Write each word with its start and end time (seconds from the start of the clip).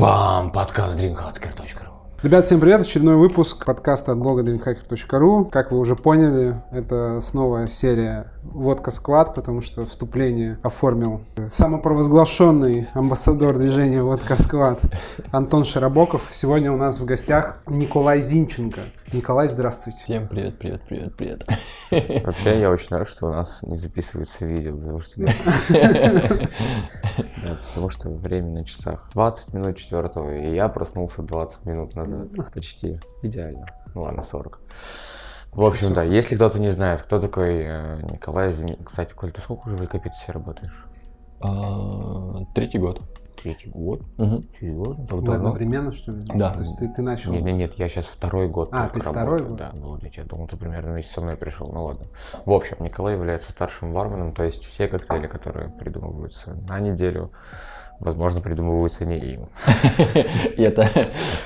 Бам! 0.00 0.50
Подкаст 0.50 0.98
dreamhacker.ru 0.98 1.92
Ребят, 2.22 2.46
всем 2.46 2.60
привет! 2.60 2.80
Очередной 2.80 3.16
выпуск 3.16 3.66
подкаста 3.66 4.12
от 4.12 4.18
блога 4.18 4.42
dreamhacker.ru. 4.42 5.50
Как 5.50 5.70
вы 5.70 5.78
уже 5.78 5.96
поняли, 5.96 6.62
это 6.72 7.20
снова 7.20 7.68
серия 7.68 8.32
«Водка 8.52 8.90
Сквад», 8.90 9.34
потому 9.34 9.60
что 9.60 9.86
вступление 9.86 10.58
оформил 10.62 11.22
самопровозглашенный 11.50 12.88
амбассадор 12.94 13.56
движения 13.56 14.02
«Водка 14.02 14.36
Сквад» 14.36 14.80
Антон 15.30 15.64
Широбоков. 15.64 16.28
Сегодня 16.30 16.72
у 16.72 16.76
нас 16.76 17.00
в 17.00 17.04
гостях 17.04 17.62
Николай 17.66 18.20
Зинченко. 18.20 18.80
Николай, 19.12 19.48
здравствуйте. 19.48 20.02
Всем 20.04 20.28
привет, 20.28 20.58
привет, 20.58 20.82
привет, 20.86 21.16
привет. 21.16 21.46
Вообще, 22.24 22.60
я 22.60 22.70
очень 22.70 22.96
рад, 22.96 23.08
что 23.08 23.26
у 23.26 23.32
нас 23.32 23.62
не 23.62 23.76
записывается 23.76 24.44
видео, 24.44 24.76
потому 24.76 25.00
что... 25.00 25.26
Потому 27.68 27.88
что 27.88 28.10
время 28.10 28.50
на 28.50 28.64
часах. 28.64 29.10
20 29.12 29.54
минут 29.54 29.76
четвертого, 29.76 30.36
и 30.36 30.54
я 30.54 30.68
проснулся 30.68 31.22
20 31.22 31.64
минут 31.66 31.94
назад. 31.94 32.28
Почти. 32.52 33.00
Идеально. 33.22 33.66
Ну 33.94 34.02
ладно, 34.02 34.22
40. 34.22 34.60
В 35.52 35.64
общем, 35.64 35.92
да, 35.94 36.02
если 36.02 36.36
кто-то 36.36 36.60
не 36.60 36.68
знает, 36.68 37.02
кто 37.02 37.20
такой 37.20 37.62
э, 37.64 38.00
Николай, 38.12 38.52
кстати, 38.84 39.14
Коль, 39.14 39.32
ты 39.32 39.40
сколько 39.40 39.66
уже 39.66 39.76
в 39.76 39.80
Википедии 39.80 40.30
работаешь? 40.30 40.84
А, 41.40 42.44
Третий 42.54 42.78
год. 42.78 43.00
Третий 43.42 43.70
год? 43.70 44.02
Серьезно? 44.60 45.06
Так 45.06 45.16
Вы 45.16 45.22
давно? 45.22 45.32
одновременно, 45.50 45.92
что 45.92 46.10
ли? 46.12 46.22
Да. 46.34 46.52
То 46.52 46.62
есть 46.62 46.76
ты, 46.76 46.88
ты 46.88 47.02
начал... 47.02 47.32
Нет, 47.32 47.42
нет, 47.42 47.56
нет, 47.56 47.74
я 47.74 47.88
сейчас 47.88 48.06
второй 48.06 48.48
год 48.48 48.68
А, 48.72 48.88
ты 48.88 49.00
второй 49.00 49.38
работаю. 49.38 49.48
год? 49.50 49.58
Да, 49.58 49.68
обалдеть, 49.70 50.16
я 50.16 50.24
думал, 50.24 50.48
ты 50.48 50.56
примерно 50.56 50.92
вместе 50.92 51.12
со 51.12 51.20
мной 51.20 51.36
пришел, 51.36 51.68
ну 51.72 51.84
ладно. 51.84 52.06
В 52.44 52.50
общем, 52.52 52.76
Николай 52.80 53.14
является 53.14 53.50
старшим 53.52 53.92
барменом, 53.92 54.32
то 54.32 54.42
есть 54.44 54.64
все 54.64 54.88
коктейли, 54.88 55.28
которые 55.28 55.70
придумываются 55.70 56.54
на 56.54 56.80
неделю, 56.80 57.30
возможно, 58.00 58.40
придумываются 58.40 59.04
не 59.04 59.18
им. 59.18 59.48
И 60.56 60.62
это 60.62 60.88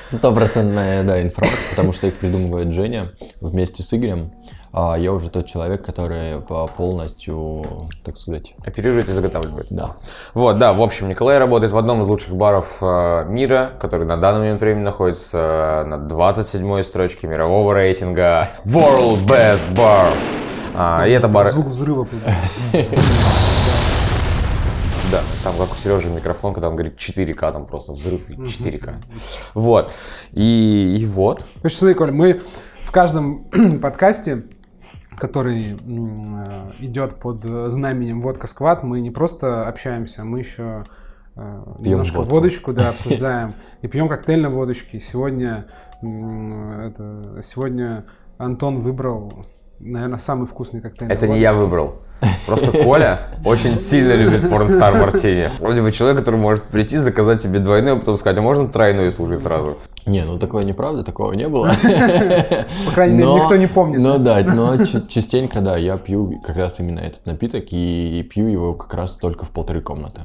стопроцентная, 0.04 1.02
да, 1.04 1.22
информация, 1.22 1.70
потому 1.70 1.92
что 1.92 2.06
их 2.06 2.14
придумывает 2.16 2.72
Женя 2.72 3.10
вместе 3.40 3.82
с 3.82 3.92
Игорем. 3.94 4.32
А 4.74 4.96
я 4.96 5.12
уже 5.12 5.28
тот 5.28 5.44
человек, 5.46 5.84
который 5.84 6.40
по- 6.40 6.66
полностью, 6.66 7.62
так 8.04 8.16
сказать, 8.16 8.54
Оперирует 8.64 9.06
и 9.10 9.12
заготавливает. 9.12 9.66
да. 9.68 9.96
Вот, 10.32 10.56
да, 10.56 10.72
в 10.72 10.80
общем, 10.80 11.08
Николай 11.10 11.38
работает 11.38 11.74
в 11.74 11.76
одном 11.76 12.00
из 12.00 12.06
лучших 12.06 12.34
баров 12.36 12.78
э, 12.80 13.26
мира, 13.28 13.72
который 13.78 14.06
на 14.06 14.16
данный 14.16 14.40
момент 14.40 14.62
времени 14.62 14.84
находится 14.84 15.82
э, 15.84 15.88
на 15.88 15.94
27-й 15.96 16.82
строчке 16.84 17.26
мирового 17.26 17.74
рейтинга 17.74 18.48
World 18.64 19.26
Best 19.26 19.62
Bars. 19.74 20.40
А, 20.74 21.06
и 21.06 21.12
это 21.12 21.28
бар... 21.28 21.50
Звук 21.50 21.66
взрыва. 21.66 22.06
Да, 25.12 25.20
там 25.44 25.54
как 25.58 25.70
у 25.72 25.74
Сережи 25.74 26.08
микрофон, 26.08 26.54
когда 26.54 26.70
он 26.70 26.74
говорит 26.74 26.96
4К, 26.96 27.52
там 27.52 27.66
просто 27.66 27.92
взрыв 27.92 28.30
и 28.30 28.32
4К. 28.32 28.94
Вот. 29.52 29.92
И, 30.30 30.96
и 30.98 31.04
вот. 31.04 31.46
Ну 31.62 31.68
что, 31.68 31.80
смотри, 31.80 31.94
Коль, 31.96 32.12
мы 32.12 32.40
в 32.82 32.90
каждом 32.90 33.44
подкасте, 33.82 34.44
который 35.18 35.76
э, 35.78 36.72
идет 36.78 37.16
под 37.16 37.44
знаменем 37.44 38.22
«Водка 38.22 38.46
Сквад», 38.46 38.84
мы 38.84 39.02
не 39.02 39.10
просто 39.10 39.68
общаемся, 39.68 40.24
мы 40.24 40.38
еще 40.38 40.86
э, 41.36 41.62
немножко 41.80 42.16
водку. 42.16 42.30
водочку 42.30 42.72
да, 42.72 42.88
обсуждаем 42.98 43.52
и 43.82 43.88
пьем 43.88 44.08
коктейль 44.08 44.40
на 44.40 44.48
водочке. 44.48 44.98
Сегодня, 44.98 45.66
это, 46.00 47.38
сегодня 47.42 48.06
Антон 48.38 48.76
выбрал, 48.80 49.44
наверное, 49.82 50.18
самый 50.18 50.46
вкусный 50.46 50.80
коктейль. 50.80 51.10
Это 51.10 51.28
не 51.28 51.38
я 51.38 51.52
выбрал. 51.52 51.96
Просто 52.46 52.70
Коля 52.70 53.18
очень 53.44 53.76
сильно 53.76 54.12
любит 54.12 54.48
порнстар 54.48 54.94
мартини. 54.94 55.50
Вроде 55.58 55.82
бы 55.82 55.90
человек, 55.90 56.18
который 56.18 56.36
может 56.36 56.64
прийти, 56.64 56.98
заказать 56.98 57.42
тебе 57.42 57.58
двойную, 57.58 57.96
а 57.96 57.98
потом 57.98 58.16
сказать, 58.16 58.38
а 58.38 58.42
можно 58.42 58.68
тройную 58.68 59.10
слушать 59.10 59.40
сразу? 59.42 59.76
Не, 60.06 60.22
ну 60.22 60.38
такое 60.38 60.62
неправда, 60.64 61.02
такого 61.02 61.32
не 61.32 61.48
было. 61.48 61.72
По 62.86 62.92
крайней 62.94 63.18
мере, 63.18 63.34
никто 63.34 63.56
не 63.56 63.66
помнит. 63.66 63.98
Ну 63.98 64.18
да, 64.18 64.40
но 64.44 64.84
частенько, 64.84 65.60
да, 65.60 65.76
я 65.76 65.96
пью 65.98 66.40
как 66.44 66.56
раз 66.56 66.78
именно 66.78 67.00
этот 67.00 67.26
напиток 67.26 67.64
и 67.70 68.28
пью 68.32 68.46
его 68.46 68.74
как 68.74 68.94
раз 68.94 69.16
только 69.16 69.44
в 69.44 69.50
полторы 69.50 69.80
комнаты. 69.80 70.22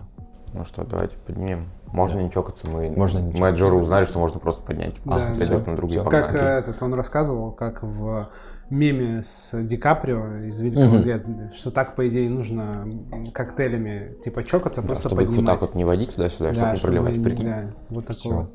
Ну 0.53 0.63
что, 0.65 0.83
давайте 0.83 1.17
поднимем. 1.25 1.65
Можно 1.91 2.19
не 2.19 2.29
чокаться, 2.29 2.67
мы, 2.69 2.89
Можно 2.89 3.19
не 3.19 3.39
мы 3.39 3.49
от 3.49 3.57
Жоры 3.57 3.75
узнали, 3.77 4.05
что 4.05 4.19
можно 4.19 4.39
просто 4.39 4.61
поднять. 4.61 4.95
А 5.05 5.17
Да, 5.17 5.45
всё. 5.45 5.63
на 5.65 5.75
другие 5.75 6.03
Как 6.03 6.35
э, 6.35 6.59
этот, 6.59 6.81
он 6.81 6.93
рассказывал, 6.93 7.51
как 7.51 7.81
в 7.81 8.27
меме 8.69 9.23
с 9.23 9.51
Ди 9.63 9.77
Каприо 9.77 10.45
из 10.47 10.59
Великого 10.59 10.99
Гэтсби, 10.99 11.51
что 11.55 11.71
так, 11.71 11.95
по 11.95 12.07
идее, 12.07 12.29
нужно 12.29 12.87
коктейлями 13.33 14.15
типа 14.23 14.43
чокаться, 14.43 14.81
Да, 14.81 14.87
просто 14.87 15.09
чтобы 15.09 15.23
их 15.23 15.29
вот 15.29 15.35
поднимать. 15.37 15.53
так 15.59 15.61
вот 15.69 15.75
не 15.75 15.85
водить 15.85 16.15
туда-сюда, 16.15 16.53
чтобы 16.53 16.65
Да, 16.65 16.71
не 16.73 16.77
чтобы 16.77 16.91
проливать. 16.93 17.17
не- 17.17 17.23
прикинь. 17.23 17.45
да, 17.45 17.63
вот 17.89 18.05
такого. 18.05 18.49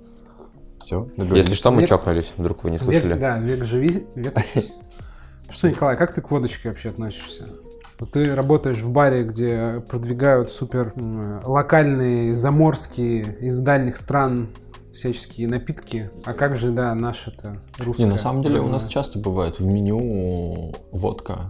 Все, 0.78 1.06
Если 1.16 1.54
что, 1.54 1.70
мы 1.70 1.82
Век- 1.82 1.88
чокнулись, 1.88 2.32
вдруг 2.36 2.64
вы 2.64 2.70
не 2.70 2.78
слышали. 2.78 3.10
Век, 3.10 3.20
да, 3.20 3.38
век 3.38 3.64
живи, 3.64 4.04
век 4.16 4.36
учись. 4.36 4.74
Что, 5.48 5.68
Николай, 5.68 5.96
как 5.96 6.12
ты 6.12 6.20
к 6.20 6.30
водочке 6.30 6.68
вообще 6.70 6.88
относишься? 6.88 7.44
Ты 8.12 8.34
работаешь 8.34 8.80
в 8.82 8.90
баре, 8.90 9.22
где 9.22 9.80
продвигают 9.88 10.50
супер 10.50 10.92
локальные, 11.44 12.34
заморские, 12.34 13.36
из 13.40 13.58
дальних 13.60 13.96
стран 13.96 14.48
всяческие 14.92 15.48
напитки. 15.48 16.10
А 16.24 16.34
как 16.34 16.56
же, 16.56 16.70
да, 16.70 16.94
наши-то 16.94 17.58
русские? 17.78 18.06
Не, 18.06 18.12
на 18.12 18.18
самом 18.18 18.42
деле 18.42 18.60
у 18.60 18.68
нас 18.68 18.88
часто 18.88 19.18
бывает 19.18 19.58
в 19.58 19.64
меню 19.64 20.72
водка. 20.92 21.48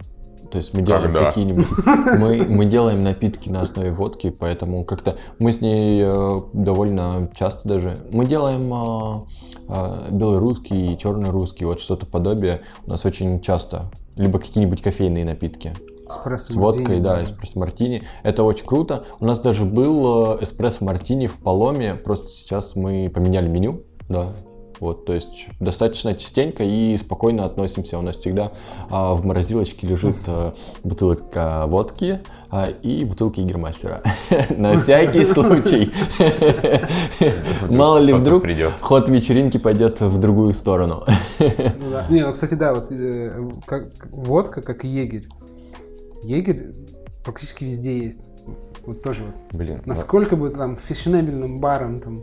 То 0.51 0.57
есть 0.57 0.73
мы 0.75 0.83
делаем 0.83 1.11
Когда? 1.11 1.29
какие-нибудь... 1.29 1.65
Мы, 2.19 2.45
мы 2.47 2.65
делаем 2.65 3.01
напитки 3.01 3.49
на 3.49 3.61
основе 3.61 3.89
водки, 3.89 4.29
поэтому 4.29 4.85
как-то 4.85 5.17
мы 5.39 5.51
с 5.51 5.61
ней 5.61 6.03
э, 6.05 6.39
довольно 6.53 7.31
часто 7.33 7.67
даже... 7.67 7.97
Мы 8.11 8.27
делаем 8.27 8.71
э, 8.71 9.21
э, 9.69 10.11
белый 10.11 10.37
русский 10.37 10.93
и 10.93 10.97
черный 10.97 11.31
русский, 11.31 11.65
вот 11.65 11.79
что-то 11.79 12.05
подобие 12.05 12.61
у 12.85 12.91
нас 12.91 13.03
очень 13.03 13.41
часто. 13.41 13.89
Либо 14.15 14.37
какие-нибудь 14.37 14.83
кофейные 14.83 15.25
напитки. 15.25 15.73
Эспрессо 16.09 16.53
С 16.53 16.55
водкой, 16.55 16.81
мартини, 16.83 17.01
да, 17.01 17.23
эспрессо 17.23 17.59
мартини. 17.59 18.03
Это 18.23 18.43
очень 18.43 18.65
круто. 18.65 19.05
У 19.19 19.25
нас 19.25 19.39
даже 19.39 19.65
был 19.65 20.35
э, 20.35 20.43
эспрессо 20.43 20.85
мартини 20.85 21.27
в 21.27 21.39
Паломе, 21.39 21.95
просто 21.95 22.27
сейчас 22.27 22.75
мы 22.75 23.09
поменяли 23.13 23.47
меню, 23.47 23.83
да. 24.09 24.33
Вот, 24.83 25.05
то 25.05 25.13
есть 25.13 25.47
достаточно 25.61 26.13
частенько 26.13 26.63
и 26.63 26.97
спокойно 26.97 27.45
относимся. 27.45 27.97
У 27.97 28.01
нас 28.01 28.17
всегда 28.17 28.51
а, 28.89 29.13
в 29.13 29.25
морозилочке 29.25 29.87
лежит 29.87 30.17
а, 30.27 30.53
бутылка 30.83 31.63
водки 31.67 32.19
а, 32.49 32.67
и 32.81 33.05
бутылка 33.05 33.41
Игермастера. 33.41 34.01
На 34.57 34.77
всякий 34.77 35.23
случай. 35.23 35.89
Мало 37.69 37.99
ли 37.99 38.11
вдруг 38.11 38.43
ход 38.81 39.07
вечеринки 39.07 39.57
пойдет 39.57 40.01
в 40.01 40.19
другую 40.19 40.53
сторону. 40.53 41.05
Ну. 41.39 41.45
Не, 42.09 42.25
ну, 42.25 42.33
кстати, 42.33 42.55
да, 42.55 42.73
вот 42.73 42.91
э, 42.91 43.39
водка, 44.11 44.61
как 44.61 44.83
и 44.83 44.89
егерь. 44.89 45.29
Егерь 46.23 46.73
практически 47.23 47.63
везде 47.63 47.97
есть. 47.97 48.31
Вот 48.85 49.01
тоже 49.01 49.23
вот. 49.23 49.35
Блин, 49.57 49.81
Насколько 49.85 50.35
бы 50.35 50.49
там 50.49 50.75
фешенебельным 50.75 51.59
баром 51.59 52.01
там, 52.01 52.21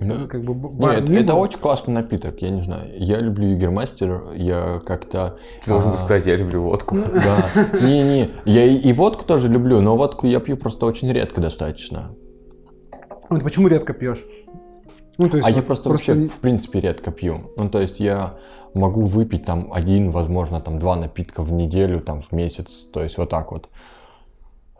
Ну, 0.00 0.26
как 0.26 0.42
бы 0.42 0.54
бар 0.54 1.00
Нет, 1.00 1.08
ни 1.08 1.18
это 1.18 1.34
был, 1.34 1.40
очень 1.40 1.60
классный 1.60 1.94
напиток, 1.94 2.42
я 2.42 2.50
не 2.50 2.62
знаю. 2.62 2.90
Я 2.96 3.18
люблю 3.18 3.52
Игермастер, 3.52 4.24
я 4.34 4.80
как-то... 4.84 5.38
ты 5.62 5.70
должен 5.70 5.90
а, 5.90 5.96
сказать, 5.96 6.26
я 6.26 6.36
люблю 6.36 6.62
водку. 6.62 6.96
Да. 7.12 7.78
Не-не, 7.80 8.30
я 8.44 8.64
и, 8.64 8.76
и 8.76 8.92
водку 8.92 9.24
тоже 9.24 9.48
люблю, 9.48 9.80
но 9.80 9.96
водку 9.96 10.26
я 10.26 10.40
пью 10.40 10.56
просто 10.56 10.86
очень 10.86 11.12
редко 11.12 11.40
достаточно. 11.40 12.10
Ну, 13.30 13.38
ты 13.38 13.44
почему 13.44 13.68
редко 13.68 13.92
пьешь? 13.92 14.24
Ну, 15.20 15.28
то 15.28 15.36
есть, 15.36 15.46
А 15.46 15.50
я 15.50 15.56
вот 15.56 15.66
просто, 15.66 15.90
вообще, 15.90 16.28
в 16.28 16.40
принципе, 16.40 16.80
редко 16.80 17.10
пью. 17.10 17.52
Ну, 17.56 17.68
то 17.68 17.78
есть 17.78 18.00
я 18.00 18.36
могу 18.72 19.02
выпить 19.02 19.44
там 19.44 19.70
один, 19.70 20.10
возможно, 20.12 20.62
там 20.62 20.78
два 20.78 20.96
напитка 20.96 21.42
в 21.42 21.52
неделю, 21.52 22.00
там 22.00 22.22
в 22.22 22.32
месяц, 22.32 22.86
то 22.90 23.02
есть 23.02 23.18
вот 23.18 23.28
так 23.28 23.52
вот. 23.52 23.68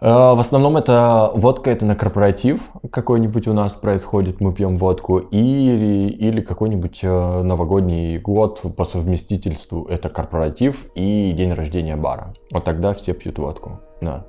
Э, 0.00 0.06
В 0.34 0.40
основном 0.40 0.78
это 0.78 1.30
водка, 1.34 1.70
это 1.70 1.84
на 1.84 1.94
корпоратив 1.94 2.70
какой-нибудь 2.90 3.48
у 3.48 3.52
нас 3.52 3.74
происходит, 3.74 4.40
мы 4.40 4.54
пьем 4.54 4.78
водку, 4.78 5.18
или, 5.18 6.08
или 6.08 6.40
какой-нибудь 6.40 7.00
э, 7.02 7.42
новогодний 7.42 8.16
год 8.16 8.62
по 8.76 8.84
совместительству, 8.84 9.84
это 9.90 10.08
корпоратив 10.08 10.86
и 10.94 11.32
день 11.32 11.52
рождения 11.52 11.96
бара. 11.96 12.32
Вот 12.50 12.64
тогда 12.64 12.94
все 12.94 13.12
пьют 13.12 13.38
водку, 13.38 13.80
да. 14.00 14.24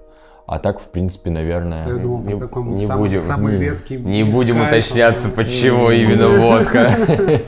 А 0.52 0.60
так, 0.60 0.82
в 0.82 0.90
принципе, 0.90 1.30
наверное... 1.30 1.88
Я 1.88 1.96
думал, 1.96 2.20
не- 2.24 2.38
какой-нибудь 2.38 2.80
не 2.82 2.86
самый, 2.86 3.04
будем- 3.04 3.20
самый 3.20 3.58
редкий. 3.58 3.96
Не 3.96 4.24
без 4.24 4.34
будем 4.34 4.60
уточняться, 4.60 5.30
почему 5.30 5.90
именно 5.92 6.28
водка. 6.42 7.42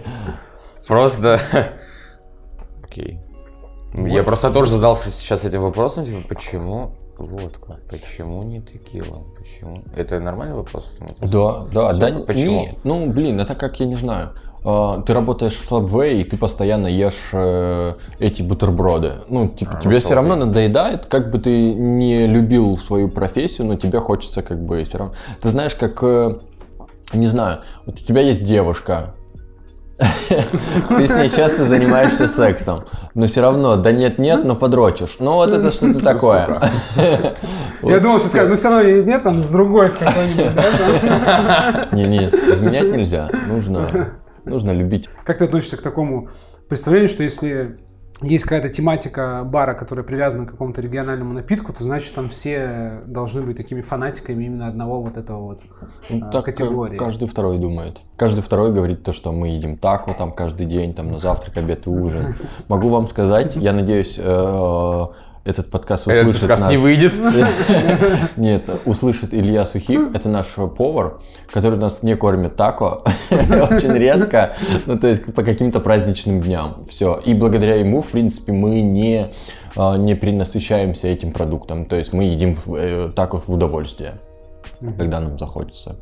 Просто... 0.87 1.37
Окей. 2.81 3.19
Я 3.93 4.23
просто 4.23 4.51
тоже 4.51 4.71
задался 4.71 5.09
сейчас 5.11 5.43
этим 5.43 5.63
вопросом, 5.63 6.05
типа, 6.05 6.25
почему 6.29 6.95
водка? 7.17 7.81
Почему 7.89 8.41
не 8.43 8.61
текила? 8.61 9.25
Почему? 9.37 9.83
Это 9.97 10.21
нормальный 10.21 10.55
вопрос? 10.55 10.97
Да, 11.19 11.65
да, 11.73 11.91
да. 11.91 12.19
Почему? 12.25 12.61
не, 12.61 12.77
ну, 12.85 13.11
блин, 13.11 13.37
это 13.41 13.53
как, 13.53 13.81
я 13.81 13.85
не 13.85 13.97
знаю. 13.97 14.29
Э, 14.63 15.03
ты 15.05 15.13
работаешь 15.13 15.53
в 15.53 15.71
Subway, 15.71 16.21
и 16.21 16.23
ты 16.23 16.37
постоянно 16.37 16.87
ешь 16.87 17.29
э, 17.33 17.93
эти 18.19 18.41
бутерброды. 18.41 19.13
Ну, 19.29 19.47
типа, 19.47 19.77
А, 19.77 19.81
тебе 19.81 19.99
все 19.99 20.15
равно 20.15 20.35
надоедает, 20.35 21.05
как 21.05 21.31
бы 21.31 21.39
ты 21.39 21.73
не 21.73 22.27
любил 22.27 22.77
свою 22.77 23.09
профессию, 23.09 23.67
но 23.67 23.75
тебе 23.75 23.99
хочется 23.99 24.41
как 24.41 24.63
бы 24.63 24.83
все 24.83 24.97
равно. 24.97 25.13
Ты 25.41 25.49
знаешь, 25.49 25.75
как, 25.75 25.99
э, 26.01 26.37
не 27.13 27.27
знаю, 27.27 27.59
вот 27.85 27.99
у 27.99 28.03
тебя 28.03 28.21
есть 28.21 28.45
девушка, 28.45 29.13
ты 30.29 31.07
с 31.07 31.15
ней 31.15 31.29
часто 31.29 31.65
занимаешься 31.65 32.27
сексом, 32.27 32.83
но 33.13 33.27
все 33.27 33.41
равно, 33.41 33.75
да 33.75 33.91
нет-нет, 33.91 34.43
но 34.43 34.55
подрочишь. 34.55 35.17
Ну 35.19 35.33
вот 35.33 35.51
это 35.51 35.71
что-то 35.71 35.99
такое. 35.99 36.61
Я 37.83 37.99
думал, 37.99 38.19
что 38.19 38.29
сказать, 38.29 38.49
ну 38.49 38.55
все 38.55 38.69
равно 38.69 38.89
нет, 38.89 39.23
там 39.23 39.39
с 39.39 39.45
другой 39.45 39.89
с 39.89 39.97
какой-нибудь. 39.97 40.45
Не-не, 41.91 42.29
изменять 42.53 42.91
нельзя. 42.91 43.29
Нужно, 43.47 43.87
нужно 44.45 44.71
любить. 44.71 45.09
Как 45.25 45.37
ты 45.37 45.45
относишься 45.45 45.77
к 45.77 45.81
такому 45.81 46.29
представлению, 46.69 47.09
что 47.09 47.23
если 47.23 47.77
есть 48.21 48.45
какая-то 48.45 48.69
тематика 48.69 49.41
бара, 49.43 49.73
которая 49.73 50.05
привязана 50.05 50.45
к 50.45 50.51
какому-то 50.51 50.81
региональному 50.81 51.33
напитку, 51.33 51.73
то 51.73 51.83
значит 51.83 52.13
там 52.13 52.29
все 52.29 53.01
должны 53.05 53.41
быть 53.41 53.57
такими 53.57 53.81
фанатиками 53.81 54.45
именно 54.45 54.67
одного 54.67 55.01
вот 55.01 55.17
этого 55.17 55.41
вот 55.41 55.61
Ну, 56.09 56.27
а, 56.27 56.31
Так 56.31 56.45
категории. 56.45 56.95
э, 56.95 56.97
каждый 56.97 57.27
второй 57.27 57.57
думает. 57.57 57.99
Каждый 58.15 58.41
второй 58.41 58.71
говорит 58.71 59.03
то, 59.03 59.11
что 59.13 59.31
мы 59.33 59.47
едим 59.49 59.77
тако 59.77 60.13
там 60.13 60.31
каждый 60.31 60.67
день, 60.67 60.93
там 60.93 61.11
на 61.11 61.19
завтрак, 61.19 61.57
обед 61.57 61.85
и 61.87 61.89
ужин. 61.89 62.35
Могу 62.69 62.89
вам 62.89 63.07
сказать, 63.07 63.55
я 63.57 63.73
надеюсь, 63.73 64.17
э, 64.23 65.05
этот 65.45 65.69
подкаст 65.69 66.07
Этот 66.07 66.21
услышит 66.21 66.41
подкаст 66.41 66.61
нас. 66.61 66.71
не 66.71 66.77
выйдет. 66.77 67.13
Нет, 68.37 68.69
услышит 68.85 69.33
Илья 69.33 69.65
Сухих, 69.65 70.15
это 70.15 70.29
наш 70.29 70.47
повар, 70.77 71.19
который 71.51 71.77
нас 71.77 72.01
не 72.01 72.15
кормит 72.15 72.55
тако, 72.55 73.03
очень 73.29 73.93
редко, 73.93 74.55
ну 74.85 74.97
то 74.97 75.07
есть 75.07 75.33
по 75.33 75.43
каким-то 75.43 75.81
праздничным 75.81 76.41
дням, 76.41 76.85
все. 76.87 77.21
И 77.25 77.33
благодаря 77.33 77.75
ему, 77.75 78.01
в 78.01 78.09
принципе, 78.09 78.53
мы 78.53 78.79
не, 78.81 79.31
а, 79.75 79.97
не 79.97 80.15
перенасыщаемся 80.15 81.07
этим 81.09 81.33
продуктом, 81.33 81.85
то 81.85 81.97
есть 81.97 82.13
мы 82.13 82.23
едим 82.23 82.57
э, 82.67 83.11
тако 83.13 83.37
в 83.37 83.49
удовольствие, 83.49 84.19
когда 84.97 85.19
нам 85.19 85.37
захочется. 85.37 85.97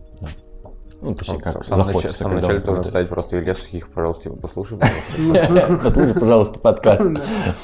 Ну, 1.01 1.13
точнее, 1.15 1.39
как 1.39 1.55
начале- 1.55 1.75
захочется. 1.75 2.09
в 2.09 2.17
самом 2.17 2.35
начале 2.35 2.59
должен 2.59 2.83
ставить 2.83 3.09
просто 3.09 3.39
Илья 3.39 3.55
Сухих, 3.55 3.89
пожалуйста, 3.89 4.29
его 4.29 4.37
послушай. 4.37 4.77
Послушай, 5.83 6.13
пожалуйста, 6.13 6.59
подкаст. 6.59 7.09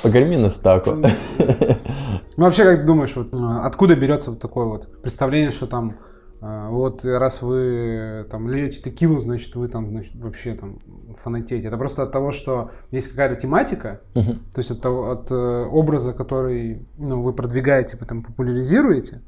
Покорми 0.01 0.37
нас 0.37 0.57
тако. 0.57 0.95
Ну, 0.95 2.43
вообще, 2.45 2.63
как 2.63 2.81
ты 2.81 2.85
думаешь, 2.85 3.15
вот, 3.15 3.33
э, 3.33 3.59
откуда 3.63 3.95
берется 3.95 4.29
вот 4.29 4.39
такое 4.39 4.65
вот 4.65 5.01
представление, 5.01 5.51
что 5.51 5.65
там 5.65 5.97
э, 6.39 6.67
вот 6.69 7.03
раз 7.03 7.41
вы 7.41 8.27
там 8.29 8.47
льете 8.47 8.79
текилу, 8.81 9.19
значит 9.19 9.55
вы 9.55 9.67
там 9.67 9.89
значит, 9.89 10.15
вообще 10.15 10.53
там 10.53 10.79
фанатеете. 11.23 11.67
Это 11.67 11.77
просто 11.77 12.03
от 12.03 12.11
того, 12.11 12.31
что 12.31 12.69
есть 12.91 13.09
какая-то 13.09 13.41
тематика, 13.41 14.01
то 14.13 14.57
есть 14.57 14.69
от, 14.69 14.81
того, 14.81 15.11
от 15.11 15.31
э, 15.31 15.65
образа, 15.65 16.13
который 16.13 16.87
ну, 16.97 17.23
вы 17.23 17.33
продвигаете, 17.33 17.97
потом 17.97 18.21
популяризируете, 18.21 19.21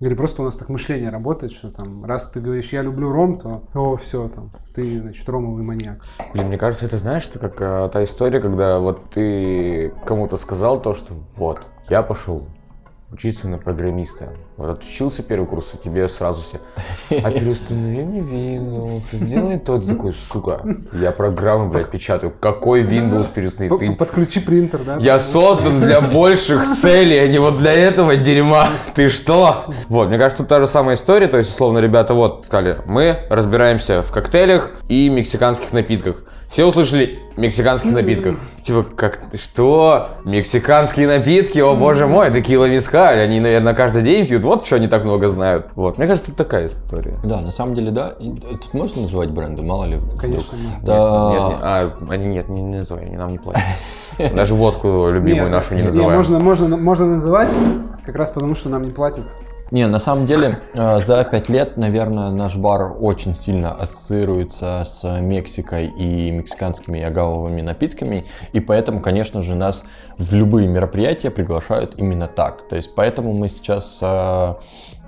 или 0.00 0.14
просто 0.14 0.42
у 0.42 0.44
нас 0.44 0.56
так 0.56 0.68
мышление 0.68 1.10
работает, 1.10 1.52
что 1.52 1.72
там 1.72 2.04
раз 2.04 2.30
ты 2.30 2.40
говоришь 2.40 2.72
я 2.72 2.82
люблю 2.82 3.10
ром, 3.10 3.38
то 3.38 3.62
о 3.74 3.96
все 3.96 4.28
там 4.28 4.50
ты 4.74 5.00
значит 5.00 5.28
ромовый 5.28 5.64
маньяк. 5.66 6.04
Блин, 6.32 6.48
мне 6.48 6.58
кажется, 6.58 6.86
это 6.86 6.98
знаешь, 6.98 7.24
что 7.24 7.38
как 7.38 7.56
а, 7.60 7.88
та 7.88 8.04
история, 8.04 8.40
когда 8.40 8.78
вот 8.78 9.10
ты 9.10 9.92
кому-то 10.06 10.36
сказал 10.36 10.80
то, 10.80 10.94
что 10.94 11.14
вот, 11.36 11.62
я 11.88 12.02
пошел 12.02 12.46
учиться 13.10 13.48
на 13.48 13.56
программиста. 13.56 14.34
Вот 14.58 14.68
отучился 14.68 15.22
первый 15.22 15.46
курс, 15.46 15.72
и 15.74 15.78
тебе 15.82 16.08
сразу 16.08 16.42
все, 16.42 16.58
а 17.24 17.30
переустанови 17.30 18.02
мне 18.04 18.20
Windows, 18.20 19.02
сделай 19.12 19.58
то. 19.58 19.78
Ты 19.78 19.88
такой, 19.90 20.12
сука, 20.12 20.60
я 20.92 21.10
программу, 21.12 21.70
блядь, 21.70 21.88
печатаю. 21.88 22.32
Какой 22.38 22.82
Windows 22.82 23.30
переустановить? 23.32 23.78
Ты- 23.78 23.94
Подключи 23.96 24.40
принтер, 24.40 24.80
да? 24.84 24.98
Я 25.00 25.18
создан 25.18 25.80
для 25.80 26.00
больших 26.02 26.64
целей, 26.66 27.18
а 27.18 27.28
не 27.28 27.38
вот 27.38 27.56
для 27.56 27.72
этого 27.72 28.16
дерьма. 28.16 28.68
Ты 28.94 29.08
что? 29.08 29.72
Вот, 29.88 30.08
мне 30.08 30.18
кажется, 30.18 30.42
тут 30.42 30.48
та 30.48 30.60
же 30.60 30.66
самая 30.66 30.96
история. 30.96 31.28
То 31.28 31.38
есть, 31.38 31.50
условно, 31.50 31.78
ребята 31.78 32.12
вот 32.14 32.44
сказали, 32.44 32.78
мы 32.86 33.16
разбираемся 33.30 34.02
в 34.02 34.12
коктейлях 34.12 34.72
и 34.88 35.08
мексиканских 35.08 35.72
напитках. 35.72 36.24
Все 36.48 36.64
услышали 36.64 37.20
мексиканских 37.36 37.92
напитках. 37.92 38.36
Типа, 38.68 38.82
как, 38.82 39.20
что? 39.32 40.08
Мексиканские 40.26 41.06
напитки? 41.08 41.58
О, 41.58 41.74
боже 41.74 42.06
мой, 42.06 42.30
текила 42.30 42.66
мискаль. 42.66 43.18
Они, 43.18 43.40
наверное, 43.40 43.72
каждый 43.72 44.02
день 44.02 44.26
пьют. 44.26 44.44
Вот 44.44 44.66
что 44.66 44.76
они 44.76 44.88
так 44.88 45.04
много 45.04 45.30
знают. 45.30 45.68
Вот, 45.74 45.96
мне 45.96 46.06
кажется, 46.06 46.32
это 46.32 46.44
такая 46.44 46.66
история. 46.66 47.14
Да, 47.24 47.40
на 47.40 47.50
самом 47.50 47.74
деле, 47.74 47.90
да. 47.90 48.10
И 48.20 48.30
Тут 48.30 48.74
можно 48.74 49.00
называть 49.00 49.30
бренды, 49.30 49.62
мало 49.62 49.86
ли. 49.86 49.96
вдруг. 49.96 50.20
Конечно, 50.20 50.54
нет. 50.56 50.84
Да. 50.84 51.30
Нет, 51.32 51.48
нет, 51.48 51.58
а, 51.62 51.92
они 52.10 52.26
нет, 52.26 52.48
не, 52.50 52.60
не 52.60 52.76
называй, 52.76 53.06
они 53.06 53.16
нам 53.16 53.30
не 53.30 53.38
платят. 53.38 53.62
Даже 54.34 54.54
водку 54.54 55.08
любимую 55.08 55.44
Нет, 55.44 55.52
нашу 55.52 55.72
не 55.74 55.80
не, 55.80 55.86
называем. 55.86 56.14
можно, 56.14 56.38
можно, 56.38 56.76
можно 56.76 57.06
называть, 57.06 57.54
как 58.04 58.16
раз 58.16 58.28
потому, 58.28 58.54
что 58.54 58.68
нам 58.68 58.82
не 58.82 58.90
платят. 58.90 59.24
Не, 59.70 59.86
на 59.86 59.98
самом 59.98 60.26
деле, 60.26 60.58
э, 60.74 60.98
за 60.98 61.22
пять 61.24 61.50
лет, 61.50 61.76
наверное, 61.76 62.30
наш 62.30 62.56
бар 62.56 62.94
очень 62.98 63.34
сильно 63.34 63.70
ассоциируется 63.70 64.82
с 64.86 65.04
Мексикой 65.20 65.88
и 65.88 66.30
мексиканскими 66.30 67.02
агавовыми 67.02 67.60
напитками, 67.60 68.24
и 68.54 68.60
поэтому, 68.60 69.02
конечно 69.02 69.42
же, 69.42 69.54
нас 69.54 69.84
в 70.18 70.34
любые 70.34 70.66
мероприятия 70.66 71.30
приглашают 71.30 71.94
именно 71.96 72.26
так. 72.26 72.68
То 72.68 72.76
есть, 72.76 72.94
поэтому 72.94 73.32
мы 73.32 73.48
сейчас 73.48 74.00
э, 74.02 74.54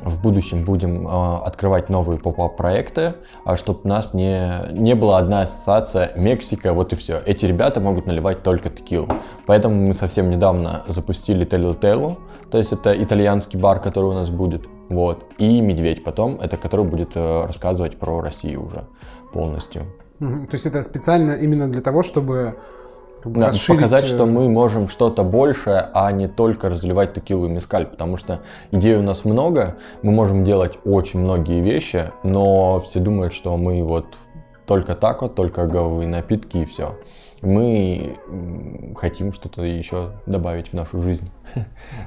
в 0.02 0.22
будущем 0.22 0.64
будем 0.64 1.06
э, 1.06 1.36
открывать 1.44 1.88
новые 1.88 2.18
поп-ап 2.18 2.56
проекты, 2.56 3.14
чтобы 3.56 3.80
у 3.82 3.88
нас 3.88 4.14
не, 4.14 4.70
не 4.70 4.94
была 4.94 5.18
одна 5.18 5.42
ассоциация 5.42 6.12
Мексика, 6.16 6.72
вот 6.72 6.92
и 6.92 6.96
все. 6.96 7.20
Эти 7.26 7.44
ребята 7.44 7.80
могут 7.80 8.06
наливать 8.06 8.44
только 8.44 8.70
текилу. 8.70 9.08
Поэтому 9.46 9.74
мы 9.88 9.94
совсем 9.94 10.30
недавно 10.30 10.84
запустили 10.86 11.44
Телу, 11.44 12.18
то 12.50 12.58
есть 12.58 12.72
это 12.72 13.00
итальянский 13.02 13.58
бар, 13.58 13.80
который 13.80 14.10
у 14.10 14.12
нас 14.12 14.30
будет, 14.30 14.66
вот, 14.88 15.24
и 15.38 15.60
Медведь 15.60 16.04
потом, 16.04 16.38
это 16.40 16.56
который 16.56 16.84
будет 16.84 17.16
э, 17.16 17.46
рассказывать 17.46 17.98
про 17.98 18.20
Россию 18.20 18.64
уже 18.66 18.84
полностью. 19.32 19.82
То 20.20 20.52
есть 20.52 20.66
это 20.66 20.82
специально 20.82 21.32
именно 21.32 21.66
для 21.66 21.80
того, 21.80 22.02
чтобы 22.02 22.58
как 23.22 23.32
бы, 23.32 23.40
Да, 23.40 23.48
расширить, 23.48 23.80
показать, 23.80 24.04
э, 24.04 24.08
что 24.08 24.26
мы 24.26 24.48
можем 24.48 24.88
что-то 24.88 25.22
большее, 25.24 25.88
а 25.92 26.10
не 26.12 26.26
только 26.28 26.68
разливать 26.68 27.14
текилу 27.14 27.46
и 27.46 27.48
мескаль, 27.50 27.86
потому 27.86 28.16
что 28.16 28.40
идей 28.70 28.96
у 28.96 29.02
нас 29.02 29.24
много, 29.24 29.76
мы 30.02 30.12
можем 30.12 30.44
делать 30.44 30.78
очень 30.84 31.20
многие 31.20 31.60
вещи, 31.60 32.10
но 32.22 32.80
все 32.80 33.00
думают, 33.00 33.32
что 33.32 33.56
мы 33.56 33.82
вот 33.82 34.06
только 34.66 34.94
так 34.94 35.22
вот, 35.22 35.34
только 35.34 35.62
агавовые 35.62 36.08
напитки 36.08 36.58
и 36.58 36.64
все. 36.64 36.98
Мы 37.42 38.16
хотим 38.96 39.32
что-то 39.32 39.62
еще 39.62 40.12
добавить 40.26 40.68
в 40.68 40.74
нашу 40.74 41.00
жизнь, 41.02 41.30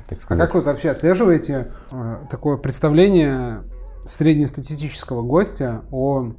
так 0.08 0.18
А 0.18 0.22
сказать. 0.22 0.46
как 0.46 0.56
вы 0.56 0.62
вообще 0.62 0.92
отслеживаете 0.92 1.72
э, 1.92 2.18
такое 2.30 2.58
представление 2.58 3.64
среднестатистического 4.06 5.22
гостя 5.22 5.82
о 5.92 6.34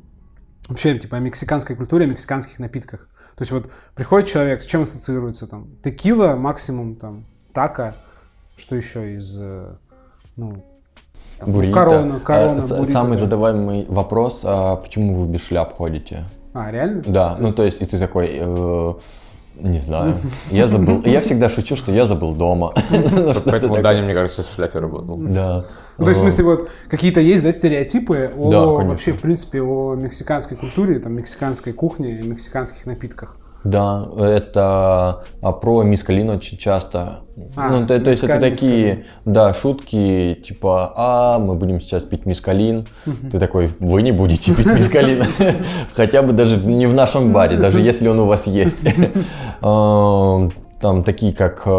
вообще 0.68 0.98
типа 0.98 1.16
о 1.16 1.20
мексиканской 1.20 1.76
культуре, 1.76 2.04
о 2.04 2.08
мексиканских 2.08 2.58
напитках? 2.58 3.08
То 3.36 3.42
есть 3.42 3.50
вот 3.50 3.70
приходит 3.94 4.28
человек, 4.28 4.62
с 4.62 4.66
чем 4.66 4.82
ассоциируется 4.82 5.46
там? 5.46 5.68
Текила, 5.82 6.34
максимум 6.34 6.94
там 6.96 7.24
тако, 7.52 7.94
что 8.56 8.76
еще 8.76 9.16
из 9.16 9.38
э, 9.40 9.74
ну, 10.36 10.64
там, 11.38 11.52
Буррито. 11.52 11.74
корона, 11.74 12.20
корона, 12.20 12.52
А, 12.52 12.68
буррито, 12.68 12.84
Самый 12.84 13.10
да. 13.12 13.16
задаваемый 13.24 13.86
вопрос, 13.88 14.42
а 14.44 14.76
почему 14.76 15.14
вы 15.20 15.26
без 15.26 15.44
шляп 15.44 15.74
ходите? 15.76 16.24
А, 16.52 16.70
реально? 16.70 17.02
Да, 17.06 17.36
ну 17.40 17.52
то 17.52 17.64
есть, 17.64 17.82
и 17.82 17.86
ты 17.86 17.98
такой, 17.98 18.30
э, 18.32 18.94
не 19.56 19.78
знаю, 19.78 20.16
я 20.50 20.66
забыл. 20.66 21.02
Я 21.04 21.20
всегда 21.20 21.48
шучу, 21.48 21.76
что 21.76 21.92
я 21.92 22.06
забыл 22.06 22.34
дома. 22.34 22.74
Поэтому. 23.44 23.80
Даня, 23.80 24.02
мне 24.02 24.14
кажется, 24.14 24.42
в 24.42 24.52
шляпе 24.52 24.80
работал. 24.80 25.16
Да. 25.16 25.64
Ну, 25.96 26.04
то 26.04 26.10
есть, 26.10 26.20
в 26.20 26.24
смысле, 26.24 26.44
вот 26.44 26.68
какие-то 26.88 27.20
есть, 27.20 27.44
да, 27.44 27.52
стереотипы 27.52 28.32
о 28.36 28.82
вообще, 28.84 29.12
в 29.12 29.20
принципе, 29.20 29.62
о 29.62 29.94
мексиканской 29.94 30.56
культуре, 30.56 30.98
там, 30.98 31.14
мексиканской 31.14 31.72
кухне 31.72 32.20
и 32.20 32.26
мексиканских 32.26 32.84
напитках. 32.86 33.36
Да, 33.64 34.06
это 34.18 35.24
а, 35.40 35.52
про 35.52 35.82
мискалин 35.82 36.28
очень 36.28 36.58
часто. 36.58 37.20
А, 37.56 37.70
ну, 37.70 37.86
то, 37.86 37.98
то 37.98 38.10
есть 38.10 38.22
это 38.22 38.34
мискаль, 38.34 38.50
такие, 38.50 39.04
да, 39.24 39.54
шутки, 39.54 40.38
типа, 40.44 40.92
а, 40.94 41.38
мы 41.38 41.54
будем 41.54 41.80
сейчас 41.80 42.04
пить 42.04 42.26
мискалин. 42.26 42.86
Ты 43.32 43.38
такой, 43.38 43.70
вы 43.80 44.02
не 44.02 44.12
будете 44.12 44.54
пить 44.54 44.66
мискалин. 44.66 45.24
Хотя 45.94 46.22
бы 46.22 46.34
даже 46.34 46.58
не 46.58 46.86
в 46.86 46.92
нашем 46.92 47.32
баре, 47.32 47.56
даже 47.56 47.80
если 47.80 48.06
он 48.06 48.20
у 48.20 48.26
вас 48.26 48.46
есть. 48.46 48.84
Там 50.80 51.02
такие, 51.02 51.32
как 51.32 51.62
э, 51.64 51.70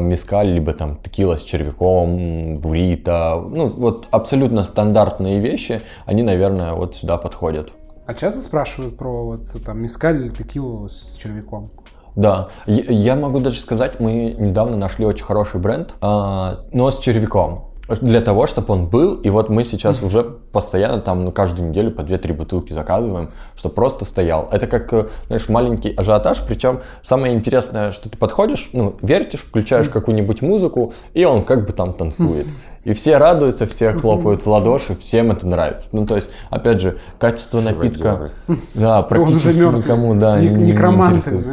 мискаль, 0.00 0.48
либо 0.48 0.72
там 0.72 0.96
текила 0.96 1.36
с 1.36 1.44
червяком, 1.44 2.18
м, 2.18 2.54
буррито. 2.54 3.40
Ну, 3.48 3.68
вот 3.68 4.08
абсолютно 4.10 4.64
стандартные 4.64 5.38
вещи, 5.38 5.82
они, 6.06 6.24
наверное, 6.24 6.72
вот 6.72 6.96
сюда 6.96 7.18
подходят. 7.18 7.70
А 8.08 8.14
часто 8.14 8.40
спрашивают 8.40 8.96
про 8.96 9.22
вот 9.26 9.46
там 9.66 9.82
мискаль 9.82 10.16
или 10.22 10.30
текилу 10.30 10.88
с 10.88 11.14
червяком? 11.18 11.70
Да, 12.16 12.48
Я- 12.64 13.16
могу 13.16 13.38
даже 13.38 13.60
сказать, 13.60 14.00
мы 14.00 14.34
недавно 14.38 14.78
нашли 14.78 15.04
очень 15.04 15.26
хороший 15.26 15.60
бренд, 15.60 15.92
а, 16.00 16.54
но 16.72 16.90
с 16.90 17.00
червяком. 17.00 17.67
Для 17.88 18.20
того, 18.20 18.46
чтобы 18.46 18.74
он 18.74 18.86
был, 18.86 19.14
и 19.14 19.30
вот 19.30 19.48
мы 19.48 19.64
сейчас 19.64 20.02
уже 20.02 20.22
постоянно 20.22 21.00
там, 21.00 21.24
ну, 21.24 21.32
каждую 21.32 21.70
неделю 21.70 21.90
по 21.90 22.02
2-3 22.02 22.34
бутылки 22.34 22.72
заказываем, 22.72 23.30
чтобы 23.56 23.74
просто 23.74 24.04
стоял. 24.04 24.48
Это 24.52 24.66
как, 24.66 24.92
э, 24.92 25.08
знаешь, 25.28 25.48
маленький 25.48 25.94
ажиотаж, 25.94 26.42
причем 26.46 26.80
самое 27.00 27.34
интересное, 27.34 27.92
что 27.92 28.10
ты 28.10 28.18
подходишь, 28.18 28.70
ну, 28.72 28.96
вертишь, 29.00 29.40
включаешь 29.40 29.88
какую-нибудь 29.88 30.42
музыку, 30.42 30.92
и 31.14 31.24
он 31.24 31.44
как 31.44 31.66
бы 31.66 31.72
там 31.72 31.92
танцует. 31.94 32.46
И 32.84 32.92
все 32.92 33.18
радуются, 33.18 33.66
все 33.66 33.92
хлопают 33.92 34.46
в 34.46 34.48
ладоши, 34.48 34.94
всем 34.94 35.30
это 35.30 35.46
нравится. 35.46 35.88
Ну, 35.92 36.06
то 36.06 36.16
есть, 36.16 36.30
опять 36.48 36.80
же, 36.80 36.98
качество 37.18 37.60
напитка, 37.60 38.30
да, 38.74 39.02
практически 39.02 39.58
никому, 39.58 40.14
да, 40.14 40.38
не, 40.40 40.48
не- 40.48 40.72
интересует. 40.72 41.46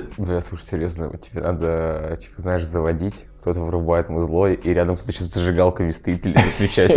знаешь. 0.15 0.29
Бля, 0.29 0.41
слушай, 0.41 0.65
серьезно, 0.65 1.11
тебе 1.17 1.41
надо, 1.41 2.17
типа, 2.19 2.41
знаешь, 2.41 2.65
заводить, 2.65 3.25
кто-то 3.41 3.59
вырубает 3.59 4.09
музло, 4.09 4.51
и 4.51 4.73
рядом 4.73 4.95
кто-то 4.95 5.11
сейчас 5.11 5.27
зажигалками 5.27 5.91
стоит 5.91 6.25
или 6.25 6.37
свеча. 6.49 6.87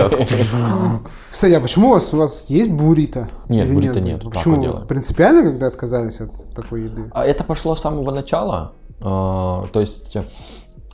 Кстати, 1.30 1.52
а 1.52 1.60
почему 1.60 1.88
у 1.88 1.92
вас, 1.92 2.12
у 2.12 2.18
вас 2.18 2.50
есть 2.50 2.70
буррито? 2.70 3.28
Нет, 3.48 3.72
буррито 3.72 4.00
нет, 4.00 4.22
Почему? 4.22 4.86
Принципиально, 4.86 5.42
когда 5.42 5.66
отказались 5.68 6.20
от 6.20 6.30
такой 6.54 6.84
еды? 6.84 7.10
А 7.12 7.24
это 7.24 7.44
пошло 7.44 7.74
с 7.74 7.80
самого 7.80 8.10
начала. 8.10 8.72
А, 9.00 9.66
То 9.72 9.80
есть 9.80 10.16
э, 10.16 10.24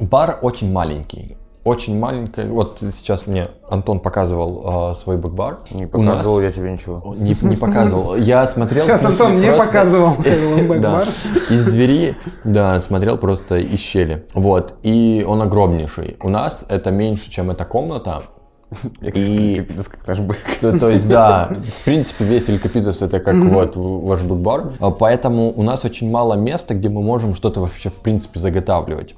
бар 0.01 0.39
очень 0.43 0.73
маленький. 0.73 1.37
Очень 1.63 1.99
маленький. 1.99 2.45
Вот 2.45 2.79
сейчас 2.81 3.27
мне 3.27 3.49
Антон 3.69 4.01
показывал 4.01 4.63
а, 4.91 4.95
свой 4.95 5.19
бэкбар. 5.19 5.59
Не 5.73 5.85
У 5.93 6.03
нас- 6.03 6.15
показывал 6.17 6.41
я 6.41 6.51
тебе 6.51 6.73
ничего. 6.73 7.15
Не, 7.19 7.37
не 7.43 7.57
показывал. 7.57 8.15
Я 8.17 8.47
смотрел... 8.47 8.83
Сейчас 8.83 9.03
смысле, 9.03 9.25
Антон 9.27 9.39
мне 9.39 9.49
просто- 9.53 9.67
показывал 9.67 10.17
ломбэк 10.57 10.81
Да, 10.81 10.93
бар. 10.97 11.05
из 11.51 11.65
двери, 11.65 12.17
да, 12.45 12.81
смотрел 12.81 13.19
просто 13.19 13.59
из 13.59 13.79
щели. 13.79 14.27
Вот, 14.33 14.75
и 14.83 15.23
он 15.29 15.43
огромнейший. 15.43 16.17
У 16.23 16.31
нас 16.31 16.65
это 16.69 16.91
меньше, 16.91 17.31
чем 17.31 17.51
эта 17.51 17.67
комната. 17.67 18.23
Мне 19.01 19.13
кажется, 19.13 19.33
И- 19.41 19.55
капитас 19.57 19.89
как 19.89 20.07
наш 20.07 20.19
бэк. 20.21 20.37
То, 20.63 20.79
то 20.79 20.89
есть, 20.89 21.09
да, 21.09 21.51
в 21.81 21.85
принципе, 21.85 22.25
весь 22.25 22.49
Элькапитус 22.49 23.03
это 23.03 23.21
как 23.21 23.35
вот 23.35 23.77
ваш 23.77 24.23
бэкбар. 24.23 24.75
А 24.81 24.91
Поэтому 24.93 25.53
у 25.55 25.63
нас 25.63 25.85
очень 25.85 26.11
мало 26.11 26.35
места, 26.35 26.73
где 26.75 26.89
мы 26.89 27.03
можем 27.03 27.35
что-то 27.35 27.61
вообще, 27.61 27.91
в 27.91 28.01
принципе, 28.01 28.41
заготавливать. 28.41 29.15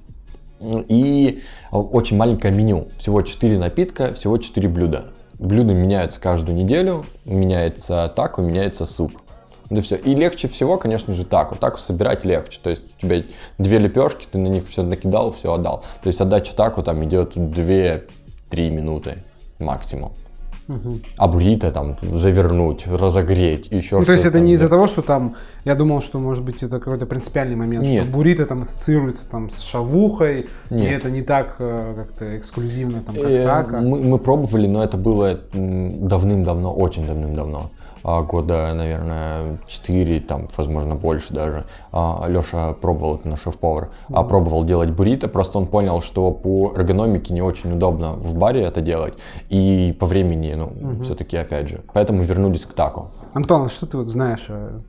И 0.62 1.42
очень 1.70 2.16
маленькое 2.16 2.54
меню. 2.54 2.88
Всего 2.98 3.22
4 3.22 3.58
напитка, 3.58 4.14
всего 4.14 4.38
4 4.38 4.68
блюда. 4.68 5.06
Блюда 5.38 5.74
меняются 5.74 6.20
каждую 6.20 6.56
неделю. 6.56 7.04
Меняется 7.24 8.12
тако, 8.14 8.42
меняется 8.42 8.86
суп. 8.86 9.12
Да 9.70 9.80
все. 9.80 9.96
И 9.96 10.14
легче 10.14 10.48
всего, 10.48 10.76
конечно 10.76 11.14
же, 11.14 11.24
тако. 11.24 11.54
Тако 11.54 11.78
собирать 11.78 12.24
легче. 12.24 12.60
То 12.62 12.70
есть 12.70 12.84
у 12.96 13.00
тебя 13.00 13.24
две 13.58 13.78
лепешки, 13.78 14.26
ты 14.30 14.38
на 14.38 14.48
них 14.48 14.68
все 14.68 14.82
накидал, 14.82 15.32
все 15.32 15.52
отдал. 15.52 15.82
То 16.02 16.08
есть 16.08 16.20
отдача 16.20 16.54
тако 16.54 16.82
там 16.82 17.02
идет 17.04 17.36
2-3 17.36 18.02
минуты 18.70 19.16
максимум. 19.58 20.12
А 21.16 21.28
буррито 21.28 21.70
там 21.70 21.96
завернуть, 22.02 22.86
разогреть, 22.86 23.68
еще 23.70 23.98
Ну, 23.98 24.04
то 24.04 24.12
есть 24.12 24.22
что-то 24.22 24.38
это 24.38 24.44
не 24.46 24.52
из-за 24.54 24.68
того, 24.68 24.86
что 24.86 25.02
там, 25.02 25.36
я 25.64 25.74
думал, 25.74 26.00
что 26.02 26.18
может 26.18 26.44
быть 26.44 26.62
это 26.62 26.78
какой-то 26.78 27.06
принципиальный 27.06 27.56
момент, 27.56 27.86
Нет. 27.86 28.04
что 28.04 28.12
буррито 28.12 28.46
там 28.46 28.62
ассоциируется 28.62 29.28
там 29.30 29.50
с 29.50 29.60
шавухой, 29.62 30.48
и 30.70 30.74
Нет. 30.74 31.00
это 31.00 31.10
не 31.10 31.22
так 31.22 31.56
э, 31.58 31.94
как-то 31.96 32.36
эксклюзивно 32.38 33.00
там 33.00 33.14
как 33.14 33.24
Э, 33.24 33.46
тако. 33.46 33.76
Мы, 33.78 34.02
мы 34.02 34.18
пробовали, 34.18 34.66
но 34.66 34.82
это 34.82 34.96
было 34.96 35.40
давным-давно, 35.52 36.72
очень 36.72 37.06
давным-давно. 37.06 37.70
А, 38.04 38.22
Года, 38.22 38.72
наверное, 38.74 39.58
4, 39.66 40.20
там, 40.20 40.48
возможно, 40.56 40.94
больше 40.96 41.32
даже. 41.32 41.64
Леша 41.92 42.72
пробовал, 42.74 43.16
это 43.16 43.28
наш 43.28 43.42
шеф-повар, 43.42 43.90
а 44.08 44.22
пробовал 44.24 44.64
делать 44.64 44.90
буррито, 44.90 45.28
просто 45.28 45.58
он 45.58 45.66
понял, 45.66 46.00
что 46.00 46.30
по 46.32 46.72
эргономике 46.76 47.32
не 47.32 47.42
очень 47.42 47.72
удобно 47.72 48.12
в 48.14 48.34
баре 48.34 48.62
это 48.62 48.80
делать, 48.80 49.14
и 49.50 49.96
по 50.00 50.06
времени, 50.06 50.54
ну, 50.54 50.98
все-таки, 51.02 51.36
опять 51.36 51.68
же. 51.68 51.82
Поэтому 51.92 52.22
вернулись 52.24 52.66
к 52.66 52.72
тако. 52.74 53.10
Антон, 53.34 53.62
а 53.66 53.68
что 53.68 53.86
ты 53.86 53.96
вот 53.96 54.08
знаешь 54.08 54.46
о, 54.48 54.80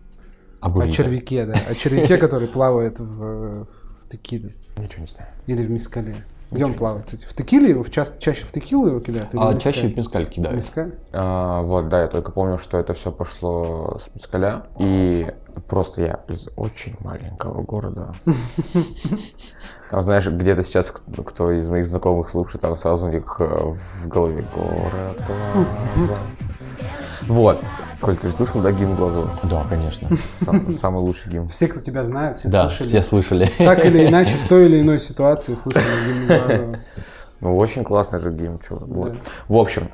А 0.60 0.68
о 0.68 0.70
буррито? 0.70 0.96
червяке, 0.98 1.46
да? 1.46 1.54
О 1.70 1.76
червяке, 1.76 2.18
который 2.18 2.48
плавает 2.48 3.00
в, 3.00 3.66
в 3.66 4.10
текиле 4.10 4.54
Ничего 4.78 5.02
не 5.02 5.08
знаю. 5.08 5.30
или 5.48 5.64
в 5.64 5.70
мискале. 5.70 6.16
Где 6.54 6.66
он 6.66 6.74
плавает, 6.74 7.06
кстати? 7.06 7.26
В 7.26 7.34
текиле 7.34 7.70
его, 7.70 7.84
в 7.84 7.90
ча- 7.90 8.06
чаще 8.20 8.46
в 8.46 8.52
текилу 8.52 8.88
его 8.88 9.00
кидают? 9.00 9.30
А 9.34 9.54
мискаль? 9.54 9.74
чаще 9.74 9.88
в 9.88 9.98
мескаль 9.98 10.26
кидают. 10.28 10.58
Мискаль? 10.58 10.94
А, 11.12 11.62
вот, 11.62 11.90
да, 11.90 12.02
я 12.02 12.08
только 12.08 12.32
помню, 12.32 12.58
что 12.58 12.78
это 12.78 12.94
все 12.94 13.12
пошло 13.12 14.00
с 14.00 14.14
Мискаля. 14.14 14.64
И 14.80 15.32
просто 15.68 16.02
я 16.02 16.20
из 16.28 16.50
очень 16.56 16.96
маленького 17.04 17.62
города. 17.64 18.14
Там, 19.90 20.02
знаешь, 20.02 20.28
где-то 20.28 20.64
сейчас 20.64 20.92
кто 20.92 21.52
из 21.52 21.70
моих 21.70 21.86
знакомых 21.86 22.28
слушает, 22.30 22.62
там 22.62 22.76
сразу 22.78 23.08
у 23.08 23.12
них 23.12 23.36
э, 23.40 23.46
в 23.46 24.08
голове 24.08 24.44
город. 24.56 25.22
Вот. 27.28 27.62
Коль, 28.04 28.18
ты 28.18 28.30
слышал, 28.32 28.60
да, 28.62 28.72
гимн 28.72 28.96
Глазу? 28.96 29.30
Да, 29.44 29.66
конечно. 29.70 30.10
Сам- 30.44 30.76
Самый 30.80 31.00
лучший 31.00 31.32
гимн. 31.32 31.48
Все, 31.48 31.68
кто 31.68 31.80
тебя 31.80 32.04
знает, 32.04 32.36
все 32.38 32.50
Да, 32.50 32.64
слышали. 32.70 32.88
все 32.88 33.02
слышали. 33.02 33.50
Так 33.58 33.86
или 33.86 34.08
иначе, 34.10 34.36
в 34.36 34.48
той 34.50 34.66
или 34.66 34.82
иной 34.82 35.00
ситуации 35.00 35.56
слышали 35.56 35.84
гимн 36.08 36.28
Глазова. 36.28 36.76
Ну, 37.40 37.58
очень 37.58 37.84
классный 37.84 38.20
же 38.20 38.32
гейм, 38.32 38.60
чувак. 38.60 38.88
Вот. 38.88 39.14
В 39.50 39.58
общем, 39.58 39.90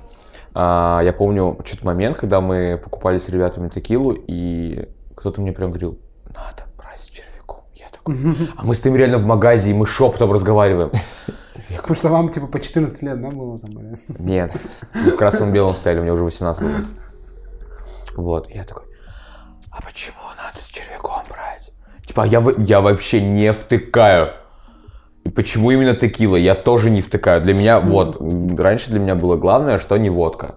а, 0.54 1.02
я 1.04 1.14
помню 1.14 1.58
что-то 1.66 1.86
момент, 1.86 2.16
когда 2.18 2.42
мы 2.42 2.80
покупали 2.84 3.18
с 3.18 3.28
ребятами 3.30 3.70
текилу, 3.70 4.14
и 4.28 4.88
кто-то 5.16 5.42
мне 5.42 5.52
прям 5.52 5.70
говорил, 5.72 5.98
надо 6.28 6.64
брать 6.78 7.02
с 7.02 7.08
червяком. 7.10 7.64
Я 7.76 7.88
такой, 7.92 8.16
а 8.56 8.64
мы 8.64 8.76
стоим 8.76 8.96
реально 8.96 9.18
в 9.18 9.26
магазе, 9.26 9.72
и 9.72 9.74
мы 9.74 9.88
шепотом 9.88 10.32
разговариваем. 10.32 10.92
Потому 11.76 11.96
что 11.96 12.10
вам 12.10 12.30
типа 12.30 12.46
по 12.48 12.60
14 12.60 13.02
лет, 13.04 13.22
да, 13.22 13.30
было 13.30 13.58
там? 13.60 13.72
или? 13.72 13.98
Нет, 14.20 14.56
мы 14.94 15.12
в 15.12 15.16
красном 15.16 15.50
и 15.50 15.54
белом 15.54 15.74
стояли, 15.76 16.00
у 16.00 16.04
меня 16.04 16.14
уже 16.14 16.24
18 16.24 16.62
было. 16.64 16.72
Вот, 18.16 18.50
и 18.50 18.56
я 18.56 18.64
такой, 18.64 18.84
а 19.72 19.82
почему 19.82 20.18
надо 20.38 20.62
с 20.62 20.68
червяком 20.68 21.24
брать? 21.30 21.72
Типа, 22.06 22.26
я, 22.26 22.44
я 22.58 22.82
вообще 22.82 23.22
не 23.22 23.54
втыкаю. 23.54 24.30
И 25.24 25.30
почему 25.30 25.70
именно 25.72 25.96
текила? 25.96 26.36
Я 26.36 26.56
тоже 26.56 26.90
не 26.90 27.02
втыкаю. 27.02 27.42
Для 27.42 27.54
меня, 27.54 27.80
вот, 27.80 28.18
раньше 28.58 28.90
для 28.92 29.00
меня 29.00 29.16
было 29.16 29.36
главное, 29.36 29.78
что 29.78 29.96
не 29.98 30.10
водка. 30.10 30.56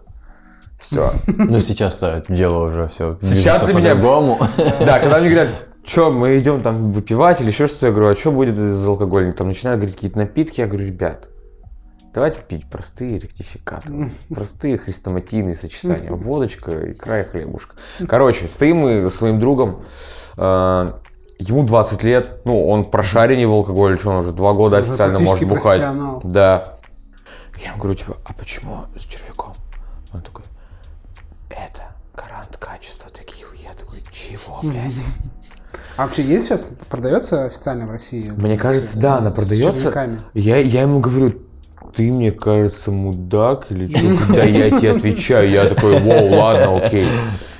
Все. 0.80 1.11
Ну, 1.26 1.61
сейчас-то 1.61 2.06
это 2.06 2.32
дело 2.32 2.66
уже 2.66 2.88
все 2.88 3.18
Сейчас 3.21 3.62
для 3.62 3.75
меня- 3.75 3.94
по-другому. 3.94 4.38
Да, 4.80 4.99
когда 4.99 5.21
мне 5.21 5.30
говорят, 5.30 5.50
что, 5.85 6.11
мы 6.11 6.38
идем 6.38 6.62
там 6.62 6.90
выпивать 6.90 7.40
или 7.40 7.49
еще 7.49 7.66
что-то, 7.66 7.87
я 7.87 7.92
говорю, 7.92 8.11
а 8.11 8.14
что 8.16 8.32
будет 8.32 8.56
из 8.56 8.87
алкогольника? 8.87 9.38
Там 9.38 9.49
начинают 9.49 9.80
говорить 9.80 9.94
какие-то 9.97 10.18
напитки, 10.18 10.61
я 10.61 10.66
говорю, 10.66 10.87
ребят, 10.87 11.28
давайте 12.12 12.40
пить 12.40 12.69
простые 12.69 13.19
ректификаты, 13.19 14.11
простые 14.35 14.78
хрестоматийные 14.78 15.54
сочетания, 15.54 16.11
водочка, 16.11 16.92
икра 16.92 17.21
и 17.21 17.25
хлебушка. 17.25 17.76
Короче, 18.07 18.49
стоим 18.49 18.78
мы 18.78 19.11
с 19.11 19.21
моим 19.21 19.38
другом, 19.38 19.85
э, 20.37 20.92
ему 21.38 21.62
20 21.62 22.02
лет, 22.04 22.40
ну, 22.45 22.69
он 22.69 22.85
прошаренный 22.85 23.47
в 23.47 23.52
алкоголе, 23.52 23.97
что 23.97 24.11
он 24.11 24.16
уже 24.16 24.33
два 24.33 24.52
года 24.52 24.78
Уже 24.81 24.90
официально 24.90 25.19
может 25.19 25.47
бухать. 25.49 25.81
Да. 26.25 26.78
Я 27.59 27.69
ему 27.69 27.78
говорю, 27.78 27.95
типа, 27.95 28.16
а 28.25 28.33
почему 28.33 28.85
с 28.97 29.04
червяком? 29.04 29.54
Он 30.12 30.23
такой, 30.23 30.45
это 31.50 31.95
гарант 32.14 32.57
качества 32.59 33.11
текилы. 33.11 33.54
Я 33.62 33.73
такой, 33.75 34.02
чего, 34.11 34.61
блядь? 34.62 34.95
А 35.97 36.07
вообще 36.07 36.23
есть 36.23 36.47
сейчас, 36.47 36.78
продается 36.88 37.45
официально 37.45 37.87
в 37.87 37.90
России? 37.90 38.26
Мне 38.35 38.57
кажется, 38.57 38.99
да, 38.99 39.19
она 39.19 39.31
продается. 39.31 40.16
Я, 40.33 40.57
я 40.57 40.83
ему 40.83 41.00
говорю, 41.00 41.42
ты 41.95 42.12
мне 42.12 42.33
кажется 42.33 42.91
мудак 42.91 43.67
или 43.71 43.89
что? 43.89 44.25
Когда 44.27 44.45
я 44.45 44.71
тебе 44.71 44.93
отвечаю, 44.93 45.51
я 45.51 45.67
такой, 45.67 45.99
воу, 45.99 46.35
ладно, 46.35 46.85
окей. 46.85 47.09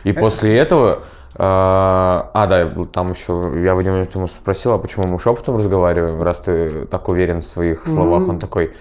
И 0.05 0.13
после 0.13 0.59
этого, 0.59 1.03
а, 1.35 2.31
а, 2.35 2.47
да, 2.47 2.69
там 2.93 3.13
еще, 3.13 3.53
я 3.65 3.75
в 3.75 3.79
один 3.79 3.93
момент 3.93 4.15
ему 4.15 4.27
спросил, 4.27 4.73
а 4.73 4.79
почему 4.79 5.07
мы 5.07 5.19
шепотом 5.19 5.57
разговариваем, 5.57 6.23
раз 6.23 6.41
ты 6.41 6.87
так 6.87 7.09
уверен 7.09 7.41
в 7.41 7.45
своих 7.45 7.87
словах, 7.87 8.29
он 8.29 8.39
такой, 8.39 8.73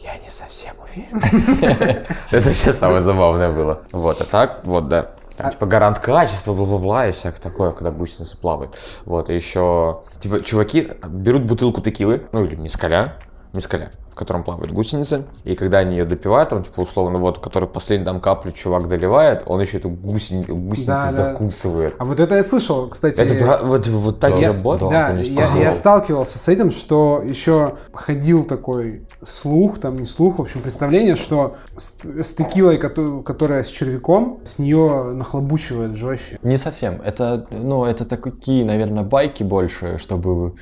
я 0.00 0.16
не 0.18 0.28
совсем 0.28 0.74
уверен. 0.82 1.22
Это 2.30 2.46
вообще 2.46 2.72
самое 2.72 3.00
забавное 3.00 3.50
было. 3.50 3.82
Вот, 3.92 4.20
а 4.20 4.24
так, 4.24 4.60
вот, 4.64 4.88
да. 4.88 5.10
Там, 5.36 5.50
типа, 5.50 5.66
гарант 5.66 5.98
качества, 5.98 6.52
бла-бла-бла, 6.52 7.08
и 7.08 7.12
всякое 7.12 7.40
такое, 7.40 7.72
когда 7.72 7.90
гусеница 7.90 8.36
плавает. 8.36 8.76
Вот, 9.04 9.30
и 9.30 9.34
еще, 9.34 10.02
типа, 10.20 10.42
чуваки 10.42 10.92
берут 11.08 11.42
бутылку 11.42 11.80
текилы, 11.80 12.26
ну, 12.32 12.44
или 12.44 12.54
мискаля, 12.56 13.14
мискаля, 13.52 13.92
в 14.10 14.14
котором 14.14 14.44
плавает 14.44 14.72
гусеница, 14.72 15.24
и 15.44 15.54
когда 15.54 15.78
они 15.78 15.96
ее 15.96 16.04
допивают, 16.04 16.48
там, 16.50 16.62
типа, 16.62 16.80
условно, 16.80 17.18
вот, 17.18 17.38
который 17.38 17.68
последний 17.68 18.04
там 18.04 18.20
каплю 18.20 18.52
чувак 18.52 18.88
доливает, 18.88 19.42
он 19.46 19.60
еще 19.60 19.78
эту 19.78 19.90
гусени- 19.90 20.46
гусеницу 20.46 20.86
Да, 20.86 21.04
да. 21.04 21.10
закусывает. 21.10 21.94
А 21.98 22.04
вот 22.04 22.18
это 22.20 22.36
я 22.36 22.42
слышал, 22.42 22.88
кстати. 22.88 23.20
Это 23.20 23.60
вот, 23.64 23.86
вот 23.88 24.20
так 24.20 24.38
и 24.38 24.42
Я- 24.42 24.48
работает? 24.48 24.90
Да, 24.92 25.08
конечно. 25.10 25.32
я, 25.32 25.46
я 25.64 25.72
сталкивался 25.72 26.38
с 26.38 26.48
этим, 26.48 26.70
что 26.70 27.22
еще 27.24 27.76
ходил 27.92 28.44
такой 28.44 29.06
слух, 29.26 29.78
там 29.80 29.98
не 29.98 30.06
слух, 30.06 30.38
в 30.38 30.42
общем, 30.42 30.62
представление, 30.62 31.16
что 31.16 31.56
с, 31.76 31.98
с 32.04 32.34
текилой, 32.34 32.78
кото- 32.78 33.22
которая 33.22 33.62
с 33.62 33.68
червяком, 33.68 34.40
с 34.44 34.58
нее 34.58 35.12
нахлобучивает 35.14 35.94
жестче. 35.94 36.38
Не 36.42 36.58
совсем. 36.58 37.00
Это, 37.04 37.46
ну, 37.50 37.84
это 37.84 38.04
такие, 38.04 38.64
наверное, 38.64 39.02
байки 39.04 39.42
больше, 39.42 39.98
чтобы 39.98 40.54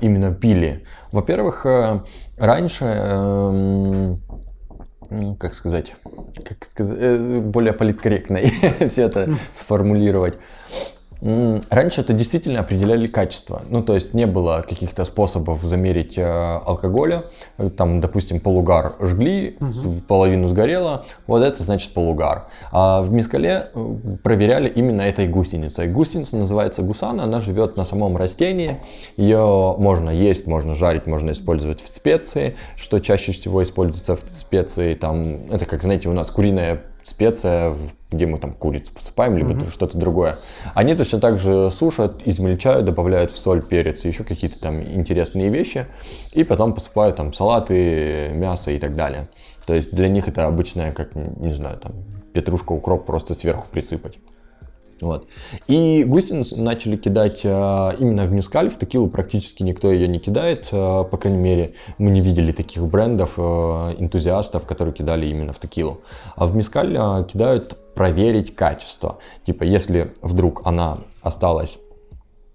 именно 0.00 0.34
пили. 0.34 0.84
Во-первых, 1.10 1.66
э, 1.66 2.00
раньше, 2.38 2.84
эм, 2.84 4.20
как 5.38 5.54
сказать, 5.54 5.94
как 6.44 6.64
сказать, 6.64 6.96
э, 6.98 7.40
более 7.40 7.72
политкорректно 7.72 8.38
все 8.88 9.02
это 9.02 9.34
сформулировать. 9.52 10.38
Раньше 11.22 12.00
это 12.00 12.12
действительно 12.14 12.60
определяли 12.60 13.06
качество. 13.06 13.62
Ну, 13.68 13.84
то 13.84 13.94
есть 13.94 14.12
не 14.12 14.26
было 14.26 14.60
каких-то 14.68 15.04
способов 15.04 15.62
замерить 15.62 16.18
э, 16.18 16.24
алкоголя. 16.24 17.24
Э, 17.58 17.70
Там, 17.70 18.00
допустим, 18.00 18.40
полугар 18.40 18.96
жгли, 19.00 19.56
половину 20.08 20.48
сгорело, 20.48 21.04
вот 21.28 21.44
это 21.44 21.62
значит 21.62 21.94
полугар. 21.94 22.48
А 22.72 23.02
в 23.02 23.12
мискале 23.12 23.68
э, 23.72 23.94
проверяли 24.24 24.68
именно 24.68 25.02
этой 25.02 25.28
гусеницей. 25.28 25.86
Гусеница 25.86 26.36
называется 26.36 26.82
гусана, 26.82 27.22
она 27.22 27.40
живет 27.40 27.76
на 27.76 27.84
самом 27.84 28.16
растении. 28.16 28.78
Ее 29.16 29.76
можно 29.78 30.10
есть, 30.10 30.48
можно 30.48 30.74
жарить, 30.74 31.06
можно 31.06 31.30
использовать 31.30 31.80
в 31.80 31.94
специи, 31.94 32.56
что 32.76 32.98
чаще 32.98 33.30
всего 33.30 33.62
используется 33.62 34.16
в 34.16 34.24
специи. 34.26 34.94
Там, 34.94 35.48
это 35.52 35.66
как, 35.66 35.82
знаете, 35.82 36.08
у 36.08 36.12
нас 36.14 36.32
куриная 36.32 36.82
специя, 37.02 37.74
где 38.10 38.26
мы 38.26 38.38
там 38.38 38.52
курицу 38.52 38.92
посыпаем, 38.92 39.36
либо 39.36 39.58
что-то 39.70 39.98
другое. 39.98 40.38
Они 40.74 40.94
точно 40.94 41.20
так 41.20 41.38
же 41.38 41.70
сушат, 41.70 42.22
измельчают, 42.24 42.84
добавляют 42.84 43.30
в 43.30 43.38
соль, 43.38 43.62
перец 43.62 44.04
и 44.04 44.08
еще 44.08 44.24
какие-то 44.24 44.60
там 44.60 44.82
интересные 44.82 45.48
вещи. 45.48 45.86
И 46.32 46.44
потом 46.44 46.74
посыпают 46.74 47.16
там 47.16 47.32
салаты, 47.32 48.30
мясо 48.34 48.70
и 48.70 48.78
так 48.78 48.96
далее. 48.96 49.28
То 49.66 49.74
есть 49.74 49.92
для 49.92 50.08
них 50.08 50.28
это 50.28 50.46
обычная, 50.46 50.92
как, 50.92 51.14
не 51.14 51.52
знаю, 51.52 51.78
там 51.78 51.92
петрушка, 52.32 52.72
укроп 52.72 53.06
просто 53.06 53.34
сверху 53.34 53.66
присыпать. 53.70 54.18
Вот. 55.02 55.26
И 55.66 56.04
гусеницу 56.04 56.62
начали 56.62 56.96
кидать 56.96 57.40
э, 57.42 57.48
именно 57.98 58.24
в 58.24 58.32
мескаль, 58.32 58.68
в 58.68 58.78
текилу 58.78 59.08
практически 59.08 59.64
никто 59.64 59.90
ее 59.90 60.06
не 60.06 60.20
кидает, 60.20 60.68
э, 60.70 60.76
по 60.76 61.16
крайней 61.16 61.40
мере, 61.40 61.74
мы 61.98 62.12
не 62.12 62.20
видели 62.20 62.52
таких 62.52 62.86
брендов, 62.86 63.34
э, 63.36 63.42
энтузиастов, 63.98 64.64
которые 64.64 64.94
кидали 64.94 65.26
именно 65.26 65.52
в 65.52 65.58
текилу. 65.58 66.02
А 66.36 66.46
в 66.46 66.54
мескаль 66.54 66.96
э, 66.96 67.24
кидают 67.24 67.76
проверить 67.96 68.54
качество. 68.54 69.18
Типа, 69.44 69.64
если 69.64 70.12
вдруг 70.22 70.62
она 70.64 70.98
осталась 71.20 71.80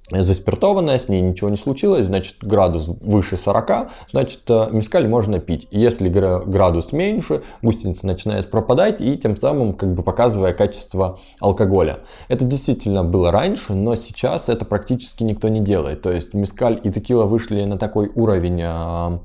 заспиртованная, 0.09 0.99
с 0.99 1.09
ней 1.09 1.21
ничего 1.21 1.49
не 1.49 1.57
случилось, 1.57 2.05
значит 2.05 2.37
градус 2.41 2.87
выше 2.87 3.37
40, 3.37 3.91
значит 4.07 4.41
э, 4.49 4.69
мескаль 4.71 5.07
можно 5.07 5.39
пить. 5.39 5.67
Если 5.71 6.07
гра- 6.07 6.41
градус 6.45 6.93
меньше, 6.93 7.43
гусеница 7.61 8.07
начинает 8.07 8.49
пропадать 8.49 9.01
и 9.01 9.17
тем 9.17 9.35
самым 9.35 9.73
как 9.73 9.93
бы 9.93 10.03
показывая 10.03 10.53
качество 10.53 11.19
алкоголя. 11.41 11.99
Это 12.29 12.45
действительно 12.45 13.03
было 13.03 13.31
раньше, 13.31 13.73
но 13.73 13.95
сейчас 13.95 14.49
это 14.49 14.63
практически 14.63 15.23
никто 15.23 15.49
не 15.49 15.59
делает. 15.59 16.01
То 16.01 16.11
есть 16.11 16.33
мескаль 16.33 16.79
и 16.81 16.89
текила 16.89 17.25
вышли 17.25 17.63
на 17.63 17.77
такой 17.77 18.09
уровень 18.15 18.61
а, 18.63 19.21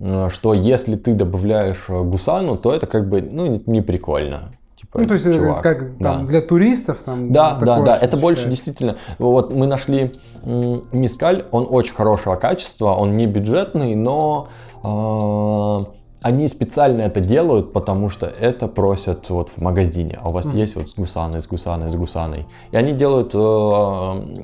э, 0.00 0.28
что 0.32 0.52
если 0.52 0.96
ты 0.96 1.14
добавляешь 1.14 1.84
э, 1.88 2.02
гусану, 2.02 2.56
то 2.56 2.72
это 2.72 2.86
как 2.86 3.08
бы 3.08 3.22
ну, 3.22 3.62
не 3.66 3.82
прикольно. 3.82 4.52
Типа, 4.92 5.02
Ну, 5.02 5.06
то 5.08 5.14
есть, 5.14 5.24
это 5.26 5.36
чувак, 5.36 5.62
как 5.62 5.96
да. 5.96 6.12
там, 6.12 6.26
для 6.26 6.42
туристов 6.42 6.98
там 7.02 7.32
Да, 7.32 7.54
да, 7.54 7.80
да, 7.80 7.96
это 7.96 8.18
больше 8.18 8.42
считается. 8.42 8.48
действительно. 8.50 8.96
Вот 9.18 9.50
мы 9.50 9.66
нашли 9.66 10.12
мискаль, 10.44 11.46
он 11.50 11.66
очень 11.70 11.94
хорошего 11.94 12.34
качества, 12.36 12.92
он 12.92 13.16
не 13.16 13.26
бюджетный, 13.26 13.94
но 13.94 14.48
э, 14.84 15.84
они 16.22 16.48
специально 16.48 17.02
это 17.02 17.20
делают, 17.20 17.72
потому 17.72 18.08
что 18.08 18.26
это 18.26 18.68
просят 18.68 19.28
вот 19.30 19.48
в 19.50 19.60
магазине. 19.60 20.18
А 20.22 20.28
у 20.28 20.32
вас 20.32 20.52
есть 20.54 20.76
вот 20.76 20.88
с 20.88 20.94
гусаной, 20.94 21.42
с 21.42 21.46
гусаной, 21.46 21.90
с 21.90 21.94
гусаной. 21.94 22.46
И 22.70 22.76
они 22.76 22.92
делают 22.92 23.34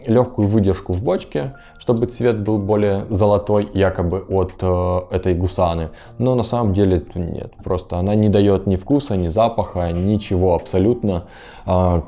легкую 0.06 0.48
выдержку 0.48 0.92
в 0.92 1.02
бочке, 1.02 1.54
чтобы 1.78 2.06
цвет 2.06 2.40
был 2.40 2.58
более 2.58 3.06
золотой, 3.10 3.68
якобы 3.74 4.24
от 4.28 4.52
э, 4.60 5.00
этой 5.10 5.34
гусаны. 5.34 5.90
Но 6.18 6.34
на 6.34 6.42
самом 6.44 6.74
деле 6.74 7.04
нет. 7.14 7.52
Просто 7.62 7.96
она 7.98 8.14
не 8.14 8.28
дает 8.28 8.66
ни 8.66 8.76
вкуса, 8.76 9.16
ни 9.16 9.28
запаха, 9.28 9.92
ничего 9.92 10.54
абсолютно. 10.54 11.24
а, 11.66 12.02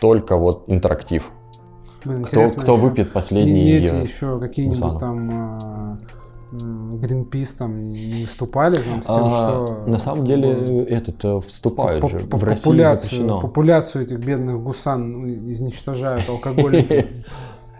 только 0.00 0.36
вот 0.36 0.64
интерактив. 0.66 1.30
Блин, 2.04 2.24
Кто, 2.24 2.46
кто 2.48 2.72
еще, 2.72 2.76
выпьет 2.76 3.12
последний 3.12 3.62
не 3.64 3.72
эти 3.78 3.92
э, 3.92 4.02
еще 4.02 4.38
какие-нибудь 4.38 4.98
там 4.98 5.30
м, 5.30 6.00
Greenpeace 6.58 7.56
там 7.58 7.90
не 7.90 8.22
выступали 8.22 8.76
там 8.76 9.02
с 9.02 9.06
тем, 9.06 9.24
А, 9.24 9.28
что 9.30 9.84
на 9.90 9.98
самом 9.98 10.24
деле 10.26 10.84
этот 10.84 11.24
э, 11.24 11.40
вступают 11.40 12.00
по- 12.00 12.08
же. 12.08 12.20
по- 12.20 12.36
в 12.36 12.44
России 12.44 12.64
популяцию, 12.64 13.04
запрещено. 13.10 13.40
популяцию 13.40 14.04
этих 14.04 14.18
бедных 14.18 14.62
гусан 14.62 15.12
ну, 15.12 15.50
изничтожают 15.50 16.28
алкоголики. 16.28 17.06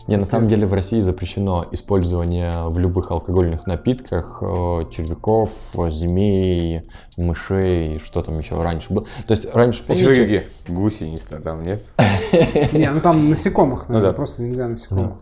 Не, 0.06 0.16
на 0.16 0.26
самом 0.26 0.48
деле 0.48 0.66
в 0.66 0.74
России 0.74 1.00
запрещено 1.00 1.64
использование 1.72 2.68
в 2.68 2.78
любых 2.78 3.10
алкогольных 3.10 3.66
напитках 3.66 4.38
э, 4.42 4.46
червяков, 4.90 5.48
э, 5.78 5.88
змей, 5.90 6.82
мышей, 7.16 7.98
что 8.04 8.20
там 8.20 8.38
еще 8.38 8.62
раньше 8.62 8.92
было. 8.92 9.06
То 9.26 9.30
есть 9.30 9.54
раньше, 9.54 9.82
помните, 9.86 10.04
Чуваки, 10.14 10.42
гусеница 10.68 11.40
там 11.40 11.60
нет? 11.60 11.82
Не, 12.72 12.90
ну 12.90 13.00
там 13.00 13.30
насекомых, 13.30 13.88
наверное, 13.88 14.10
да. 14.10 14.14
просто 14.16 14.42
нельзя 14.42 14.68
насекомых. 14.68 15.12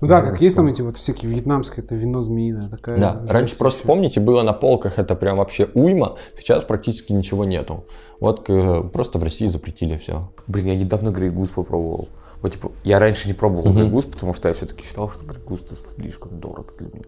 Ну 0.00 0.08
да, 0.08 0.22
как 0.22 0.40
есть 0.40 0.56
там 0.56 0.66
эти 0.68 0.82
вот 0.82 0.96
всякие 0.96 1.30
вьетнамские, 1.30 1.84
это 1.84 1.94
вино 1.94 2.22
змеиное, 2.22 2.68
такая. 2.70 2.98
Да, 2.98 3.22
раньше 3.28 3.58
просто 3.58 3.80
вообще. 3.80 3.86
помните, 3.86 4.20
было 4.20 4.42
на 4.42 4.52
полках 4.52 4.98
это 4.98 5.14
прям 5.14 5.36
вообще 5.36 5.68
уйма, 5.74 6.16
сейчас 6.36 6.64
практически 6.64 7.12
ничего 7.12 7.44
нету. 7.44 7.84
Вот 8.18 8.46
просто 8.92 9.18
в 9.18 9.22
России 9.22 9.46
запретили 9.46 9.96
все. 9.96 10.30
Блин, 10.46 10.66
я 10.66 10.76
недавно 10.76 11.10
грейгус 11.10 11.50
попробовал. 11.50 12.08
Вот, 12.42 12.52
типа, 12.52 12.72
я 12.84 12.98
раньше 12.98 13.28
не 13.28 13.34
пробовал 13.34 13.72
грейгус, 13.72 14.06
потому 14.06 14.32
что 14.32 14.48
я 14.48 14.54
все-таки 14.54 14.84
считал, 14.84 15.10
что 15.10 15.26
грейгус 15.26 15.62
это 15.62 15.74
слишком 15.74 16.40
дорого 16.40 16.72
для 16.78 16.88
меня. 16.88 17.04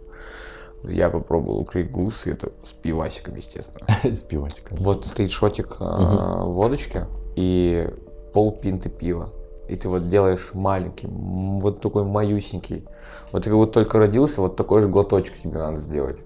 Я 0.84 1.10
попробовал 1.10 1.62
грейгус, 1.62 2.26
и 2.26 2.32
это 2.32 2.52
с 2.62 2.72
пивасиком, 2.72 3.36
естественно. 3.36 3.86
С 4.02 4.20
пивасиком. 4.20 4.76
Вот 4.78 5.06
стоит 5.06 5.30
шотик 5.30 5.76
а, 5.78 6.44
водочки 6.44 7.06
и 7.36 7.88
пол 8.32 8.52
пинты 8.52 8.90
пива. 8.90 9.30
И 9.68 9.76
ты 9.76 9.88
вот 9.88 10.08
делаешь 10.08 10.50
маленький, 10.54 11.08
вот 11.08 11.80
такой 11.80 12.04
маюсенький. 12.04 12.84
Вот 13.30 13.44
ты 13.44 13.50
будто 13.50 13.72
только 13.74 13.98
родился, 13.98 14.40
вот 14.40 14.56
такой 14.56 14.82
же 14.82 14.88
глоточек 14.88 15.34
тебе 15.36 15.58
надо 15.58 15.76
сделать. 15.78 16.20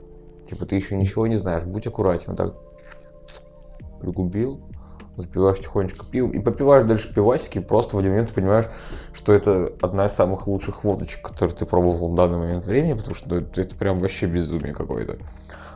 Типа 0.49 0.65
ты 0.67 0.77
еще 0.77 0.97
ничего 0.97 1.27
не 1.27 1.37
знаешь, 1.37 1.65
будь 1.65 1.87
аккуратен. 1.87 2.33
Вот 2.33 2.37
Так 2.37 2.55
пригубил, 4.01 4.61
запиваешь 5.17 5.59
тихонечко 5.59 6.05
пивом 6.05 6.31
и 6.33 6.39
попиваешь 6.39 6.85
дальше 6.85 7.13
пивасики, 7.13 7.59
и 7.59 7.61
просто 7.61 7.97
в 7.97 7.99
один 7.99 8.13
момент 8.13 8.29
ты 8.29 8.35
понимаешь, 8.35 8.67
что 9.13 9.33
это 9.33 9.73
одна 9.81 10.07
из 10.07 10.13
самых 10.13 10.47
лучших 10.47 10.85
водочек, 10.85 11.23
которые 11.23 11.57
ты 11.57 11.67
пробовал 11.67 12.13
в 12.13 12.15
данный 12.15 12.39
момент 12.39 12.65
времени, 12.65 12.95
потому 12.95 13.15
что 13.15 13.29
ну, 13.31 13.37
это, 13.37 13.61
это 13.61 13.75
прям 13.75 14.01
вообще 14.01 14.27
безумие 14.27 14.75
какое-то. 14.75 15.17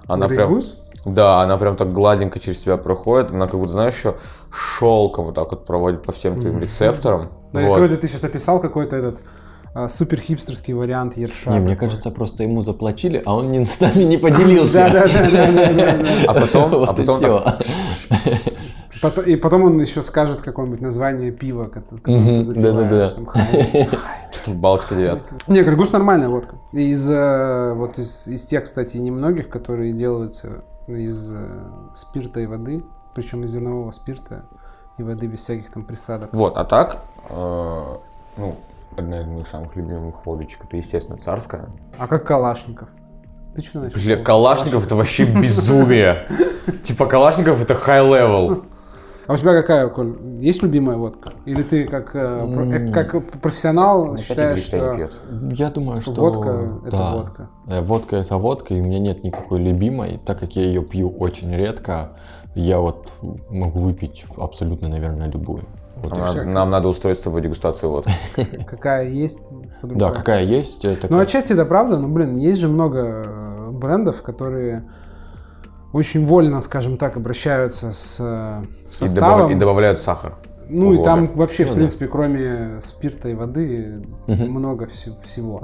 Она 0.07 0.29
прям... 0.29 0.49
Грейгус? 0.49 0.77
Да, 1.05 1.41
она 1.41 1.57
прям 1.57 1.77
так 1.77 1.93
гладенько 1.93 2.39
через 2.41 2.61
себя 2.61 2.77
проходит, 2.77 3.31
она 3.31 3.47
как 3.47 3.59
будто, 3.59 3.73
знаешь, 3.73 3.95
еще 3.95 4.17
шелком 4.53 5.27
вот 5.27 5.35
так 5.35 5.51
вот 5.51 5.65
проводит 5.65 6.03
по 6.03 6.13
всем 6.13 6.39
твоим 6.39 6.59
рецепторам. 6.59 7.31
Да, 7.53 7.61
Вот. 7.61 7.75
какой-то 7.75 7.97
ты 7.97 8.09
сейчас 8.09 8.25
описал 8.25 8.61
какой-то 8.61 8.97
этот 8.97 9.23
а, 9.73 9.89
супер 9.89 10.19
хипстерский 10.19 10.75
вариант 10.75 11.17
ерша. 11.17 11.53
Не, 11.53 11.61
мне 11.61 11.77
кажется, 11.77 12.11
просто 12.11 12.43
ему 12.43 12.63
заплатили, 12.63 13.23
а 13.25 13.37
он 13.37 13.53
не 13.53 13.65
с 13.65 13.79
нами 13.81 14.03
не 14.03 14.17
поделился. 14.19 14.91
Да, 14.91 14.91
да, 14.91 15.07
да, 15.07 15.31
да, 15.31 15.53
да, 15.53 15.73
да, 15.73 15.93
да. 16.03 16.09
А 16.27 16.35
потом, 16.35 16.75
а 16.83 16.93
потом 16.93 17.21
И 19.27 19.37
потом 19.37 19.65
он 19.65 19.81
еще 19.81 20.03
скажет 20.03 20.43
какое-нибудь 20.43 20.81
название 20.81 21.31
пива, 21.33 21.67
ко- 21.67 21.81
которое 21.83 22.43
ты 22.43 22.55
да-да-да. 22.61 23.11
там, 23.11 23.27
«Хай». 23.27 23.89
Балтика 24.47 24.97
девятка. 24.97 25.35
Не, 25.47 25.63
Грейгус 25.63 25.93
нормальная 25.93 26.29
водка. 26.29 26.57
Из, 26.73 27.09
э, 27.11 27.73
вот 27.75 27.99
из, 27.99 28.27
из 28.27 28.45
тех, 28.47 28.65
кстати, 28.65 28.97
немногих, 28.97 29.49
которые 29.49 29.93
делаются 29.93 30.65
из 30.89 31.33
э, 31.33 31.39
спирта 31.95 32.41
и 32.41 32.47
воды, 32.47 32.83
причем 33.15 33.45
из 33.45 33.51
зернового 33.51 33.91
спирта 33.93 34.47
и 35.01 35.03
воды 35.03 35.27
без 35.27 35.41
всяких 35.41 35.71
там 35.71 35.83
присадок. 35.83 36.33
Вот, 36.33 36.57
а 36.57 36.65
так, 36.65 37.03
э, 37.29 37.97
ну, 38.37 38.57
одна 38.97 39.21
из 39.21 39.27
моих 39.27 39.49
самых 39.49 39.75
любимых 39.77 40.25
водочек, 40.27 40.65
это, 40.65 40.77
естественно, 40.77 41.19
царская. 41.19 41.67
А 41.99 42.07
как 42.07 42.27
Калашников? 42.27 42.89
Ты 43.55 43.63
что 43.63 43.81
начал? 43.81 43.99
Бля, 43.99 44.17
Калашников 44.17 44.87
это 44.87 44.97
вообще 44.97 45.25
безумие. 45.25 46.29
Типа 46.85 47.07
Калашников 47.07 47.63
это 47.63 47.75
high 47.75 48.09
level. 48.09 48.65
А 49.27 49.35
у 49.35 49.37
тебя 49.37 49.53
какая, 49.53 49.89
Коль? 49.89 50.17
Есть 50.41 50.61
любимая 50.63 50.97
водка? 50.97 51.33
Или 51.45 51.63
ты 51.63 51.87
как, 51.87 52.17
э, 52.17 52.53
про- 52.53 52.65
э, 52.65 52.93
как 52.93 53.41
профессионал 53.41 54.19
считаешь, 54.19 54.67
Опять 54.69 54.75
игры 54.75 55.09
что. 55.09 55.55
Я 55.55 55.71
думаю, 55.71 56.01
что... 56.01 56.13
водка 56.13 56.73
это 56.85 56.97
да. 56.97 57.13
водка? 57.13 57.49
Э, 57.69 57.81
Водка 57.81 58.17
это 58.17 58.37
водка, 58.39 58.75
и 58.75 58.81
у 58.81 58.85
меня 58.85 58.99
нет 58.99 59.23
никакой 59.23 59.61
любимой, 59.61 60.21
так 60.27 60.41
как 60.41 60.57
я 60.57 60.63
ее 60.63 60.83
пью 60.83 61.11
очень 61.11 61.55
редко, 61.55 62.15
я 62.55 62.79
вот 62.79 63.13
могу 63.51 63.81
выпить 63.81 64.25
абсолютно, 64.37 64.89
наверное, 64.89 65.29
любую. 65.31 65.65
Вот 65.97 66.17
Нам, 66.17 66.29
всё. 66.31 66.45
нам 66.45 66.71
надо 66.71 66.89
устроить 66.89 67.19
с 67.19 67.23
тобой 67.23 67.43
дегустацию 67.43 67.91
водки. 67.91 68.13
Какая 68.67 69.09
есть? 69.09 69.51
Да, 69.83 70.11
какая 70.11 70.45
есть, 70.45 70.87
Ну, 71.11 71.19
отчасти 71.19 71.53
это 71.53 71.65
правда, 71.67 71.99
но, 71.99 72.09
блин, 72.09 72.37
есть 72.37 72.59
же 72.61 72.69
много 72.69 72.99
э, 73.27 73.69
брендов, 73.73 74.23
которые 74.23 74.85
очень 75.93 76.25
вольно, 76.25 76.63
скажем 76.63 76.97
так, 76.97 77.17
обращаются 77.17 77.93
с 77.93 78.17
э, 78.21 78.63
И, 78.87 78.91
составом. 78.91 79.51
и 79.51 79.55
добавляют 79.57 79.99
сахар. 80.01 80.37
ну, 80.69 80.93
и 80.95 81.03
там 81.03 81.27
вообще, 81.35 81.65
Ну 81.65 81.71
в 81.71 81.75
да. 81.75 81.79
принципе, 81.81 82.07
кроме 82.07 82.81
спирта 82.81 83.29
и 83.29 83.35
воды, 83.35 84.03
много 84.27 84.87
вс- 84.87 85.21
всего. 85.23 85.61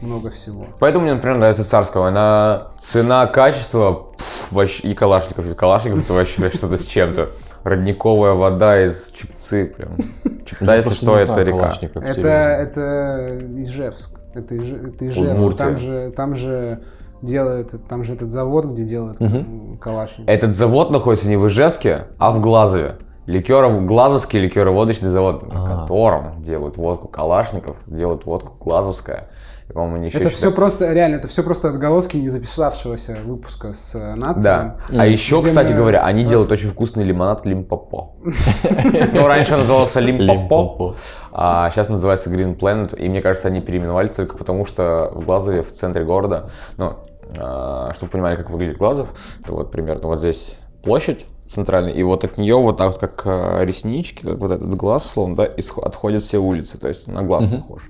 Много 0.00 0.30
всего. 0.30 0.66
Поэтому 0.78 1.04
мне, 1.04 1.14
например, 1.14 1.38
нравится 1.38 1.64
царского. 1.64 2.08
Она 2.08 2.68
цена, 2.80 3.26
качество 3.26 3.92
пф, 4.15 4.15
вообще, 4.52 4.88
и 4.88 4.94
калашников. 4.94 5.50
И 5.50 5.54
калашников 5.54 6.04
это 6.04 6.12
вообще 6.12 6.50
что-то 6.50 6.76
с 6.76 6.84
чем-то. 6.84 7.30
Родниковая 7.64 8.32
вода 8.34 8.84
из 8.84 9.08
чипцы 9.08 9.66
прям. 9.66 9.96
Чипца, 10.44 10.72
Я 10.72 10.76
если 10.76 10.94
что, 10.94 11.16
это 11.16 11.42
река. 11.42 11.72
Это, 11.94 12.28
это 12.28 13.38
Ижевск. 13.62 14.18
Это, 14.34 14.54
Иж- 14.54 14.72
это 14.72 15.08
Ижевск. 15.08 15.32
Удмуртия. 15.32 15.66
Там 15.66 15.78
же, 15.78 16.12
там 16.16 16.34
же 16.36 16.82
делают, 17.22 17.74
там 17.88 18.04
же 18.04 18.12
этот 18.14 18.30
завод, 18.30 18.66
где 18.66 18.82
делают 18.84 19.20
м, 19.20 19.78
калашников. 19.78 20.32
Этот 20.32 20.54
завод 20.54 20.90
находится 20.90 21.28
не 21.28 21.36
в 21.36 21.46
Ижевске, 21.48 22.04
а 22.18 22.30
в 22.30 22.40
Глазове. 22.40 22.96
Ликеров, 23.26 23.84
Глазовский 23.86 24.38
ликероводочный 24.38 25.08
завод, 25.08 25.52
на 25.52 25.64
А. 25.64 25.80
котором 25.80 26.40
делают 26.44 26.76
водку 26.76 27.08
Калашников, 27.08 27.76
делают 27.86 28.24
водку 28.26 28.52
Глазовская. 28.62 29.28
И, 29.68 29.72
по-моему, 29.72 30.04
еще 30.04 30.18
Это 30.18 30.28
все 30.28 30.52
просто, 30.52 30.92
реально, 30.92 31.16
это 31.16 31.26
все 31.26 31.42
просто 31.42 31.68
отголоски 31.68 32.16
не 32.16 32.28
записавшегося 32.28 33.18
выпуска 33.24 33.72
с 33.72 33.94
э, 33.94 34.14
нацией. 34.14 34.44
Да. 34.44 34.76
А 34.96 35.06
еще, 35.06 35.42
кстати 35.42 35.72
мы 35.72 35.78
говоря, 35.78 36.02
они 36.02 36.22
просто- 36.22 36.30
делают 36.30 36.52
очень 36.52 36.68
вкусный 36.68 37.04
лимонад 37.04 37.44
Лимпопо. 37.44 38.14
Ну, 39.12 39.26
раньше 39.26 39.54
он 39.54 39.60
назывался 39.60 40.00
Лимпопо, 40.00 40.96
а 41.32 41.70
сейчас 41.70 41.88
называется 41.88 42.30
Green 42.30 42.56
Planet. 42.56 42.96
И 42.96 43.08
мне 43.08 43.20
кажется, 43.20 43.48
они 43.48 43.60
переименовались 43.60 44.12
только 44.12 44.36
потому, 44.36 44.66
что 44.66 45.10
в 45.12 45.24
Глазове, 45.24 45.62
в 45.62 45.72
центре 45.72 46.04
города, 46.04 46.50
ну, 46.76 46.96
а, 47.38 47.92
чтобы 47.94 48.06
вы 48.06 48.12
понимали, 48.12 48.34
как 48.36 48.50
выглядит 48.50 48.78
Глазов, 48.78 49.14
то 49.44 49.54
вот 49.54 49.70
примерно 49.72 50.08
вот 50.08 50.20
здесь 50.20 50.60
площадь 50.82 51.26
центральная, 51.46 51.92
и 51.92 52.02
вот 52.02 52.24
от 52.24 52.38
нее 52.38 52.56
вот 52.56 52.76
так 52.76 52.92
вот 52.92 53.00
как 53.00 53.22
а, 53.26 53.64
реснички, 53.64 54.22
как 54.22 54.38
вот 54.38 54.50
этот 54.50 54.74
глаз, 54.74 55.06
словно, 55.06 55.36
да, 55.36 55.48
отходят 55.82 56.22
все 56.22 56.38
улицы, 56.38 56.78
то 56.78 56.88
есть 56.88 57.06
на 57.08 57.22
глаз 57.22 57.46
похож. 57.46 57.82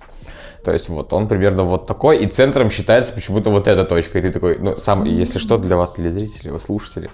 То 0.67 0.73
есть 0.73 0.89
вот 0.89 1.13
он 1.13 1.29
примерно 1.29 1.63
вот 1.63 1.87
такой, 1.87 2.19
и 2.19 2.27
центром 2.27 2.71
считается 2.71 3.13
почему-то 3.13 3.51
вот 3.51 3.69
эта 3.69 3.85
точка. 3.85 4.19
И 4.19 4.23
ты 4.23 4.31
такой, 4.33 4.59
ну, 4.59 4.77
сам, 4.77 5.05
если 5.05 5.39
что, 5.39 5.59
для 5.59 5.77
вас, 5.77 5.93
телезрители, 5.93 6.51
вы 6.51 6.59
слушатели, 6.59 7.09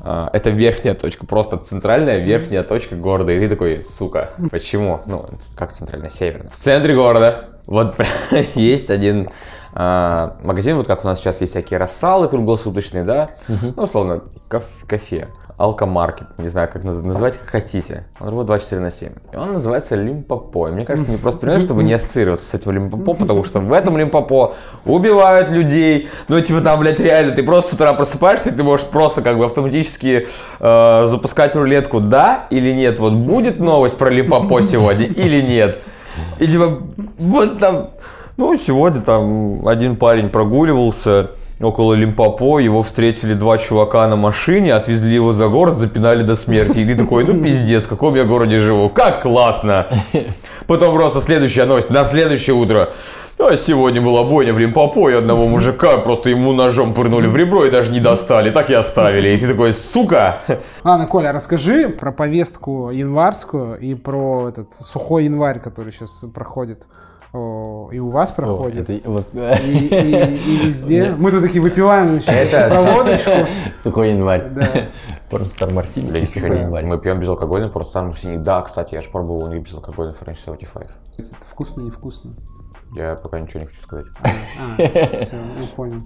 а, 0.00 0.30
это 0.32 0.48
верхняя 0.48 0.94
точка, 0.94 1.26
просто 1.26 1.58
центральная 1.58 2.20
верхняя 2.20 2.62
точка 2.62 2.96
города. 2.96 3.30
И 3.32 3.38
ты 3.38 3.50
такой, 3.50 3.82
сука, 3.82 4.30
почему? 4.50 5.02
Ну, 5.04 5.26
как 5.54 5.72
центральная, 5.72 6.08
северная. 6.08 6.50
В 6.50 6.56
центре 6.56 6.94
города 6.94 7.50
вот 7.66 8.00
есть 8.54 8.88
один 8.88 9.28
а, 9.74 10.38
магазин, 10.42 10.76
вот 10.76 10.86
как 10.86 11.04
у 11.04 11.06
нас 11.06 11.18
сейчас 11.18 11.42
есть 11.42 11.52
всякие 11.52 11.78
рассалы 11.78 12.28
круглосуточные, 12.28 13.04
да, 13.04 13.32
ну, 13.48 13.82
условно, 13.82 14.22
каф- 14.48 14.86
кафе, 14.86 15.28
алкомаркет, 15.56 16.36
не 16.38 16.48
знаю, 16.48 16.68
как 16.72 16.84
наз- 16.84 17.02
называть, 17.04 17.36
как 17.38 17.48
хотите. 17.48 18.06
Он 18.18 18.26
работает 18.28 18.46
24 18.48 18.82
на 18.82 18.90
7. 18.90 19.12
И 19.32 19.36
он 19.36 19.52
называется 19.52 19.94
Лимпопо. 19.94 20.68
И 20.68 20.72
мне 20.72 20.84
кажется, 20.84 21.10
не 21.10 21.16
просто 21.16 21.40
пример, 21.40 21.60
чтобы 21.60 21.84
не 21.84 21.92
ассоциироваться 21.92 22.44
с 22.46 22.54
этим 22.54 22.72
Лимпопо, 22.72 23.14
потому 23.14 23.44
что 23.44 23.60
в 23.60 23.72
этом 23.72 23.96
Лимпопо 23.96 24.54
убивают 24.84 25.50
людей. 25.50 26.08
Ну, 26.28 26.40
типа 26.40 26.60
там, 26.60 26.80
блядь, 26.80 26.98
реально, 26.98 27.32
ты 27.36 27.42
просто 27.44 27.70
с 27.70 27.74
утра 27.74 27.92
просыпаешься, 27.92 28.50
и 28.50 28.52
ты 28.52 28.62
можешь 28.64 28.86
просто 28.86 29.22
как 29.22 29.38
бы 29.38 29.44
автоматически 29.44 30.26
э, 30.58 31.06
запускать 31.06 31.54
рулетку, 31.54 32.00
да 32.00 32.46
или 32.50 32.72
нет. 32.72 32.98
Вот 32.98 33.12
будет 33.12 33.60
новость 33.60 33.96
про 33.96 34.10
Лимпопо 34.10 34.60
сегодня 34.60 35.06
или 35.06 35.40
нет. 35.40 35.82
И 36.40 36.46
типа, 36.48 36.82
вот 37.18 37.60
там, 37.60 37.90
ну, 38.36 38.56
сегодня 38.56 39.00
там 39.02 39.66
один 39.68 39.94
парень 39.96 40.30
прогуливался 40.30 41.30
около 41.64 41.94
Лимпопо, 41.94 42.58
его 42.58 42.82
встретили 42.82 43.34
два 43.34 43.58
чувака 43.58 44.06
на 44.06 44.16
машине, 44.16 44.74
отвезли 44.74 45.14
его 45.14 45.32
за 45.32 45.48
город, 45.48 45.74
запинали 45.74 46.22
до 46.22 46.34
смерти. 46.34 46.80
И 46.80 46.86
ты 46.86 46.94
такой, 46.94 47.24
ну 47.24 47.42
пиздец, 47.42 47.86
в 47.86 47.88
каком 47.88 48.14
я 48.14 48.24
городе 48.24 48.58
живу, 48.58 48.88
как 48.88 49.22
классно. 49.22 49.86
Потом 50.66 50.94
просто 50.94 51.20
следующая 51.20 51.64
новость, 51.64 51.90
на 51.90 52.04
следующее 52.04 52.54
утро. 52.54 52.92
А 53.38 53.56
сегодня 53.56 54.00
была 54.00 54.24
бойня 54.24 54.54
в 54.54 54.58
Лимпопо, 54.58 55.10
и 55.10 55.12
одного 55.12 55.46
мужика 55.46 55.98
просто 55.98 56.30
ему 56.30 56.52
ножом 56.52 56.94
пырнули 56.94 57.26
в 57.26 57.36
ребро 57.36 57.64
и 57.64 57.70
даже 57.70 57.92
не 57.92 58.00
достали, 58.00 58.50
так 58.50 58.70
и 58.70 58.74
оставили. 58.74 59.30
И 59.30 59.36
ты 59.36 59.48
такой, 59.48 59.72
сука. 59.72 60.40
Ладно, 60.84 61.06
Коля, 61.06 61.32
расскажи 61.32 61.88
про 61.88 62.12
повестку 62.12 62.90
январскую 62.90 63.78
и 63.78 63.94
про 63.94 64.48
этот 64.48 64.68
сухой 64.78 65.24
январь, 65.24 65.58
который 65.58 65.92
сейчас 65.92 66.20
проходит. 66.32 66.86
О, 67.34 67.88
и 67.92 67.98
у 67.98 68.10
вас 68.10 68.30
О, 68.30 68.34
проходит. 68.34 68.88
это 68.88 69.10
вот, 69.10 69.26
И, 69.34 69.38
и- 69.38 70.36
и 70.36 70.66
везде. 70.66 71.10
Мы 71.18 71.32
тут 71.32 71.42
такие 71.42 71.60
выпиваем 71.60 72.10
значит, 72.20 72.28
Это- 72.30 72.68
проводочку. 72.72 73.30
Сухой 73.82 74.10
январь. 74.12 74.50
Да. 74.50 74.68
Просто 75.30 75.66
Мартини 75.74 76.08
и 76.10 76.20
ничего 76.20 76.26
сухой 76.26 76.50
не- 76.50 76.62
январь. 76.62 76.84
Мы 76.86 76.98
пьем 76.98 77.18
безалкогольный, 77.18 77.68
просто 77.70 77.92
там 77.94 78.12
синий. 78.12 78.36
Да, 78.36 78.62
кстати, 78.62 78.94
я 78.94 79.02
же 79.02 79.08
пробовал 79.10 79.44
у 79.44 79.48
них 79.48 79.64
безалкогольный 79.64 80.14
French 80.14 80.38
75. 80.44 80.86
Это 81.18 81.28
вкусно, 81.44 81.80
невкусно. 81.82 82.34
Я 82.94 83.16
пока 83.16 83.40
ничего 83.40 83.60
не 83.60 83.66
хочу 83.66 83.82
сказать. 83.82 84.06
А, 84.22 85.16
все, 85.24 85.36
я 85.36 85.66
понял. 85.74 86.02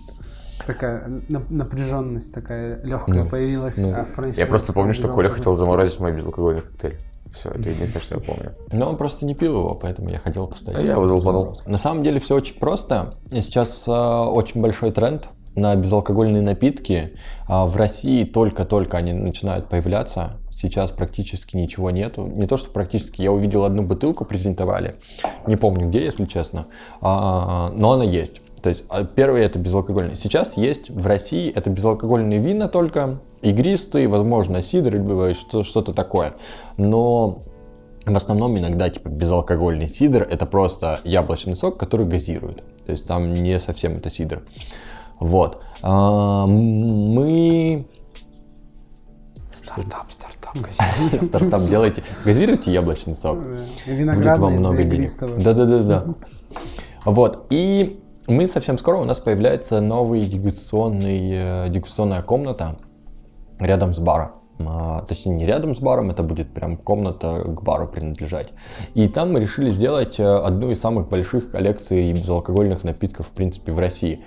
Такая 0.66 1.08
на- 1.28 1.42
напряженность 1.50 2.32
такая 2.34 2.80
легкая 2.82 3.24
Ну, 3.24 3.28
появилась. 3.28 3.76
ну. 3.76 3.92
а 3.94 4.06
Я 4.34 4.46
просто 4.46 4.72
помню, 4.72 4.94
что 4.94 5.08
Коля 5.08 5.28
хотел 5.28 5.54
заморозить 5.54 6.00
мой 6.00 6.12
безалкогольный 6.12 6.62
коктейль. 6.62 6.98
Все, 7.34 7.50
это 7.50 7.68
единственное, 7.68 8.04
что 8.04 8.14
я 8.16 8.20
помню. 8.20 8.54
Но 8.72 8.90
он 8.90 8.96
просто 8.96 9.26
не 9.26 9.34
пил 9.34 9.58
его, 9.58 9.74
поэтому 9.74 10.10
я 10.10 10.18
хотел 10.18 10.46
поставить. 10.46 10.78
А 10.78 10.82
я 10.82 10.92
его 10.92 11.06
залпанул. 11.06 11.58
На 11.66 11.78
самом 11.78 12.02
деле 12.02 12.20
все 12.20 12.34
очень 12.34 12.58
просто. 12.58 13.14
Сейчас 13.30 13.86
э, 13.86 13.92
очень 13.92 14.60
большой 14.60 14.92
тренд 14.92 15.28
на 15.58 15.74
безалкогольные 15.76 16.42
напитки. 16.42 17.12
А 17.46 17.66
в 17.66 17.76
России 17.76 18.24
только-только 18.24 18.96
они 18.96 19.12
начинают 19.12 19.68
появляться. 19.68 20.36
Сейчас 20.50 20.90
практически 20.90 21.56
ничего 21.56 21.90
нету. 21.90 22.26
Не 22.26 22.46
то, 22.46 22.56
что 22.56 22.70
практически. 22.70 23.22
Я 23.22 23.32
увидел 23.32 23.64
одну 23.64 23.82
бутылку, 23.82 24.24
презентовали. 24.24 24.96
Не 25.46 25.56
помню 25.56 25.88
где, 25.88 26.04
если 26.04 26.24
честно. 26.24 26.66
А, 27.00 27.70
но 27.74 27.92
она 27.92 28.04
есть. 28.04 28.40
То 28.62 28.68
есть 28.70 28.84
а, 28.88 29.04
первый 29.04 29.42
это 29.42 29.58
безалкогольный. 29.58 30.16
Сейчас 30.16 30.56
есть 30.56 30.90
в 30.90 31.06
России 31.06 31.50
это 31.50 31.70
безалкогольные 31.70 32.38
вина 32.38 32.68
только, 32.68 33.20
игристые, 33.42 34.08
возможно, 34.08 34.62
сидр, 34.62 34.94
либо 34.94 35.34
что- 35.34 35.62
что-то 35.62 35.92
такое. 35.92 36.34
Но 36.76 37.38
в 38.04 38.16
основном 38.16 38.58
иногда 38.58 38.88
типа 38.88 39.08
безалкогольный 39.08 39.88
сидр 39.88 40.22
это 40.22 40.46
просто 40.46 41.00
яблочный 41.04 41.54
сок, 41.56 41.76
который 41.78 42.06
газирует. 42.06 42.62
То 42.86 42.92
есть 42.92 43.06
там 43.06 43.32
не 43.34 43.58
совсем 43.60 43.96
это 43.96 44.10
сидр. 44.10 44.42
Вот. 45.20 45.62
А, 45.82 46.46
Мы 46.46 47.86
Стартап, 49.52 50.10
стартап, 50.10 50.56
стартап 51.22 51.60
делайте, 51.68 52.02
газируйте 52.24 52.72
яблочный 52.72 53.14
сок. 53.14 53.42
Да. 53.42 53.48
Будет 53.50 53.86
Виноградный 53.86 54.42
вам 54.44 54.54
много 54.54 54.84
денег. 54.84 55.10
Да-да-да-да. 55.42 56.06
Вот. 57.04 57.46
И 57.50 58.00
мы 58.28 58.46
совсем 58.46 58.78
скоро 58.78 58.98
у 58.98 59.04
нас 59.04 59.20
появляется 59.20 59.80
новый 59.80 60.20
дегустационный, 60.20 61.30
э, 61.32 61.68
дегустационная 61.70 62.22
комната 62.22 62.78
рядом 63.58 63.94
с 63.94 63.98
баром. 63.98 64.32
А, 64.60 65.02
точнее, 65.02 65.34
не 65.34 65.46
рядом 65.46 65.74
с 65.74 65.80
баром, 65.80 66.10
это 66.10 66.22
будет 66.22 66.52
прям 66.52 66.76
комната 66.76 67.42
к 67.44 67.62
бару 67.62 67.88
принадлежать. 67.88 68.50
И 68.94 69.08
там 69.08 69.32
мы 69.32 69.40
решили 69.40 69.70
сделать 69.70 70.18
э, 70.18 70.24
одну 70.24 70.70
из 70.70 70.80
самых 70.80 71.08
больших 71.08 71.50
коллекций 71.50 72.12
безалкогольных 72.12 72.84
напитков, 72.84 73.28
в 73.28 73.32
принципе, 73.32 73.72
в 73.72 73.78
России. 73.78 74.20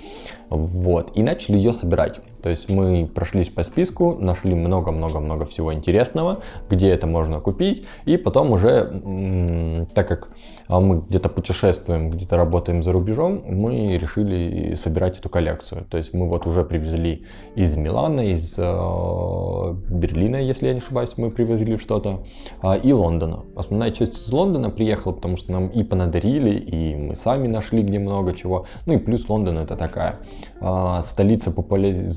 Вот. 0.49 1.11
И 1.15 1.21
начали 1.21 1.57
ее 1.57 1.73
собирать. 1.73 2.21
То 2.41 2.49
есть 2.49 2.69
мы 2.69 3.07
прошлись 3.07 3.49
по 3.49 3.63
списку, 3.63 4.15
нашли 4.19 4.55
много-много-много 4.55 5.45
всего 5.45 5.73
интересного, 5.73 6.41
где 6.69 6.89
это 6.89 7.07
можно 7.07 7.39
купить. 7.39 7.85
И 8.05 8.17
потом 8.17 8.51
уже, 8.51 9.85
так 9.93 10.07
как 10.07 10.29
а, 10.71 10.79
мы 10.79 11.03
где-то 11.09 11.27
путешествуем, 11.27 12.11
где-то 12.11 12.37
работаем 12.37 12.81
за 12.81 12.93
рубежом, 12.93 13.43
мы 13.45 13.97
решили 13.97 14.75
собирать 14.75 15.19
эту 15.19 15.27
коллекцию. 15.27 15.85
То 15.89 15.97
есть 15.97 16.13
мы 16.13 16.29
вот 16.29 16.47
уже 16.47 16.63
привезли 16.63 17.25
из 17.55 17.75
Милана, 17.75 18.21
из 18.21 18.55
э, 18.57 19.75
Берлина, 19.89 20.37
если 20.37 20.67
я 20.67 20.73
не 20.73 20.79
ошибаюсь, 20.79 21.17
мы 21.17 21.29
привозили 21.29 21.75
что-то, 21.75 22.23
а, 22.61 22.75
и 22.75 22.93
Лондона. 22.93 23.43
Основная 23.55 23.91
часть 23.91 24.25
из 24.25 24.31
Лондона 24.31 24.69
приехала, 24.69 25.11
потому 25.11 25.35
что 25.35 25.51
нам 25.51 25.67
и 25.67 25.83
понадарили, 25.83 26.51
и 26.51 26.95
мы 26.95 27.15
сами 27.17 27.47
нашли 27.47 27.81
где 27.83 27.99
много 27.99 28.33
чего. 28.33 28.65
Ну 28.85 28.93
и 28.93 28.97
плюс 28.97 29.27
Лондон 29.27 29.57
это 29.57 29.75
такая 29.75 30.19
а, 30.61 31.01
столица 31.01 31.51
популяризации, 31.51 32.11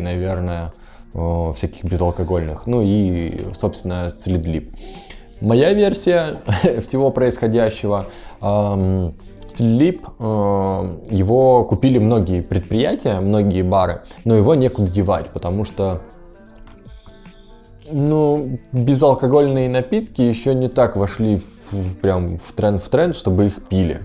наверное, 0.00 0.72
э, 1.14 1.52
всяких 1.56 1.84
безалкогольных. 1.84 2.66
Ну 2.66 2.82
и, 2.82 3.52
собственно, 3.54 4.10
Следлип. 4.10 4.72
Моя 5.40 5.72
версия 5.72 6.40
всего 6.82 7.10
происходящего. 7.10 8.06
Sleep, 8.40 10.00
э, 10.20 11.14
его 11.14 11.64
купили 11.64 11.98
многие 11.98 12.42
предприятия, 12.42 13.18
многие 13.20 13.62
бары, 13.62 14.02
но 14.24 14.36
его 14.36 14.54
некуда 14.54 14.88
девать, 14.90 15.30
потому 15.30 15.64
что 15.64 16.00
ну, 17.90 18.58
безалкогольные 18.72 19.68
напитки 19.68 20.22
еще 20.22 20.54
не 20.54 20.68
так 20.68 20.96
вошли 20.96 21.36
в, 21.38 21.72
в- 21.72 21.96
прям 21.96 22.38
в 22.38 22.52
тренд, 22.52 22.82
в 22.82 22.88
тренд, 22.88 23.16
чтобы 23.16 23.46
их 23.46 23.66
пили. 23.68 24.00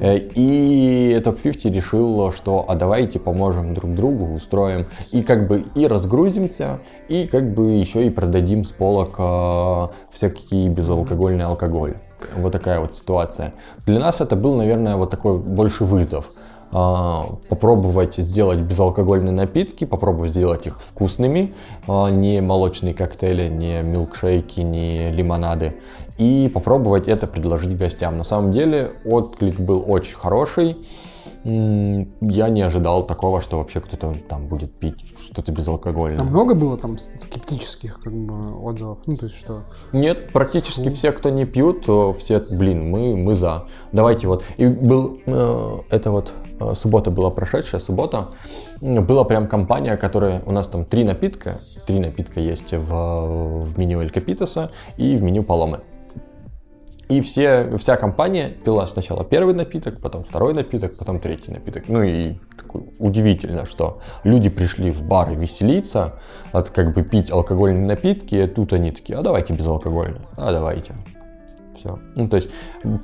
Э, 0.00 0.18
И 0.18 1.20
Top 1.24 1.40
50 1.40 1.72
решил, 1.72 2.32
что 2.32 2.64
а 2.68 2.74
давайте 2.74 3.18
поможем 3.18 3.74
друг 3.74 3.94
другу, 3.94 4.34
устроим 4.34 4.86
и 5.12 5.22
как 5.22 5.46
бы 5.46 5.64
и 5.74 5.86
разгрузимся, 5.86 6.80
и 7.08 7.26
как 7.26 7.54
бы 7.54 7.72
еще 7.72 8.06
и 8.06 8.10
продадим 8.10 8.64
с 8.64 8.72
полок 8.72 9.16
э, 9.18 9.88
всякий 10.10 10.68
безалкогольный 10.68 11.44
алкоголь. 11.44 11.94
Вот 12.36 12.52
такая 12.52 12.80
вот 12.80 12.94
ситуация. 12.94 13.52
Для 13.86 14.00
нас 14.00 14.20
это 14.20 14.36
был, 14.36 14.54
наверное, 14.54 14.96
вот 14.96 15.10
такой 15.10 15.38
больше 15.38 15.84
вызов. 15.84 16.30
а, 16.76 17.36
попробовать 17.48 18.16
сделать 18.16 18.60
безалкогольные 18.60 19.32
напитки, 19.32 19.84
попробовать 19.84 20.30
сделать 20.30 20.66
их 20.66 20.80
вкусными, 20.80 21.54
не 21.86 22.40
молочные 22.40 22.94
коктейли, 22.94 23.48
не 23.48 23.80
милкшейки, 23.82 24.60
не 24.60 25.10
лимонады, 25.10 25.76
и 26.18 26.50
попробовать 26.52 27.08
это 27.08 27.26
предложить 27.26 27.76
гостям. 27.76 28.18
На 28.18 28.24
самом 28.24 28.52
деле 28.52 28.92
отклик 29.04 29.58
был 29.58 29.84
очень 29.86 30.16
хороший. 30.16 30.76
Я 31.44 32.48
не 32.48 32.62
ожидал 32.62 33.06
такого, 33.06 33.42
что 33.42 33.58
вообще 33.58 33.80
кто-то 33.80 34.14
там 34.28 34.46
будет 34.46 34.72
пить 34.72 35.04
что-то 35.20 35.52
безалкогольное. 35.52 36.20
А 36.20 36.24
много 36.24 36.54
было 36.54 36.78
там 36.78 36.96
скептических 36.96 38.00
как 38.00 38.14
бы, 38.14 38.56
отзывов? 38.62 39.00
Ну, 39.06 39.16
то 39.16 39.26
есть 39.26 39.36
что? 39.36 39.62
Нет, 39.92 40.32
практически 40.32 40.88
все, 40.88 41.12
кто 41.12 41.28
не 41.28 41.44
пьют, 41.44 41.82
все, 42.18 42.40
блин, 42.50 42.90
мы, 42.90 43.14
мы 43.16 43.34
за. 43.34 43.66
Давайте 43.92 44.26
вот. 44.26 44.42
И 44.56 44.66
был, 44.66 45.18
э, 45.26 45.78
это 45.90 46.10
вот 46.10 46.32
э, 46.60 46.74
суббота 46.74 47.10
была 47.10 47.30
прошедшая, 47.30 47.80
суббота. 47.80 48.30
Была 48.80 49.24
прям 49.24 49.46
компания, 49.46 49.98
которая, 49.98 50.42
у 50.46 50.52
нас 50.52 50.68
там 50.68 50.86
три 50.86 51.04
напитка, 51.04 51.60
три 51.86 52.00
напитка 52.00 52.40
есть 52.40 52.72
в, 52.72 53.64
в 53.64 53.78
меню 53.78 54.00
Эль 54.00 54.10
Капитоса 54.10 54.70
и 54.96 55.16
в 55.16 55.22
меню 55.22 55.42
Паломы. 55.42 55.80
И 57.08 57.20
все, 57.20 57.76
вся 57.76 57.96
компания 57.96 58.50
пила 58.64 58.86
сначала 58.86 59.24
первый 59.24 59.54
напиток, 59.54 60.00
потом 60.00 60.24
второй 60.24 60.54
напиток, 60.54 60.96
потом 60.96 61.20
третий 61.20 61.52
напиток. 61.52 61.84
Ну 61.88 62.02
и 62.02 62.34
удивительно, 62.98 63.66
что 63.66 64.00
люди 64.22 64.48
пришли 64.48 64.90
в 64.90 65.02
бар 65.02 65.30
веселиться, 65.30 66.14
от 66.52 66.70
как 66.70 66.94
бы 66.94 67.02
пить 67.02 67.30
алкогольные 67.30 67.86
напитки, 67.86 68.34
и 68.36 68.46
тут 68.46 68.72
они 68.72 68.90
такие, 68.90 69.18
а 69.18 69.22
давайте 69.22 69.52
безалкогольные, 69.52 70.22
а 70.36 70.52
давайте. 70.52 70.94
Все. 71.76 71.98
Ну, 72.14 72.28
то 72.28 72.36
есть, 72.36 72.48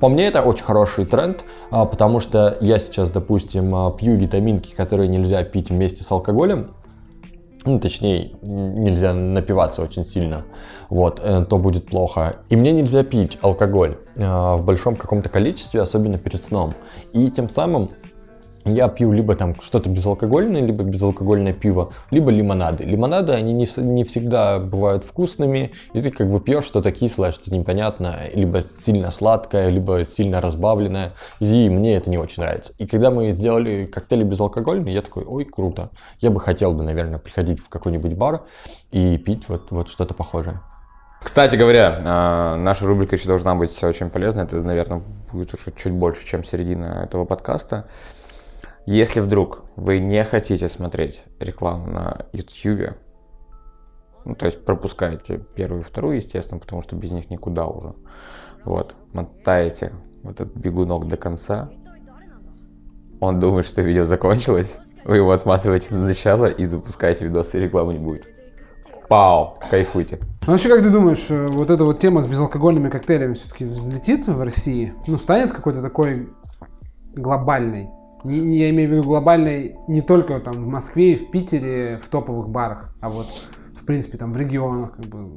по 0.01 0.09
мне 0.09 0.29
это 0.29 0.43
очень 0.43 0.65
хороший 0.65 1.05
тренд, 1.05 1.45
а, 1.71 1.85
потому 1.85 2.21
что 2.21 2.57
я 2.61 2.79
сейчас, 2.79 3.11
допустим, 3.11 3.75
а, 3.75 3.91
пью 3.91 4.15
витаминки, 4.15 4.75
которые 4.75 5.09
нельзя 5.09 5.43
пить 5.45 5.71
вместе 5.71 6.03
с 6.05 6.11
алкоголем, 6.11 6.71
ну, 7.65 7.79
точнее, 7.79 8.33
нельзя 8.43 9.13
напиваться 9.13 9.83
очень 9.83 10.05
сильно, 10.05 10.45
вот, 10.89 11.21
э, 11.23 11.45
то 11.49 11.59
будет 11.59 11.87
плохо. 11.87 12.37
И 12.49 12.57
мне 12.57 12.73
нельзя 12.73 13.05
пить 13.05 13.39
алкоголь 13.43 13.99
э, 14.17 14.23
в 14.25 14.63
большом 14.65 14.97
каком-то 14.97 15.29
количестве, 15.29 15.83
особенно 15.83 16.19
перед 16.19 16.43
сном. 16.43 16.71
И 17.13 17.31
тем 17.31 17.49
самым 17.49 17.91
я 18.65 18.89
пью 18.89 19.13
либо 19.13 19.35
там 19.35 19.55
что-то 19.61 19.89
безалкогольное, 19.91 20.61
либо 20.61 20.85
безалкогольное 20.85 21.53
пиво, 21.53 21.93
либо 22.11 22.31
лимонады. 22.31 22.85
Лимонады, 22.85 23.33
они 23.33 23.53
не, 23.53 23.67
не 23.77 24.05
всегда 24.05 24.59
бывают 24.59 25.05
вкусными, 25.05 25.73
и 25.93 26.03
ты 26.03 26.11
как 26.11 26.31
бы 26.31 26.41
пьешь 26.41 26.65
что-то 26.65 26.93
кислое, 26.93 27.33
что-то 27.33 27.55
непонятное, 27.55 28.31
либо 28.35 28.61
сильно 28.63 29.11
сладкое, 29.11 29.69
либо 29.69 30.05
сильно 30.05 30.41
разбавленное, 30.41 31.13
и 31.41 31.69
мне 31.69 31.97
это 31.97 32.11
не 32.11 32.19
очень 32.19 32.43
нравится. 32.43 32.73
И 32.79 32.87
когда 32.87 33.11
мы 33.11 33.33
сделали 33.33 33.87
коктейли 33.87 34.25
безалкогольные, 34.25 34.95
я 34.95 35.03
такой, 35.03 35.25
ой, 35.25 35.45
круто. 35.45 35.91
Я 36.21 36.31
бы 36.31 36.41
хотел 36.41 36.73
бы, 36.73 36.85
наверное, 36.85 37.19
приходить 37.19 37.61
в 37.61 37.69
какой-нибудь 37.69 38.15
бар 38.15 38.43
и 38.93 39.17
пить 39.19 39.49
вот, 39.49 39.71
вот 39.71 39.89
что-то 39.89 40.15
похожее. 40.15 40.61
Кстати 41.23 41.57
говоря, 41.57 42.01
а, 42.05 42.57
наша 42.57 42.87
рубрика 42.87 43.17
еще 43.17 43.29
должна 43.29 43.55
быть 43.55 43.85
очень 43.85 44.09
полезной. 44.09 44.45
Это, 44.45 44.57
наверное, 44.57 45.03
будет 45.31 45.53
уже 45.53 45.71
чуть 45.77 45.93
больше, 45.93 46.27
чем 46.27 46.43
середина 46.45 47.03
этого 47.05 47.27
подкаста. 47.27 47.87
Если 48.87 49.21
вдруг 49.21 49.65
вы 49.77 50.01
не 50.01 50.25
хотите 50.25 50.69
смотреть 50.69 51.25
рекламу 51.39 51.87
на 51.87 52.27
YouTube, 52.33 52.95
ну, 54.25 54.35
то 54.35 54.47
есть 54.47 54.65
пропускаете 54.65 55.41
первую 55.55 55.83
и 55.83 55.85
вторую, 55.85 56.17
естественно, 56.17 56.61
потому 56.61 56.83
что 56.83 56.97
без 56.97 57.11
них 57.11 57.31
никуда 57.31 57.67
уже. 57.67 57.95
Вот, 58.65 58.95
мотаете 59.13 59.93
этот 60.25 60.55
бегунок 60.55 61.07
до 61.09 61.17
конца. 61.17 61.71
Он 63.21 63.39
думает, 63.39 63.67
что 63.67 63.83
видео 63.83 64.05
закончилось. 64.05 64.79
Вы 65.05 65.17
его 65.17 65.31
отматываете 65.33 65.95
на 65.95 66.05
начало 66.05 66.47
и 66.47 66.65
запускаете 66.65 67.27
видос, 67.27 67.55
и 67.55 67.61
рекламы 67.61 67.95
не 67.95 67.99
будет. 67.99 68.29
Пау, 69.09 69.59
кайфуйте. 69.71 70.21
Ну 70.47 70.53
вообще, 70.53 70.69
как 70.69 70.83
ты 70.83 70.91
думаешь, 70.91 71.27
э, 71.31 71.49
вот 71.49 71.69
эта 71.71 71.85
вот 71.85 71.99
тема 71.99 72.23
с 72.23 72.27
безалкогольными 72.27 72.91
коктейлями 72.91 73.35
все-таки 73.35 73.65
взлетит 73.65 74.29
в 74.29 74.41
России? 74.41 74.95
Ну, 75.07 75.19
станет 75.19 75.53
какой-то 75.53 75.83
такой 75.83 76.29
глобальной? 77.15 77.91
Не, 78.25 78.41
не, 78.41 78.59
я 78.59 78.71
имею 78.71 78.91
в 78.91 78.93
виду 78.93 79.05
глобальной 79.05 79.77
не 79.89 80.03
только 80.03 80.39
там 80.41 80.63
в 80.63 80.67
Москве 80.67 81.15
и 81.15 81.17
в 81.17 81.31
Питере 81.31 81.99
в 82.03 82.09
топовых 82.09 82.49
барах, 82.49 82.95
а 83.01 83.09
вот 83.09 83.27
в 83.75 83.85
принципе 83.85 84.19
там 84.19 84.33
в 84.33 84.37
регионах 84.37 84.97
как 84.97 85.07
бы 85.07 85.29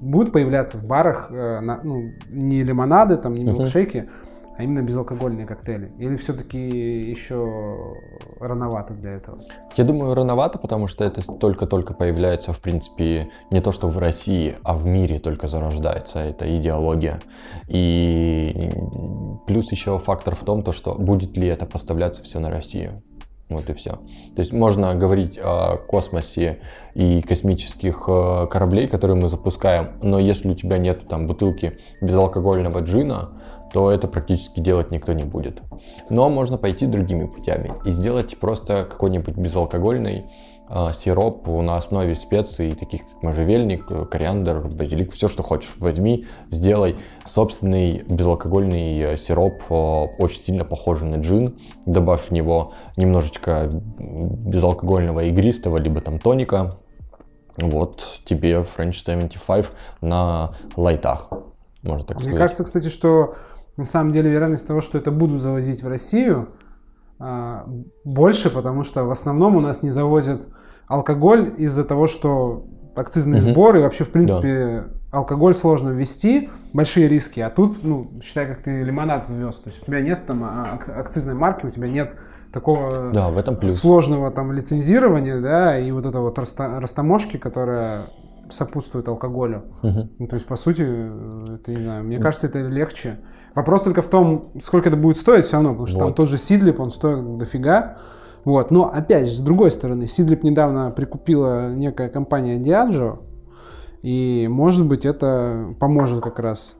будут 0.00 0.32
появляться 0.32 0.76
в 0.76 0.84
барах 0.84 1.30
э, 1.30 1.60
на, 1.60 1.82
ну, 1.82 2.12
не 2.28 2.62
лимонады, 2.62 3.16
там, 3.16 3.34
не 3.34 3.44
милкшейки, 3.44 3.96
uh-huh 3.96 4.27
а 4.58 4.64
именно 4.64 4.82
безалкогольные 4.82 5.46
коктейли? 5.46 5.92
Или 5.98 6.16
все-таки 6.16 6.58
еще 6.58 7.94
рановато 8.40 8.92
для 8.94 9.12
этого? 9.12 9.38
Я 9.76 9.84
думаю, 9.84 10.14
рановато, 10.14 10.58
потому 10.58 10.88
что 10.88 11.04
это 11.04 11.22
только-только 11.22 11.94
появляется, 11.94 12.52
в 12.52 12.60
принципе, 12.60 13.30
не 13.52 13.60
то 13.60 13.70
что 13.70 13.88
в 13.88 13.98
России, 13.98 14.56
а 14.64 14.74
в 14.74 14.84
мире 14.84 15.20
только 15.20 15.46
зарождается 15.46 16.18
эта 16.18 16.56
идеология. 16.56 17.20
И 17.68 18.72
плюс 19.46 19.70
еще 19.70 19.96
фактор 19.98 20.34
в 20.34 20.42
том, 20.42 20.62
то, 20.62 20.72
что 20.72 20.94
будет 20.94 21.36
ли 21.36 21.46
это 21.46 21.64
поставляться 21.64 22.24
все 22.24 22.40
на 22.40 22.50
Россию. 22.50 23.02
Вот 23.48 23.70
и 23.70 23.72
все. 23.72 23.92
То 23.92 24.40
есть 24.40 24.52
можно 24.52 24.94
говорить 24.94 25.38
о 25.42 25.78
космосе 25.78 26.58
и 26.94 27.22
космических 27.22 28.04
э, 28.06 28.46
кораблей, 28.50 28.88
которые 28.88 29.16
мы 29.16 29.28
запускаем, 29.28 29.92
но 30.02 30.18
если 30.18 30.50
у 30.50 30.54
тебя 30.54 30.76
нет 30.76 31.06
там 31.08 31.26
бутылки 31.26 31.78
безалкогольного 32.02 32.80
джина, 32.80 33.30
то 33.72 33.90
это 33.90 34.08
практически 34.08 34.60
делать 34.60 34.90
никто 34.90 35.12
не 35.12 35.24
будет. 35.24 35.62
Но 36.10 36.28
можно 36.28 36.58
пойти 36.58 36.86
другими 36.86 37.26
путями 37.26 37.72
и 37.84 37.90
сделать 37.90 38.36
просто 38.38 38.84
какой-нибудь 38.84 39.36
безалкогольный 39.36 40.26
э, 40.68 40.92
сироп 40.94 41.46
на 41.48 41.76
основе 41.76 42.14
специй, 42.14 42.72
таких 42.74 43.02
как 43.02 43.22
можжевельник, 43.22 43.86
кориандр, 44.10 44.68
базилик, 44.68 45.12
все, 45.12 45.28
что 45.28 45.42
хочешь. 45.42 45.74
Возьми, 45.78 46.26
сделай 46.50 46.96
собственный 47.26 48.02
безалкогольный 48.08 49.00
э, 49.00 49.16
сироп, 49.16 49.62
э, 49.70 49.74
очень 50.18 50.40
сильно 50.40 50.64
похожий 50.64 51.08
на 51.08 51.16
джин, 51.16 51.58
добавь 51.86 52.28
в 52.28 52.30
него 52.32 52.72
немножечко 52.96 53.70
безалкогольного 53.98 55.24
игристого, 55.24 55.76
либо 55.78 56.00
там 56.00 56.18
тоника, 56.18 56.76
вот 57.58 58.20
тебе 58.24 58.60
French 58.60 58.94
75 59.04 59.70
на 60.00 60.54
лайтах, 60.76 61.28
можно 61.82 62.04
так 62.04 62.16
Мне 62.16 62.22
сказать. 62.22 62.26
Мне 62.26 62.38
кажется, 62.38 62.64
кстати, 62.64 62.88
что 62.88 63.34
на 63.78 63.84
самом 63.84 64.12
деле 64.12 64.30
вероятность 64.30 64.66
того, 64.66 64.82
что 64.82 64.98
это 64.98 65.10
будут 65.10 65.40
завозить 65.40 65.82
в 65.82 65.88
Россию, 65.88 66.48
а, 67.18 67.66
больше, 68.04 68.50
потому 68.50 68.84
что 68.84 69.04
в 69.04 69.10
основном 69.10 69.56
у 69.56 69.60
нас 69.60 69.82
не 69.82 69.90
завозят 69.90 70.48
алкоголь 70.88 71.54
из-за 71.56 71.84
того, 71.84 72.08
что 72.08 72.66
акцизные 72.96 73.40
угу. 73.40 73.50
сборы, 73.50 73.80
вообще, 73.80 74.02
в 74.04 74.10
принципе, 74.10 74.84
да. 74.86 75.18
алкоголь 75.18 75.54
сложно 75.54 75.90
ввести, 75.90 76.50
большие 76.72 77.08
риски. 77.08 77.38
А 77.38 77.50
тут, 77.50 77.84
ну, 77.84 78.10
считай, 78.22 78.46
как 78.46 78.60
ты 78.60 78.82
лимонад 78.82 79.28
ввез. 79.28 79.56
То 79.56 79.70
есть 79.70 79.82
у 79.82 79.86
тебя 79.86 80.00
нет 80.00 80.26
там 80.26 80.42
а, 80.42 80.78
акцизной 80.96 81.34
марки, 81.34 81.66
у 81.66 81.70
тебя 81.70 81.88
нет 81.88 82.16
такого 82.52 83.12
да, 83.12 83.30
в 83.30 83.38
этом 83.38 83.56
плюс. 83.56 83.76
сложного 83.76 84.32
там 84.32 84.52
лицензирования, 84.52 85.40
да, 85.40 85.78
и 85.78 85.90
вот 85.92 86.04
это 86.04 86.18
вот 86.18 86.38
растаможки, 86.38 87.36
которая 87.36 88.06
сопутствует 88.50 89.06
алкоголю. 89.06 89.64
Угу. 89.82 90.08
Ну, 90.18 90.26
то 90.26 90.34
есть, 90.34 90.46
по 90.46 90.56
сути, 90.56 90.82
это, 90.82 91.70
не 91.70 91.82
знаю, 91.82 92.04
мне 92.04 92.18
кажется, 92.18 92.48
это 92.48 92.60
легче. 92.60 93.18
Вопрос 93.54 93.82
только 93.82 94.02
в 94.02 94.08
том, 94.08 94.52
сколько 94.62 94.88
это 94.88 94.96
будет 94.96 95.16
стоить 95.16 95.44
все 95.44 95.54
равно, 95.54 95.70
потому 95.70 95.86
что 95.86 95.98
вот. 95.98 96.04
там 96.04 96.14
тот 96.14 96.28
же 96.28 96.38
Сидлип, 96.38 96.80
он 96.80 96.90
стоит 96.90 97.38
дофига. 97.38 97.98
Вот. 98.44 98.70
Но 98.70 98.90
опять 98.92 99.28
же, 99.28 99.34
с 99.34 99.40
другой 99.40 99.70
стороны, 99.70 100.06
Сидлип 100.06 100.42
недавно 100.42 100.90
прикупила 100.90 101.74
некая 101.74 102.08
компания 102.08 102.58
Diageo, 102.58 103.18
и 104.02 104.46
может 104.48 104.86
быть 104.86 105.04
это 105.04 105.74
поможет 105.80 106.22
как 106.22 106.38
раз 106.38 106.78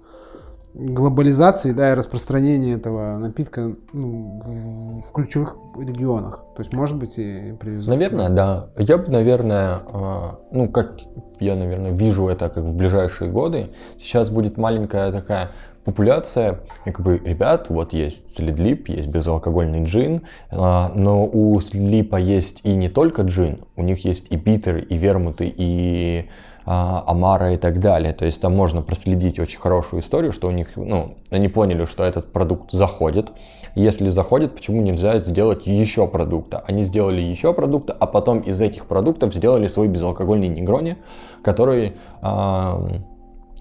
глобализации, 0.74 1.72
да, 1.72 1.92
и 1.92 1.94
распространению 1.94 2.76
этого 2.76 3.18
напитка 3.18 3.74
ну, 3.92 4.40
в, 4.44 5.09
в 5.09 5.12
ключевых 5.12 5.57
регионах. 5.76 6.44
То 6.54 6.61
есть, 6.61 6.72
может 6.72 6.98
быть, 6.98 7.18
и 7.18 7.57
привезут. 7.59 7.88
Наверное, 7.88 8.28
да. 8.28 8.70
Я 8.76 8.98
бы, 8.98 9.11
наверное, 9.11 9.81
а, 9.92 10.38
ну, 10.52 10.68
как 10.68 11.00
я, 11.40 11.57
наверное, 11.57 11.92
вижу 11.92 12.28
это 12.28 12.48
как 12.48 12.64
в 12.64 12.74
ближайшие 12.74 13.31
годы, 13.31 13.70
сейчас 13.98 14.31
будет 14.31 14.57
маленькая 14.57 15.11
такая 15.11 15.50
популяция, 15.88 16.61
как 16.85 17.01
бы, 17.01 17.18
ребят, 17.24 17.70
вот 17.70 17.94
есть 17.94 18.35
Слидлип, 18.35 18.90
есть 18.90 19.09
безалкогольный 19.09 19.85
джин, 19.85 20.20
а, 20.51 20.92
но 20.94 21.24
у 21.24 21.59
Слидлипа 21.62 22.16
есть 22.16 22.61
и 22.62 22.74
не 22.74 22.90
только 22.90 23.22
джин, 23.22 23.61
у 23.74 23.83
них 23.83 24.05
есть 24.05 24.27
и 24.29 24.37
битеры, 24.37 24.83
и 24.83 24.98
вермуты, 24.98 25.51
и 25.57 26.29
Амара 26.66 27.55
и 27.55 27.57
так 27.57 27.81
далее. 27.81 28.12
То 28.12 28.27
есть 28.27 28.42
там 28.42 28.55
можно 28.55 28.83
проследить 28.83 29.40
очень 29.40 29.59
хорошую 29.59 30.03
историю, 30.03 30.33
что 30.33 30.48
у 30.48 30.51
них, 30.51 30.77
ну, 30.77 31.14
они 31.31 31.48
поняли, 31.48 31.87
что 31.87 32.05
этот 32.05 32.31
продукт 32.31 32.72
заходит. 32.72 33.31
Если 33.74 34.11
заходит, 34.11 34.55
почему 34.55 34.83
нельзя 34.83 35.18
сделать 35.20 35.66
еще 35.66 36.07
продукта? 36.07 36.62
Они 36.66 36.83
сделали 36.83 37.22
еще 37.22 37.55
продукта, 37.55 37.96
а 37.98 38.07
потом 38.07 38.40
из 38.40 38.61
этих 38.61 38.85
продуктов 38.85 39.33
сделали 39.33 39.68
свой 39.68 39.88
безалкогольный 39.88 40.48
негрони, 40.48 40.98
который 41.42 41.94
а, 42.20 42.79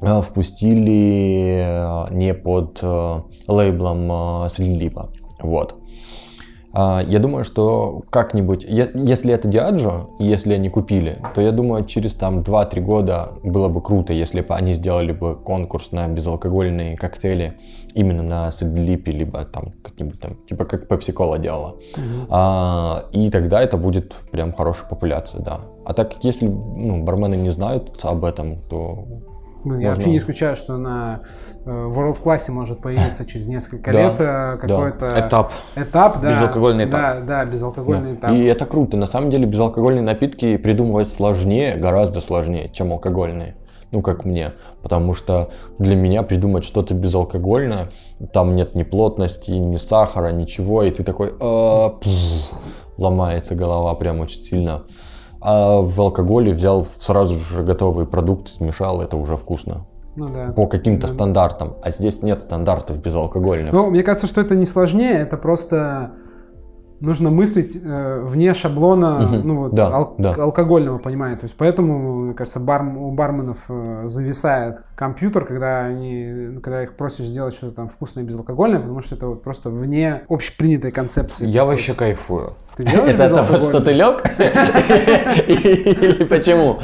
впустили 0.02 2.12
не 2.12 2.34
под 2.34 2.82
лейблом 3.48 4.50
Слилипа. 4.50 5.12
Вот. 5.42 5.76
А, 6.80 7.04
я 7.08 7.18
думаю, 7.18 7.44
что 7.44 8.04
как-нибудь, 8.12 8.64
если 8.64 9.34
это 9.34 9.48
Диаджо, 9.48 10.10
если 10.20 10.54
они 10.54 10.70
купили, 10.70 11.18
то 11.34 11.42
я 11.42 11.52
думаю, 11.52 11.86
через 11.86 12.14
там 12.14 12.40
2-3 12.40 12.82
года 12.82 13.32
было 13.44 13.68
бы 13.68 13.82
круто, 13.82 14.14
если 14.14 14.42
бы 14.42 14.54
они 14.54 14.74
сделали 14.74 15.12
бы 15.12 15.36
конкурс 15.36 15.92
на 15.92 16.08
безалкогольные 16.08 16.96
коктейли 16.96 17.58
именно 17.96 18.22
на 18.22 18.52
Седлипе, 18.52 19.12
либо 19.12 19.44
там 19.46 19.72
как-нибудь 19.82 20.20
там, 20.20 20.36
типа 20.48 20.66
как 20.66 20.92
Pepsi 20.92 21.16
Cola 21.16 21.42
делала. 21.42 21.78
А, 22.30 23.06
и 23.12 23.32
тогда 23.32 23.62
это 23.62 23.78
будет 23.78 24.14
прям 24.32 24.54
хорошая 24.54 24.88
популяция, 24.88 25.42
да. 25.42 25.62
А 25.84 25.96
так 25.96 26.14
как 26.14 26.24
если 26.24 26.46
ну, 26.46 27.04
бармены 27.04 27.36
не 27.36 27.50
знают 27.50 28.00
об 28.04 28.24
этом, 28.24 28.58
то 28.58 29.08
Блин, 29.68 29.80
я 29.80 29.90
вообще 29.90 30.10
не 30.10 30.18
исключаю, 30.18 30.56
что 30.56 30.78
на 30.78 31.22
э, 31.66 31.70
World 31.70 32.22
классе 32.22 32.52
может 32.52 32.82
появиться 32.82 33.26
через 33.26 33.48
несколько 33.48 33.92
Да, 33.92 34.00
лет 34.02 34.16
э, 34.20 34.58
какой-то 34.60 35.28
Этап. 35.28 35.52
этап, 35.76 36.22
да. 36.22 36.32
Безалкогольный 36.32 36.86
этап. 36.86 37.00
Да, 37.00 37.20
да, 37.22 37.46
безалкогольный 37.46 38.14
этап. 38.16 38.32
И 38.32 38.44
это 38.46 38.66
круто. 38.66 38.98
На 38.98 39.08
самом 39.08 39.30
деле 39.30 39.46
безалкогольные 39.46 40.04
напитки 40.04 40.58
придумывать 40.58 41.10
сложнее, 41.10 41.76
гораздо 41.78 42.22
сложнее, 42.22 42.70
чем 42.72 42.92
алкогольные. 42.92 43.56
Ну, 43.92 44.02
как 44.02 44.26
мне. 44.26 44.52
Потому 44.82 45.14
что 45.14 45.50
для 45.80 45.96
меня 45.96 46.22
придумать 46.24 46.66
что-то 46.66 46.94
безалкогольное, 46.94 47.90
там 48.34 48.56
нет 48.56 48.76
ни 48.76 48.84
плотности, 48.84 49.52
ни 49.52 49.78
сахара, 49.78 50.32
ничего, 50.32 50.84
и 50.84 50.92
ты 50.92 51.04
такой, 51.04 51.34
«А, 51.40 51.90
пф», 51.90 52.10
ломается 52.98 53.56
голова 53.56 53.94
прям 53.96 54.20
очень 54.20 54.40
сильно. 54.40 54.84
А 55.50 55.82
в 55.82 56.02
алкоголе 56.02 56.52
взял 56.52 56.86
сразу 57.00 57.40
же 57.40 57.64
готовые 57.64 58.06
продукты, 58.06 58.52
смешал, 58.52 59.02
это 59.02 59.16
уже 59.16 59.38
вкусно. 59.38 59.86
Ну 60.18 60.28
да. 60.28 60.52
По 60.52 60.68
каким-то 60.68 61.08
стандартам. 61.08 61.78
А 61.82 61.92
здесь 61.92 62.22
нет 62.22 62.42
стандартов 62.42 63.00
безалкогольных. 63.00 63.72
Ну, 63.72 63.90
мне 63.90 64.04
кажется, 64.04 64.28
что 64.28 64.42
это 64.42 64.58
не 64.58 64.66
сложнее, 64.66 65.20
это 65.20 65.38
просто 65.38 66.12
нужно 67.00 67.30
мыслить 67.30 67.76
э, 67.82 68.22
вне 68.24 68.54
шаблона 68.54 69.20
Мгм. 69.20 69.48
ну, 69.48 69.58
вот, 69.62 69.74
Да, 69.76 69.88
ал- 69.92 70.16
да. 70.18 70.34
алкогольного 70.34 70.98
понимания. 70.98 71.36
То 71.36 71.46
есть 71.46 71.56
поэтому, 71.58 72.16
мне 72.26 72.34
кажется, 72.34 72.60
бар, 72.60 72.84
у 72.84 73.12
барменов 73.12 73.66
э, 73.70 74.04
зависает 74.08 74.82
компьютер, 74.96 75.46
когда 75.46 75.82
они, 75.86 76.60
когда 76.64 76.84
их 76.84 76.96
просишь 76.96 77.26
сделать 77.26 77.54
что-то 77.54 77.76
там 77.76 77.90
вкусное 77.90 78.24
безалкогольное, 78.24 78.80
потому 78.80 79.02
что 79.02 79.16
это 79.16 79.28
вот 79.28 79.44
просто 79.44 79.70
вне 79.70 80.22
общепринятой 80.30 80.92
концепции. 80.92 81.46
Я 81.48 81.66
вообще 81.66 81.94
кайфую. 81.94 82.54
Ты 82.76 82.84
делаешь 82.84 83.16
Это 83.16 83.30
того, 83.30 83.58
что 83.58 83.80
ты 83.80 83.92
лег? 83.94 84.24
Или 85.48 86.24
почему? 86.26 86.80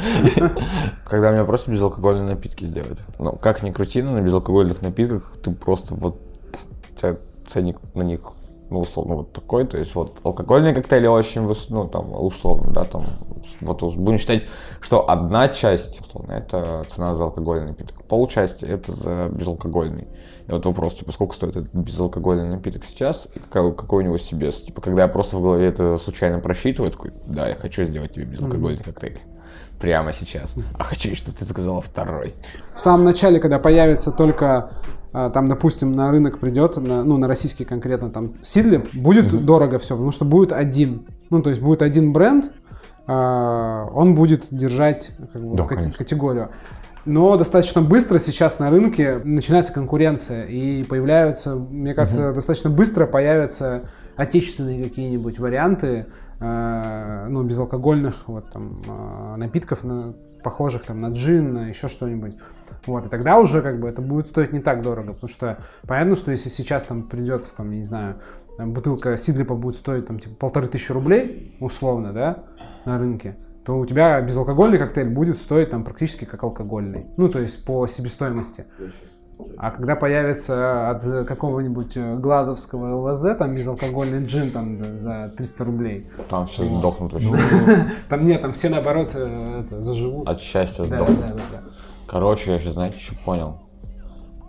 Когда 1.08 1.32
мне 1.32 1.44
просто 1.44 1.70
безалкогольные 1.70 2.34
напитки 2.34 2.64
сделают. 2.64 2.98
Ну, 3.18 3.32
как 3.32 3.62
ни 3.62 3.70
крути, 3.70 4.02
но 4.02 4.12
на 4.12 4.20
безалкогольных 4.22 4.82
напитках 4.82 5.32
ты 5.42 5.50
просто 5.50 5.94
вот... 5.94 6.20
Ценник 7.46 7.76
на 7.94 8.02
них, 8.02 8.20
ну, 8.74 8.80
условно, 8.80 9.14
вот 9.14 9.32
такой. 9.32 9.66
То 9.66 9.78
есть 9.78 9.94
вот 9.94 10.18
алкогольные 10.22 10.74
коктейли 10.74 11.06
очень, 11.06 11.48
ну, 11.70 11.88
там, 11.88 12.12
условно, 12.12 12.72
да, 12.72 12.84
там... 12.84 13.04
Вот 13.60 13.82
будем 13.82 14.18
считать, 14.18 14.44
что 14.80 15.08
одна 15.08 15.48
часть, 15.48 16.00
условно, 16.00 16.32
это 16.32 16.84
цена 16.88 17.14
за 17.14 17.24
алкогольный 17.24 17.68
напиток. 17.68 18.02
Полчасти 18.04 18.64
это 18.64 18.92
за 18.92 19.30
безалкогольный. 19.30 20.08
И 20.46 20.52
вот 20.52 20.66
вопрос, 20.66 20.94
типа, 20.94 21.12
сколько 21.12 21.34
стоит 21.34 21.56
этот 21.56 21.72
безалкогольный 21.72 22.48
напиток 22.48 22.84
сейчас, 22.84 23.28
и 23.34 23.38
какой, 23.38 23.74
какой 23.74 24.02
у 24.02 24.06
него 24.06 24.18
себес. 24.18 24.62
Типа, 24.62 24.82
когда 24.82 25.02
я 25.02 25.08
просто 25.08 25.36
в 25.36 25.42
голове 25.42 25.68
это 25.68 25.96
случайно 25.96 26.40
просчитываю, 26.40 26.90
такой, 26.90 27.12
да, 27.26 27.48
я 27.48 27.54
хочу 27.54 27.84
сделать 27.84 28.12
тебе 28.12 28.24
безалкогольный 28.26 28.82
коктейль. 28.82 29.20
Прямо 29.80 30.12
сейчас. 30.12 30.56
А 30.78 30.84
хочу, 30.84 31.14
чтобы 31.14 31.36
ты 31.38 31.44
заказала 31.44 31.80
второй. 31.80 32.34
В 32.74 32.80
самом 32.80 33.04
начале, 33.04 33.38
когда 33.40 33.58
появится 33.58 34.12
только 34.12 34.70
там, 35.14 35.46
допустим, 35.46 35.92
на 35.92 36.10
рынок 36.10 36.40
придет, 36.40 36.76
на, 36.76 37.04
ну, 37.04 37.18
на 37.18 37.28
российский 37.28 37.64
конкретно, 37.64 38.10
там, 38.10 38.34
Сидли, 38.42 38.84
будет 38.92 39.44
дорого 39.46 39.78
все, 39.78 39.94
потому 39.94 40.10
что 40.10 40.24
будет 40.24 40.52
один. 40.52 41.06
Ну, 41.30 41.40
то 41.40 41.50
есть 41.50 41.62
будет 41.62 41.82
один 41.82 42.12
бренд, 42.12 42.50
а, 43.06 43.86
он 43.94 44.14
будет 44.14 44.48
держать 44.50 45.12
как 45.32 45.44
бы, 45.44 45.56
Да, 45.56 45.64
конечно. 45.64 45.92
категорию. 45.92 46.50
Но 47.04 47.36
достаточно 47.36 47.82
быстро 47.82 48.18
сейчас 48.18 48.58
на 48.58 48.70
рынке 48.70 49.20
начинается 49.24 49.72
конкуренция, 49.72 50.46
и 50.46 50.84
появляются, 50.84 51.54
мне 51.54 51.94
кажется, 51.94 52.32
достаточно 52.32 52.70
быстро 52.70 53.06
появятся 53.06 53.82
отечественные 54.16 54.84
какие-нибудь 54.84 55.38
варианты, 55.38 56.06
э, 56.40 57.26
ну, 57.28 57.42
безалкогольных 57.42 58.26
вот 58.26 58.50
там 58.50 58.82
э, 58.86 59.36
напитков, 59.36 59.84
на, 59.84 60.14
похожих 60.44 60.84
там 60.84 61.00
на 61.00 61.08
джин, 61.08 61.52
на 61.52 61.68
еще 61.68 61.88
что-нибудь. 61.88 62.36
Вот, 62.86 63.06
и 63.06 63.08
тогда 63.08 63.38
уже 63.38 63.62
как 63.62 63.80
бы 63.80 63.88
это 63.88 64.02
будет 64.02 64.28
стоить 64.28 64.52
не 64.52 64.60
так 64.60 64.82
дорого, 64.82 65.14
потому 65.14 65.28
что 65.28 65.58
понятно, 65.86 66.16
что 66.16 66.30
если 66.30 66.48
сейчас 66.48 66.84
там 66.84 67.08
придет, 67.08 67.46
там, 67.56 67.70
не 67.70 67.82
знаю, 67.82 68.20
там, 68.56 68.70
бутылка 68.70 69.16
Сидлипа 69.16 69.54
будет 69.54 69.76
стоить 69.76 70.06
там 70.06 70.20
типа 70.20 70.34
полторы 70.36 70.68
тысячи 70.68 70.92
рублей, 70.92 71.56
условно, 71.60 72.12
да, 72.12 72.44
на 72.84 72.98
рынке, 72.98 73.36
то 73.64 73.78
у 73.78 73.86
тебя 73.86 74.20
безалкогольный 74.20 74.78
коктейль 74.78 75.08
будет 75.08 75.38
стоить 75.38 75.70
там 75.70 75.82
практически 75.82 76.26
как 76.26 76.42
алкогольный. 76.42 77.06
Ну, 77.16 77.28
то 77.28 77.40
есть 77.40 77.64
по 77.64 77.86
себестоимости. 77.88 78.66
А 79.56 79.70
когда 79.70 79.96
появится 79.96 80.90
от 80.90 81.26
какого-нибудь 81.26 81.96
э, 81.96 82.16
глазовского 82.16 82.96
ЛВЗ, 82.96 83.36
там 83.38 83.54
безалкогольный 83.54 84.24
джин 84.24 84.50
там 84.50 84.98
за 84.98 85.32
300 85.36 85.64
рублей. 85.64 86.10
Там 86.28 86.46
все 86.46 86.64
сдохнут 86.64 87.12
вообще. 87.12 87.30
Там 88.08 88.26
нет, 88.26 88.42
там 88.42 88.52
все 88.52 88.68
наоборот 88.68 89.10
э, 89.14 89.62
это, 89.66 89.80
заживут. 89.80 90.28
От 90.28 90.40
счастья 90.40 90.84
Да, 90.84 90.96
сдохнут. 90.96 91.20
да, 91.20 91.28
да, 91.28 91.34
да. 91.52 91.62
Короче, 92.06 92.52
я 92.52 92.58
сейчас, 92.58 92.74
знаете, 92.74 92.98
что 92.98 93.14
понял? 93.24 93.60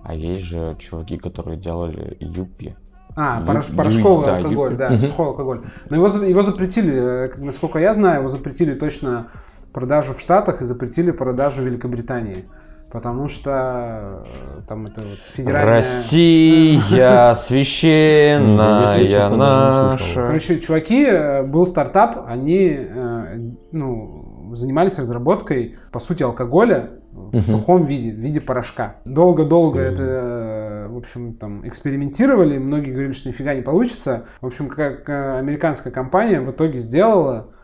А 0.04 0.14
есть 0.14 0.44
же 0.44 0.76
чуваки, 0.80 1.18
которые 1.18 1.58
делали 1.58 2.18
юпи. 2.20 2.76
А, 3.16 3.40
Ю- 3.40 3.46
порош- 3.48 3.72
ю- 3.72 3.78
порошковый 3.78 4.26
да, 4.26 4.38
алкоголь, 4.38 4.72
ю- 4.74 4.78
да, 4.78 4.98
сухой 4.98 5.28
алкоголь. 5.28 5.62
Но 5.90 5.96
его, 5.96 6.08
его 6.08 6.44
запретили, 6.44 6.94
э, 7.28 7.32
насколько 7.38 7.80
я 7.80 7.94
знаю, 7.94 8.20
его 8.20 8.28
запретили 8.28 8.74
точно 8.76 9.28
продажу 9.74 10.14
в 10.14 10.20
Штатах 10.20 10.62
и 10.62 10.66
запретили 10.66 11.12
продажу 11.12 11.62
в 11.62 11.66
Великобритании. 11.66 12.46
Потому 12.92 13.28
что 13.28 14.24
э, 14.26 14.62
там 14.68 14.86
это 14.86 15.02
вот 15.02 15.20
федеральная... 15.20 15.78
Россия 15.78 17.34
священная 17.36 18.98
Если 18.98 19.10
честно, 19.10 19.38
наша. 19.38 20.28
Короче, 20.28 20.60
чуваки, 20.60 21.06
э, 21.06 21.44
был 21.44 21.66
стартап, 21.66 22.26
они 22.28 22.78
э, 22.78 23.40
ну, 23.72 24.52
занимались 24.54 25.00
разработкой, 25.00 25.76
по 25.92 26.00
сути, 26.00 26.24
алкоголя 26.24 26.92
в 27.12 27.42
сухом 27.42 27.86
виде, 27.86 28.12
в 28.12 28.18
виде 28.18 28.40
порошка. 28.40 28.98
Долго-долго 29.06 29.80
это, 29.80 30.88
в 30.90 30.98
общем, 30.98 31.34
там, 31.34 31.68
экспериментировали, 31.68 32.58
многие 32.58 32.92
говорили, 32.92 33.14
что 33.14 33.30
нифига 33.30 33.56
не 33.56 33.62
получится. 33.62 34.26
В 34.42 34.46
общем, 34.46 34.70
как 34.70 35.10
американская 35.10 35.92
компания 35.92 36.40
в 36.40 36.52
итоге 36.52 36.78
сделала 36.78 37.55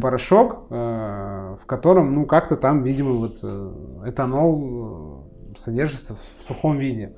порошок, 0.00 0.66
э, 0.70 1.56
в 1.60 1.66
котором, 1.66 2.14
ну, 2.14 2.26
как-то 2.26 2.56
там, 2.56 2.82
видимо, 2.82 3.12
вот 3.12 3.38
э, 3.42 3.72
этанол 4.06 5.24
э, 5.54 5.58
содержится 5.58 6.14
в 6.14 6.42
сухом 6.42 6.78
виде. 6.78 7.12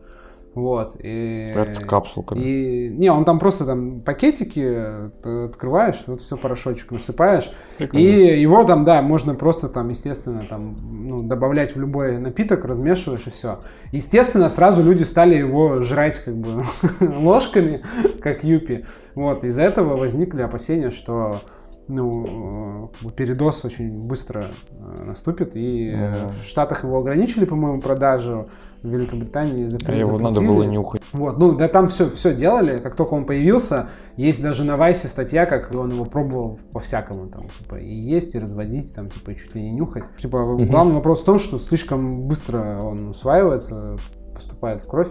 Вот. 0.54 0.96
И, 0.98 1.52
Это 1.54 1.84
капсулками. 1.86 2.40
и 2.40 2.88
не, 2.88 3.12
он 3.12 3.24
там 3.24 3.38
просто 3.38 3.64
там 3.64 4.00
пакетики 4.00 5.46
открываешь, 5.46 6.02
вот 6.08 6.20
все 6.20 6.36
порошочек 6.36 6.90
насыпаешь. 6.90 7.52
И 7.92 8.02
его 8.02 8.64
там, 8.64 8.84
да, 8.84 9.00
можно 9.02 9.34
просто 9.34 9.68
там, 9.68 9.88
естественно, 9.90 10.42
там, 10.48 10.76
ну, 10.82 11.22
добавлять 11.22 11.76
в 11.76 11.80
любой 11.80 12.18
напиток, 12.18 12.64
размешиваешь 12.64 13.28
и 13.28 13.30
все. 13.30 13.60
Естественно, 13.92 14.48
сразу 14.48 14.82
люди 14.82 15.04
стали 15.04 15.36
его 15.36 15.80
жрать 15.82 16.18
как 16.24 16.36
бы 16.36 16.64
ложками, 17.00 17.84
как 18.20 18.42
юпи. 18.42 18.84
Вот, 19.14 19.44
из-за 19.44 19.62
этого 19.62 19.96
возникли 19.96 20.42
опасения, 20.42 20.90
что 20.90 21.42
ну, 21.88 22.90
э, 23.04 23.10
передоз 23.10 23.64
очень 23.64 24.06
быстро 24.06 24.44
э, 24.70 25.04
наступит. 25.04 25.56
И 25.56 25.90
э, 25.90 26.28
в 26.28 26.44
Штатах 26.44 26.84
его 26.84 26.98
ограничили, 26.98 27.44
по-моему, 27.44 27.80
продажу. 27.80 28.48
В 28.80 28.88
Великобритании 28.90 29.64
А 29.64 29.68
запре- 29.68 29.98
его 29.98 30.18
надо 30.18 30.34
запретили. 30.34 30.46
было 30.46 30.62
нюхать. 30.62 31.02
Вот, 31.12 31.36
ну, 31.38 31.56
да 31.56 31.66
там 31.66 31.88
все, 31.88 32.08
все 32.10 32.32
делали, 32.32 32.78
как 32.78 32.94
только 32.94 33.14
он 33.14 33.24
появился, 33.26 33.88
есть 34.16 34.40
даже 34.40 34.62
на 34.62 34.76
Вайсе 34.76 35.08
статья, 35.08 35.46
как 35.46 35.74
он 35.74 35.90
его 35.90 36.04
пробовал 36.04 36.60
по-всякому, 36.72 37.26
там, 37.26 37.46
типа, 37.58 37.74
и 37.74 37.92
есть, 37.92 38.36
и 38.36 38.38
разводить, 38.38 38.94
там, 38.94 39.10
типа, 39.10 39.30
и 39.30 39.36
чуть 39.36 39.52
ли 39.56 39.62
не 39.62 39.72
нюхать. 39.72 40.04
Типа, 40.22 40.38
главный 40.56 40.94
вопрос 40.94 41.22
в 41.22 41.24
том, 41.24 41.40
что 41.40 41.58
слишком 41.58 42.28
быстро 42.28 42.78
он 42.80 43.08
усваивается, 43.08 43.98
поступает 44.32 44.80
в 44.80 44.86
кровь, 44.86 45.08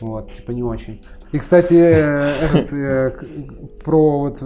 вот, 0.00 0.32
типа, 0.32 0.52
не 0.52 0.62
очень. 0.62 1.02
И, 1.32 1.38
кстати, 1.38 1.74
э, 1.74 2.32
этот, 2.42 2.72
э, 2.72 3.12
про 3.84 4.20
вот 4.20 4.42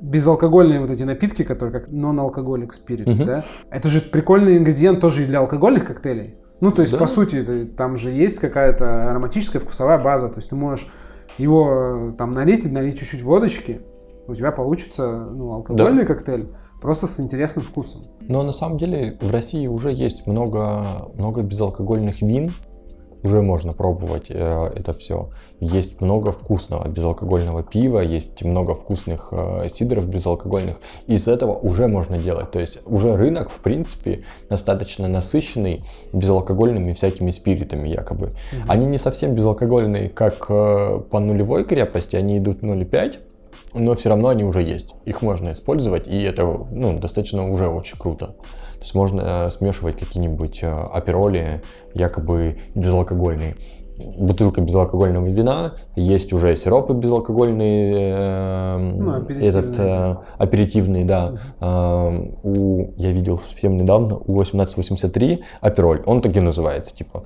безалкогольные 0.00 0.80
вот 0.80 0.90
эти 0.90 1.02
напитки, 1.02 1.42
которые 1.44 1.80
как 1.80 1.88
non-alcoholic 1.88 2.70
spirits, 2.70 3.24
да, 3.24 3.44
это 3.70 3.88
же 3.88 4.00
прикольный 4.00 4.56
ингредиент 4.58 5.00
тоже 5.00 5.22
и 5.22 5.26
для 5.26 5.40
алкогольных 5.40 5.86
коктейлей. 5.86 6.36
Ну, 6.60 6.72
то 6.72 6.82
есть, 6.82 6.94
Да. 6.94 6.98
по 6.98 7.06
сути, 7.06 7.70
там 7.76 7.96
же 7.96 8.10
есть 8.10 8.38
какая-то 8.38 9.10
ароматическая 9.10 9.60
вкусовая 9.60 9.98
база. 10.02 10.28
То 10.28 10.36
есть 10.36 10.48
ты 10.48 10.56
можешь 10.56 10.90
его 11.38 11.68
э, 11.70 12.12
там 12.16 12.32
налить 12.32 12.64
и 12.64 12.68
налить 12.68 12.98
чуть-чуть 12.98 13.22
водочки, 13.22 13.82
у 14.26 14.34
тебя 14.34 14.52
получится 14.52 15.06
ну, 15.06 15.52
алкогольный 15.52 16.06
коктейль, 16.06 16.48
просто 16.80 17.06
с 17.06 17.20
интересным 17.20 17.64
вкусом. 17.64 18.02
Но 18.20 18.42
на 18.42 18.52
самом 18.52 18.78
деле 18.78 19.16
в 19.20 19.30
России 19.30 19.66
уже 19.66 19.92
есть 19.92 20.26
много, 20.26 21.08
много 21.14 21.42
безалкогольных 21.42 22.22
вин, 22.22 22.54
уже 23.22 23.42
можно 23.42 23.72
пробовать 23.72 24.26
э, 24.28 24.70
это 24.74 24.92
все. 24.92 25.30
Есть 25.60 26.00
много 26.00 26.32
вкусного 26.32 26.88
безалкогольного 26.88 27.62
пива, 27.62 28.00
есть 28.00 28.42
много 28.42 28.74
вкусных 28.74 29.28
э, 29.32 29.68
сидоров 29.72 30.08
безалкогольных. 30.08 30.80
Из 31.06 31.28
этого 31.28 31.52
уже 31.52 31.88
можно 31.88 32.18
делать. 32.18 32.50
То 32.50 32.60
есть 32.60 32.80
уже 32.86 33.16
рынок, 33.16 33.50
в 33.50 33.60
принципе, 33.60 34.24
достаточно 34.48 35.08
насыщенный 35.08 35.84
безалкогольными 36.12 36.92
всякими 36.92 37.30
спиритами 37.30 37.88
якобы. 37.88 38.26
Угу. 38.26 38.62
Они 38.68 38.86
не 38.86 38.98
совсем 38.98 39.34
безалкогольные, 39.34 40.08
как 40.08 40.46
э, 40.48 41.00
по 41.10 41.20
нулевой 41.20 41.64
крепости, 41.64 42.16
они 42.16 42.38
идут 42.38 42.62
0,5 42.62 43.18
но 43.78 43.94
все 43.94 44.08
равно 44.08 44.28
они 44.28 44.44
уже 44.44 44.62
есть. 44.62 44.94
Их 45.04 45.22
можно 45.22 45.52
использовать, 45.52 46.08
и 46.08 46.22
это 46.22 46.44
ну, 46.70 46.98
достаточно 46.98 47.50
уже 47.50 47.68
очень 47.68 47.98
круто. 47.98 48.34
То 48.78 48.82
есть 48.82 48.94
можно 48.94 49.46
э, 49.46 49.50
смешивать 49.50 49.98
какие-нибудь 49.98 50.62
э, 50.62 50.68
апероли, 50.68 51.62
якобы 51.94 52.58
безалкогольные. 52.74 53.56
Бутылка 53.98 54.60
безалкогольного 54.60 55.26
вина, 55.26 55.74
есть 55.94 56.34
уже 56.34 56.54
сиропы 56.54 56.92
безалкогольные, 56.92 57.94
э, 57.94 58.78
ну, 58.78 59.16
аперитивные. 59.16 59.48
этот 59.48 59.78
э, 59.78 60.16
аперитивный, 60.36 61.04
да. 61.04 61.34
Э, 61.60 62.22
у, 62.42 62.90
я 62.96 63.12
видел 63.12 63.38
совсем 63.38 63.78
недавно, 63.78 64.16
у 64.16 64.40
1883 64.40 65.42
апероль, 65.62 66.02
он 66.04 66.20
так 66.20 66.36
и 66.36 66.40
называется, 66.40 66.94
типа. 66.94 67.24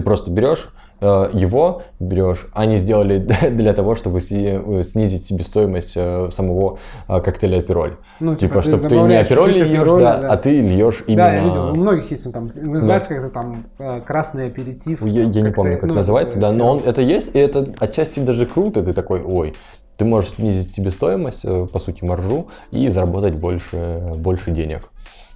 Ты 0.00 0.04
просто 0.04 0.30
берешь 0.30 0.70
Э, 1.00 1.30
его 1.32 1.82
берешь, 1.98 2.48
они 2.52 2.76
сделали 2.76 3.18
для 3.50 3.72
того, 3.72 3.94
чтобы 3.94 4.18
э, 4.18 4.82
снизить 4.82 5.24
себестоимость 5.24 5.94
э, 5.96 6.28
самого 6.30 6.78
коктейля 7.08 7.60
Апероль. 7.60 7.96
Ну, 8.20 8.34
типа, 8.34 8.60
типа 8.60 8.62
чтобы 8.62 8.88
ты 8.88 8.96
не 8.96 9.16
Апероль 9.16 9.52
льешь, 9.52 9.88
да, 9.88 10.18
да, 10.18 10.32
а 10.32 10.36
ты 10.36 10.60
льешь 10.60 11.04
именно... 11.06 11.24
Да, 11.24 11.32
я 11.32 11.42
видел, 11.42 11.72
у 11.72 11.74
многих 11.74 12.10
есть, 12.10 12.26
он 12.26 12.32
там, 12.32 12.50
называется 12.54 13.10
да. 13.10 13.16
как-то 13.16 13.32
там 13.32 14.02
красный 14.02 14.48
аперитив. 14.48 15.02
Я, 15.06 15.22
я 15.22 15.40
не 15.40 15.50
помню, 15.50 15.78
как 15.78 15.88
ну, 15.88 15.94
называется, 15.94 16.38
да, 16.38 16.52
но 16.52 16.72
он 16.72 16.82
это 16.84 17.00
есть, 17.00 17.34
и 17.34 17.38
это 17.38 17.66
отчасти 17.78 18.20
даже 18.20 18.44
круто, 18.44 18.84
ты 18.84 18.92
такой, 18.92 19.22
ой, 19.22 19.54
ты 19.96 20.04
можешь 20.04 20.32
снизить 20.32 20.70
себестоимость, 20.70 21.46
по 21.72 21.78
сути, 21.78 22.04
маржу, 22.04 22.48
и 22.70 22.88
заработать 22.88 23.34
больше, 23.34 24.14
больше 24.16 24.50
денег. 24.50 24.90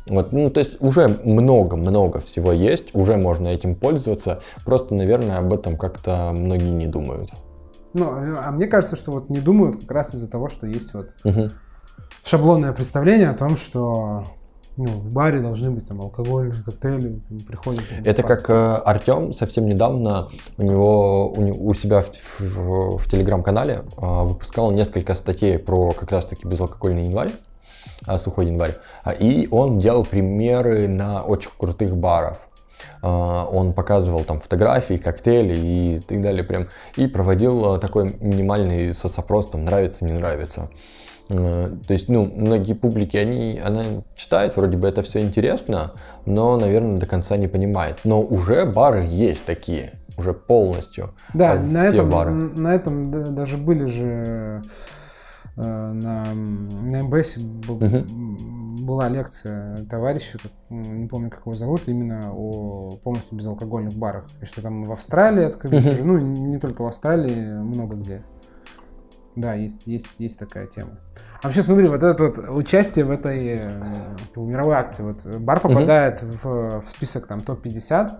Вот, 0.07 0.33
ну, 0.33 0.51
то 0.51 0.61
есть 0.61 0.83
уже 0.83 1.09
много-много 1.09 2.21
всего 2.21 2.53
есть, 2.53 2.95
уже 2.95 3.17
можно 3.17 3.49
этим 3.49 3.75
пользоваться, 3.75 4.43
просто, 4.65 4.95
наверное, 4.95 5.39
об 5.39 5.53
этом 5.53 5.79
как-то 5.79 6.33
многие 6.33 6.71
не 6.71 6.87
думают. 6.87 7.31
Ну, 7.95 8.11
а 8.11 8.51
мне 8.51 8.67
кажется, 8.67 8.97
что 8.97 9.13
вот 9.13 9.31
не 9.31 9.41
думают 9.41 9.81
как 9.81 9.91
раз 9.91 10.15
из-за 10.15 10.29
того, 10.31 10.49
что 10.49 10.67
есть 10.67 10.93
вот 10.95 11.15
угу. 11.25 11.51
шаблонное 12.23 12.73
представление 12.73 13.31
о 13.31 13.35
том, 13.35 13.57
что 13.57 14.27
ну, 14.77 14.87
в 14.87 15.13
баре 15.13 15.41
должны 15.41 15.71
быть 15.71 15.87
там 15.87 16.01
алкогольные 16.01 16.63
коктейли, 16.65 17.21
там, 17.29 17.39
приходят. 17.41 17.83
Там, 17.89 18.05
Это 18.05 18.23
как 18.25 18.51
э, 18.51 18.75
Артем 18.85 19.33
совсем 19.33 19.67
недавно 19.67 20.29
у 20.59 20.63
него 20.63 21.29
у, 21.31 21.69
у 21.69 21.75
себя 21.75 22.01
в, 22.01 22.11
в, 22.41 22.99
в 22.99 23.09
телеграм-канале 23.09 23.83
э, 23.97 24.25
выпускал 24.25 24.73
несколько 24.73 25.15
статей 25.15 25.59
про 25.59 25.93
как 25.93 26.11
раз-таки 26.11 26.47
безалкогольный 26.47 27.05
январь. 27.05 27.31
А, 28.07 28.19
сухой 28.19 28.47
январь. 28.47 28.77
А, 29.03 29.13
и 29.13 29.49
он 29.51 29.79
делал 29.79 30.05
примеры 30.05 30.89
на 30.89 31.23
очень 31.23 31.51
крутых 31.57 31.97
баров. 31.97 32.49
А, 33.03 33.47
он 33.47 33.73
показывал 33.73 34.25
там 34.25 34.41
фотографии, 34.41 34.95
коктейли 34.95 35.57
и 35.57 35.99
так 36.01 36.21
далее 36.21 36.45
прям. 36.45 36.69
И 36.97 37.07
проводил 37.07 37.79
такой 37.79 38.17
минимальный 38.21 38.93
соцопрос, 38.93 39.51
там 39.51 39.65
нравится, 39.65 40.05
не 40.05 40.13
нравится. 40.13 40.69
То 41.29 41.73
есть, 41.89 42.11
ну, 42.11 42.31
многие 42.37 42.75
публики, 42.75 43.17
они, 43.17 43.59
она 43.65 43.85
читает, 44.15 44.55
вроде 44.57 44.77
бы 44.77 44.87
это 44.87 45.01
все 45.01 45.23
интересно, 45.23 45.93
но, 46.27 46.59
наверное, 46.59 46.99
до 46.99 47.07
конца 47.07 47.39
не 47.39 47.49
понимает. 47.49 48.01
Но 48.05 48.21
уже 48.21 48.67
бары 48.67 49.07
есть 49.07 49.47
такие, 49.47 49.95
уже 50.19 50.35
полностью. 50.35 51.15
Да, 51.33 51.55
на 51.55 51.87
этом, 51.87 52.11
бары. 52.11 52.31
на 52.31 52.75
этом 52.75 53.35
даже 53.35 53.57
были 53.57 53.87
же 53.87 54.63
на, 55.57 56.25
на 56.35 57.03
МБС 57.05 57.39
uh-huh. 57.39 58.83
была 58.83 59.09
лекция 59.09 59.85
товарища, 59.87 60.39
не 60.69 61.07
помню, 61.07 61.31
как 61.31 61.47
его 61.47 61.55
зовут, 61.55 61.83
именно 61.87 62.33
о 62.33 62.99
полностью 63.03 63.39
безалкогольных 63.39 63.95
барах. 63.95 64.27
И 64.43 64.45
что 64.45 64.63
там 64.63 64.85
в 64.85 64.93
Австралии 64.93 65.45
открылись 65.45 65.85
uh-huh. 65.85 65.93
уже, 65.93 66.05
ну, 66.05 66.19
не 66.19 66.59
только 66.59 66.83
в 66.83 66.87
Австралии, 66.87 67.59
много 67.59 67.97
где. 67.97 68.23
Да, 69.37 69.55
есть, 69.55 69.87
есть, 69.87 70.09
есть 70.19 70.39
такая 70.39 70.67
тема. 70.67 70.99
А 71.43 71.47
вообще, 71.47 71.63
смотри, 71.63 71.89
вот 71.89 72.03
это 72.03 72.23
вот 72.23 72.39
участие 72.51 73.05
в 73.05 73.11
этой 73.11 73.59
э, 73.61 74.17
мировой 74.37 74.77
акции. 74.77 75.03
Вот 75.03 75.27
бар 75.41 75.61
попадает 75.61 76.23
uh-huh. 76.23 76.79
в, 76.81 76.81
в 76.81 76.89
список 76.89 77.27
там 77.27 77.41
топ-50, 77.41 78.13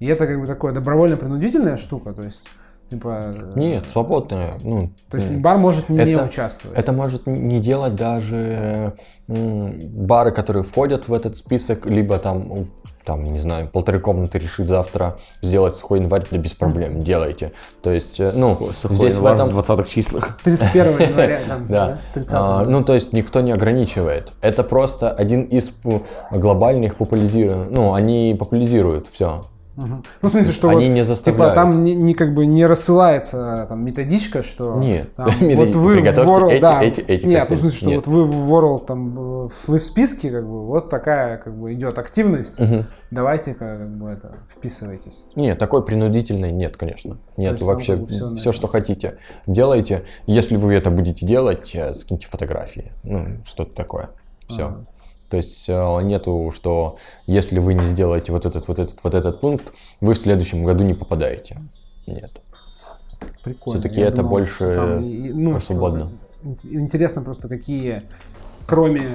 и 0.00 0.06
это 0.06 0.26
как 0.26 0.40
бы 0.40 0.46
такое 0.46 0.72
добровольно-принудительная 0.72 1.76
штука, 1.76 2.12
то 2.12 2.22
есть 2.22 2.48
Типа... 2.92 3.34
Нет, 3.56 3.88
свободная. 3.88 4.58
Ну, 4.62 4.90
То 5.10 5.16
есть 5.16 5.30
бар 5.36 5.56
может 5.56 5.88
не 5.88 5.98
это, 5.98 6.24
участвовать? 6.24 6.76
Это 6.76 6.92
может 6.92 7.26
не 7.26 7.58
делать 7.58 7.94
даже 7.94 8.92
бары, 9.28 10.30
которые 10.30 10.62
входят 10.62 11.08
в 11.08 11.14
этот 11.14 11.38
список, 11.38 11.86
либо 11.86 12.18
там, 12.18 12.68
там, 13.02 13.24
не 13.24 13.38
знаю, 13.38 13.66
полторы 13.66 13.98
комнаты 13.98 14.38
решит 14.38 14.68
завтра 14.68 15.16
сделать 15.40 15.74
сухой 15.76 16.00
январь, 16.00 16.26
да 16.30 16.36
без 16.36 16.52
проблем, 16.52 16.98
mm. 16.98 17.02
делайте. 17.02 17.52
То 17.82 17.90
есть, 17.90 18.20
э, 18.20 18.32
ну, 18.34 18.70
сухой 18.74 18.96
здесь 18.96 19.16
в 19.16 19.24
этом... 19.24 19.48
в 19.48 19.52
20 19.52 19.88
числах. 19.88 20.38
31 20.44 21.00
января. 21.00 21.40
Там, 21.48 21.66
да. 21.66 21.98
А, 22.32 22.64
ну, 22.66 22.84
то 22.84 22.92
есть 22.92 23.14
никто 23.14 23.40
не 23.40 23.52
ограничивает. 23.52 24.32
Это 24.42 24.64
просто 24.64 25.10
один 25.10 25.44
из 25.44 25.72
глобальных 26.30 26.96
популяризирует. 26.96 27.70
Ну, 27.70 27.94
они 27.94 28.36
популяризируют 28.38 29.06
все. 29.10 29.44
Угу. 29.76 29.86
Ну, 29.86 30.28
в 30.28 30.30
смысле, 30.30 30.52
что 30.52 30.68
Они 30.68 30.86
вот, 30.86 30.90
не 30.90 30.94
типа, 30.96 31.04
заставляют. 31.04 31.54
типа, 31.54 31.62
там 31.62 31.84
не, 31.84 31.94
не 31.94 32.14
как 32.14 32.34
бы 32.34 32.44
не 32.44 32.66
рассылается 32.66 33.66
там 33.68 33.84
методичка, 33.84 34.42
что 34.42 34.76
нет, 34.76 35.14
там, 35.14 35.30
вот 35.40 35.74
вы 35.74 36.00
в 36.00 36.06
World, 36.06 36.50
эти, 36.50 36.60
да, 36.60 36.82
эти, 36.82 37.00
эти 37.00 37.26
нет, 37.26 37.48
ну, 37.48 37.56
в 37.56 37.58
смысле, 37.60 37.78
что 37.78 37.86
нет. 37.86 37.96
вот 37.96 38.06
вы 38.06 38.26
в 38.26 38.52
World 38.52 38.86
там 38.86 39.10
вы 39.66 39.78
в 39.78 39.84
списке 39.84 40.30
как 40.30 40.44
бы 40.44 40.66
вот 40.66 40.90
такая 40.90 41.38
как 41.38 41.56
бы 41.56 41.72
идет 41.72 41.98
активность, 41.98 42.60
угу. 42.60 42.84
давайте 43.10 43.54
как 43.54 43.88
бы 43.96 44.10
это 44.10 44.34
вписывайтесь. 44.48 45.24
Нет, 45.36 45.58
такой 45.58 45.84
принудительной 45.84 46.52
нет, 46.52 46.76
конечно, 46.76 47.16
нет 47.38 47.60
вообще 47.62 47.94
как 47.94 48.02
бы 48.02 48.06
все, 48.08 48.34
все 48.34 48.52
что 48.52 48.68
хотите 48.68 49.18
делайте, 49.46 50.04
если 50.26 50.56
вы 50.56 50.74
это 50.74 50.90
будете 50.90 51.26
делать, 51.26 51.74
э, 51.74 51.94
скиньте 51.94 52.26
фотографии, 52.26 52.92
ну 53.04 53.38
что-то 53.44 53.74
такое, 53.74 54.10
все. 54.48 54.66
Ага. 54.66 54.86
То 55.32 55.38
есть 55.38 55.64
э, 55.66 56.02
нету, 56.02 56.52
что 56.54 56.98
если 57.26 57.58
вы 57.58 57.72
не 57.72 57.86
сделаете 57.86 58.32
вот 58.32 58.44
этот, 58.44 58.68
вот 58.68 58.78
этот, 58.78 59.02
вот 59.02 59.14
этот 59.14 59.40
пункт, 59.40 59.72
вы 60.02 60.12
в 60.12 60.18
следующем 60.18 60.62
году 60.62 60.84
не 60.84 60.92
попадаете. 60.92 61.56
Нет. 62.06 62.30
Прикольно. 63.42 63.80
Все-таки 63.80 64.02
это 64.02 64.18
думал, 64.18 64.28
больше 64.28 64.74
там, 64.74 65.42
ну, 65.42 65.58
свободно. 65.58 66.10
Интересно 66.64 67.22
просто, 67.22 67.48
какие, 67.48 68.02
кроме 68.66 69.08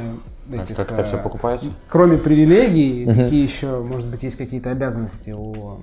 этих... 0.52 0.76
Как 0.76 0.92
это 0.92 1.04
все 1.04 1.18
э, 1.18 1.22
покупается? 1.22 1.68
Кроме 1.88 2.18
привилегий, 2.18 3.06
угу. 3.06 3.14
какие 3.14 3.44
еще, 3.44 3.78
может 3.84 4.08
быть, 4.08 4.24
есть 4.24 4.38
какие-то 4.38 4.72
обязанности 4.72 5.36
у 5.38 5.78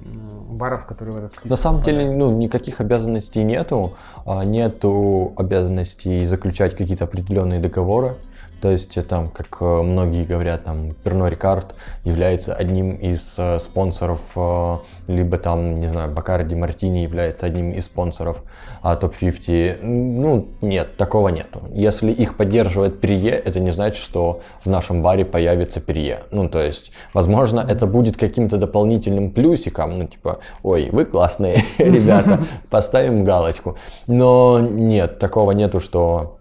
баров, 0.51 0.85
которые 0.85 1.15
в 1.15 1.19
этот 1.19 1.33
список 1.33 1.51
На 1.51 1.57
самом 1.57 1.79
попадают? 1.79 2.09
деле, 2.09 2.19
ну, 2.19 2.37
никаких 2.37 2.81
обязанностей 2.81 3.45
нету. 3.45 3.95
А, 4.27 4.45
нету 4.45 5.33
обязанностей 5.37 6.25
заключать 6.25 6.77
какие-то 6.77 7.05
определенные 7.05 7.61
договоры. 7.61 8.17
То 8.65 8.71
есть, 8.71 8.97
там, 9.09 9.29
как 9.29 9.59
э, 9.61 9.83
многие 9.83 10.25
говорят, 10.25 10.65
там, 10.65 10.93
Перно 10.93 11.27
Рикард 11.29 11.75
является 12.03 12.55
одним 12.55 12.93
из 12.93 13.35
э, 13.37 13.59
спонсоров, 13.61 14.21
э, 14.37 14.77
либо 15.07 15.37
там, 15.37 15.79
не 15.81 15.87
знаю, 15.87 16.11
Бакарди 16.11 16.55
Мартини 16.55 17.01
является 17.01 17.45
одним 17.45 17.73
из 17.73 17.85
спонсоров 17.85 18.43
а, 18.81 18.97
топ-50. 18.97 19.81
Ну, 19.83 20.49
нет, 20.63 20.97
такого 20.97 21.29
нету. 21.29 21.61
Если 21.75 22.11
их 22.11 22.39
поддерживает 22.39 23.03
Перье, 23.03 23.33
это 23.33 23.61
не 23.61 23.71
значит, 23.71 24.03
что 24.03 24.41
в 24.65 24.71
нашем 24.71 25.03
баре 25.03 25.27
появится 25.27 25.83
Перье. 25.83 26.21
Ну, 26.31 26.49
то 26.49 26.63
есть, 26.63 26.91
возможно, 27.13 27.61
это 27.61 27.87
будет 27.87 28.17
каким-то 28.17 28.57
дополнительным 28.57 29.31
плюсиком, 29.31 29.93
ну, 29.93 30.07
типа, 30.07 30.39
ой, 30.63 30.89
вы 30.91 31.05
классные 31.05 31.63
ребята, 31.77 32.41
поставим 32.71 33.25
галочку. 33.25 33.77
Но 34.07 34.59
нет, 34.59 35.19
такого 35.19 35.51
нету, 35.51 35.81
что 35.81 36.39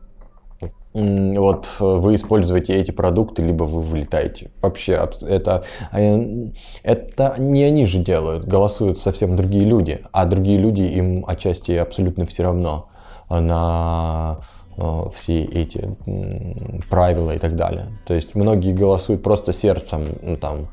вот 0.93 1.67
э, 1.79 1.83
вы 1.83 2.15
используете 2.15 2.73
эти 2.75 2.91
продукты, 2.91 3.41
либо 3.41 3.63
вы 3.63 3.81
вылетаете. 3.81 4.51
Вообще, 4.61 5.09
это, 5.27 5.63
э, 5.91 6.49
это 6.83 7.35
не 7.39 7.63
они 7.63 7.85
же 7.85 7.99
делают, 7.99 8.45
голосуют 8.45 8.99
совсем 8.99 9.35
другие 9.35 9.65
люди, 9.65 10.01
а 10.11 10.25
другие 10.25 10.59
люди 10.59 10.83
им 10.83 11.23
отчасти 11.27 11.71
абсолютно 11.71 12.25
все 12.27 12.43
равно 12.43 12.89
на 13.29 14.39
э, 14.77 15.05
все 15.13 15.43
эти 15.43 15.97
правила 16.89 17.31
и 17.31 17.39
так 17.39 17.55
далее. 17.55 17.87
То 18.05 18.13
есть 18.13 18.35
многие 18.35 18.73
голосуют 18.73 19.23
просто 19.23 19.51
сердцем, 19.51 20.05
ну, 20.21 20.35
там, 20.35 20.67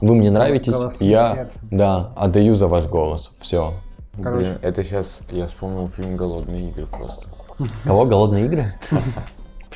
вы 0.00 0.14
мне 0.14 0.30
нравитесь, 0.30 0.74
Голосуй 0.74 1.08
я 1.08 1.34
сердцем. 1.34 1.68
да, 1.72 2.12
отдаю 2.16 2.54
за 2.54 2.68
ваш 2.68 2.86
голос, 2.86 3.32
все. 3.40 3.74
Короче. 4.22 4.46
Блин, 4.46 4.58
это 4.62 4.84
сейчас 4.84 5.18
я 5.30 5.46
вспомнил 5.46 5.88
фильм 5.88 6.14
«Голодные 6.14 6.68
игры» 6.68 6.86
просто. 6.86 7.28
Кого? 7.84 8.04
Голодные 8.04 8.46
игры? 8.46 8.66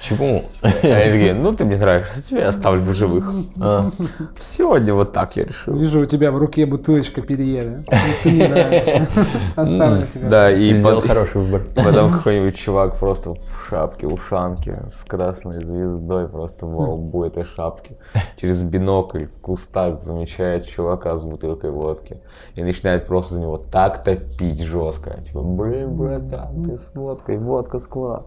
Почему? 0.03 0.43
А 0.63 0.67
они 0.67 1.13
такие, 1.13 1.33
ну 1.33 1.55
ты 1.55 1.65
мне 1.65 1.77
нравишься, 1.77 2.25
тебя 2.25 2.49
оставлю 2.49 2.81
в 2.83 2.93
живых. 2.93 3.33
А, 3.61 3.89
Сегодня 4.37 4.95
вот 4.95 5.13
так 5.13 5.37
я 5.37 5.45
решил. 5.45 5.77
Вижу 5.77 6.01
у 6.01 6.07
тебя 6.07 6.33
в 6.33 6.39
руке 6.39 6.67
бутылочка 6.67 7.23
перье, 7.23 7.63
да? 7.87 7.99
Ты 8.25 8.31
мне 8.31 8.49
нравишься. 8.49 9.07
Оставлю 9.55 10.05
тебя. 10.13 10.29
Да, 10.29 10.49
Ты 10.49 10.65
и 10.65 10.75
сделал 10.75 11.03
под- 11.03 11.09
хороший 11.09 11.43
выбор. 11.43 11.63
Потом 11.77 12.11
какой-нибудь 12.11 12.57
чувак 12.57 12.97
просто 12.99 13.35
в 13.35 13.69
шапке, 13.71 14.09
ушанке 14.09 14.83
с 14.91 15.05
красной 15.05 15.63
звездой 15.63 16.29
просто 16.29 16.67
во 16.67 16.95
лбу 16.95 17.23
этой 17.23 17.45
шапки. 17.45 17.97
Через 18.39 18.65
бинокль 18.65 19.27
в 19.27 19.41
кустах 19.41 20.03
замечает 20.03 20.67
чувака 20.67 21.17
с 21.17 21.23
бутылкой 21.23 21.71
водки. 21.71 22.21
И 22.57 22.65
начинает 22.65 23.07
просто 23.07 23.35
за 23.35 23.41
него 23.41 23.57
так 23.57 24.03
топить 24.03 24.63
жестко. 24.63 25.21
Типа, 25.23 25.43
блин, 25.43 25.95
братан, 25.97 26.65
ты 26.65 26.77
с 26.77 26.91
водкой, 26.97 27.39
водка 27.39 27.79
склад. 27.79 28.27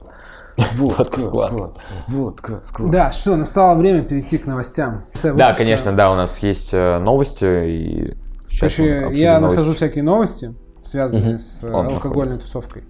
Водка 0.76 1.22
склад. 1.22 1.78
водка 2.08 2.62
склад. 2.64 2.92
Да, 2.92 3.12
что, 3.12 3.36
настало 3.36 3.78
время 3.78 4.04
перейти 4.04 4.38
к 4.38 4.46
новостям. 4.46 5.04
Да, 5.36 5.54
конечно, 5.54 5.92
да, 5.92 6.12
у 6.12 6.16
нас 6.16 6.40
есть 6.40 6.74
э, 6.74 6.98
новости 7.00 7.46
и 7.46 8.14
Короче, 8.60 9.10
я 9.12 9.40
новости. 9.40 9.58
нахожу 9.58 9.76
всякие 9.76 10.04
новости, 10.04 10.56
связанные 10.82 11.40
с 11.40 11.64
э, 11.64 11.72
Он 11.72 11.88
алкогольной 11.88 12.38
тусовкой. 12.38 12.84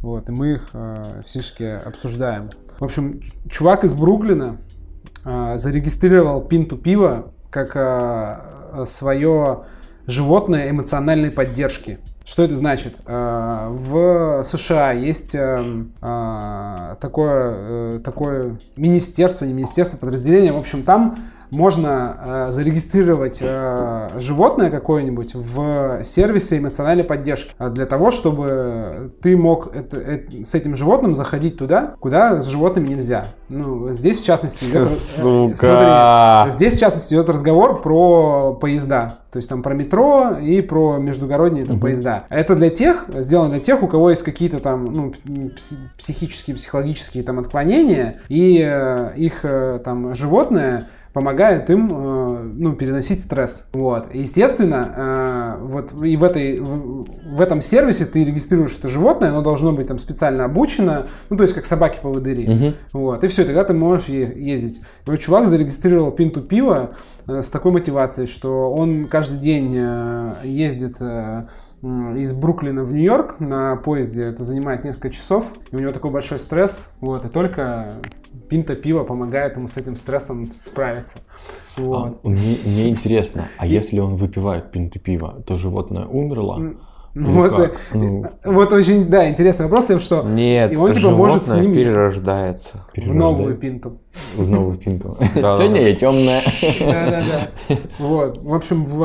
Вот, 0.00 0.28
и 0.28 0.32
мы 0.32 0.54
их 0.54 0.68
э, 0.72 1.18
всячески 1.24 1.62
обсуждаем. 1.62 2.50
В 2.78 2.84
общем, 2.84 3.20
чувак 3.50 3.84
из 3.84 3.94
Бруклина 3.94 4.58
э, 5.24 5.58
зарегистрировал 5.58 6.42
пинту 6.42 6.76
пива 6.76 7.32
как 7.50 8.86
свое 8.86 9.64
животное 10.06 10.68
эмоциональной 10.68 11.30
поддержки. 11.30 11.98
Что 12.26 12.42
это 12.42 12.56
значит? 12.56 12.96
Э, 13.06 13.68
В 13.70 14.42
США 14.42 14.90
есть 14.90 15.36
э, 15.36 15.62
э, 16.02 16.96
такое, 17.00 17.54
э, 17.54 18.00
такое 18.02 18.58
министерство, 18.76 19.44
не 19.44 19.52
министерство, 19.52 19.96
подразделение. 19.96 20.52
В 20.52 20.58
общем, 20.58 20.82
там 20.82 21.16
можно 21.50 22.46
э, 22.48 22.52
зарегистрировать 22.52 23.38
э, 23.42 24.08
животное 24.18 24.70
какое-нибудь 24.70 25.34
в 25.34 26.02
сервисе 26.02 26.58
эмоциональной 26.58 27.04
поддержки 27.04 27.52
э, 27.58 27.70
для 27.70 27.86
того, 27.86 28.10
чтобы 28.10 29.12
ты 29.22 29.36
мог 29.36 29.74
это- 29.74 29.98
это- 29.98 30.44
с 30.44 30.54
этим 30.54 30.76
животным 30.76 31.14
заходить 31.14 31.56
туда, 31.58 31.94
куда 32.00 32.40
с 32.40 32.46
животными 32.46 32.88
нельзя. 32.88 33.34
Ну, 33.48 33.92
здесь, 33.92 34.18
в 34.20 34.24
частности, 34.24 34.64
идет, 34.64 34.82
э, 34.82 34.86
Сука! 34.86 35.56
смотри, 35.56 36.50
здесь, 36.56 36.74
в 36.76 36.80
частности, 36.80 37.14
идет 37.14 37.28
разговор 37.28 37.80
про 37.80 38.54
поезда. 38.60 39.20
То 39.30 39.38
есть 39.38 39.48
там 39.50 39.62
про 39.62 39.74
метро 39.74 40.36
и 40.40 40.62
про 40.62 40.96
междугородние 40.96 41.66
там, 41.66 41.78
поезда. 41.78 42.24
Это 42.30 42.54
для 42.54 42.70
тех, 42.70 43.04
сделано 43.14 43.50
для 43.50 43.60
тех, 43.60 43.82
у 43.82 43.86
кого 43.86 44.08
есть 44.10 44.22
какие-то 44.22 44.60
там 44.60 44.84
ну, 44.86 45.12
пси- 45.18 45.76
психические, 45.98 46.56
психологические 46.56 47.22
там 47.22 47.38
отклонения, 47.38 48.20
и 48.28 48.64
э, 48.66 49.10
их 49.16 49.40
э, 49.42 49.78
там 49.84 50.14
животное 50.16 50.88
помогает 51.16 51.70
им 51.70 51.88
э, 51.90 52.50
ну, 52.56 52.74
переносить 52.74 53.20
стресс. 53.20 53.70
Вот. 53.72 54.12
Естественно, 54.12 55.56
э, 55.58 55.64
вот 55.64 55.94
и 56.04 56.14
в, 56.14 56.22
этой, 56.22 56.60
в, 56.60 57.40
этом 57.40 57.62
сервисе 57.62 58.04
ты 58.04 58.22
регистрируешь 58.22 58.76
это 58.78 58.88
животное, 58.88 59.30
оно 59.30 59.40
должно 59.40 59.72
быть 59.72 59.86
там 59.86 59.98
специально 59.98 60.44
обучено, 60.44 61.06
ну 61.30 61.38
то 61.38 61.44
есть 61.44 61.54
как 61.54 61.64
собаки-поводыри. 61.64 62.74
Вот. 62.92 63.24
И 63.24 63.28
все, 63.28 63.46
тогда 63.46 63.64
ты 63.64 63.72
можешь 63.72 64.10
ездить. 64.10 64.82
И 65.06 65.10
вот 65.10 65.18
чувак 65.18 65.48
зарегистрировал 65.48 66.10
пинту 66.10 66.42
пива 66.42 66.90
э, 67.26 67.40
с 67.40 67.48
такой 67.48 67.72
мотивацией, 67.72 68.28
что 68.28 68.70
он 68.70 69.06
каждый 69.06 69.38
день 69.38 69.72
ездит 70.44 70.98
из 71.82 72.32
Бруклина 72.32 72.84
в 72.84 72.92
Нью-Йорк 72.92 73.38
на 73.38 73.76
поезде. 73.76 74.24
Это 74.24 74.44
занимает 74.44 74.84
несколько 74.84 75.10
часов. 75.10 75.52
И 75.70 75.76
у 75.76 75.78
него 75.78 75.92
такой 75.92 76.10
большой 76.10 76.38
стресс. 76.38 76.92
Вот. 77.00 77.24
И 77.24 77.28
только 77.28 77.94
пинта 78.48 78.74
пива 78.76 79.04
помогает 79.04 79.56
ему 79.56 79.68
с 79.68 79.76
этим 79.76 79.96
стрессом 79.96 80.46
справиться. 80.54 81.18
А, 81.76 81.80
Вот. 81.82 82.24
Мне, 82.24 82.58
мне 82.64 82.88
интересно, 82.88 83.44
а 83.58 83.66
если 83.66 83.98
он 84.00 84.16
выпивает 84.16 84.70
пинты 84.72 84.98
пива, 84.98 85.42
то 85.46 85.56
животное 85.56 86.04
умерло? 86.06 86.56
Ну, 86.58 86.74
Ну 87.14 87.30
вот, 87.30 87.56
как? 87.56 87.72
э, 87.72 87.76
Ну, 87.94 88.24
вот 88.44 88.72
очень, 88.74 89.06
да, 89.08 89.28
интересный 89.30 89.64
вопрос 89.64 89.86
тем, 89.86 90.00
что 90.00 90.22
Нет, 90.22 90.70
И 90.72 90.76
он, 90.76 90.92
типа, 90.92 91.10
может 91.10 91.46
с 91.46 91.54
ним- 91.54 91.72
перерождается. 91.72 92.84
в 92.94 93.14
новую 93.14 93.56
пинту. 93.56 94.00
В 94.36 94.48
новую 94.50 94.76
пинту. 94.76 95.16
Сегодня 95.34 95.80
я 95.82 95.94
темная. 95.94 96.42
Да-да-да. 96.80 97.76
Вот. 97.98 98.36
В 98.42 98.52
общем, 98.54 98.84
в 98.84 99.02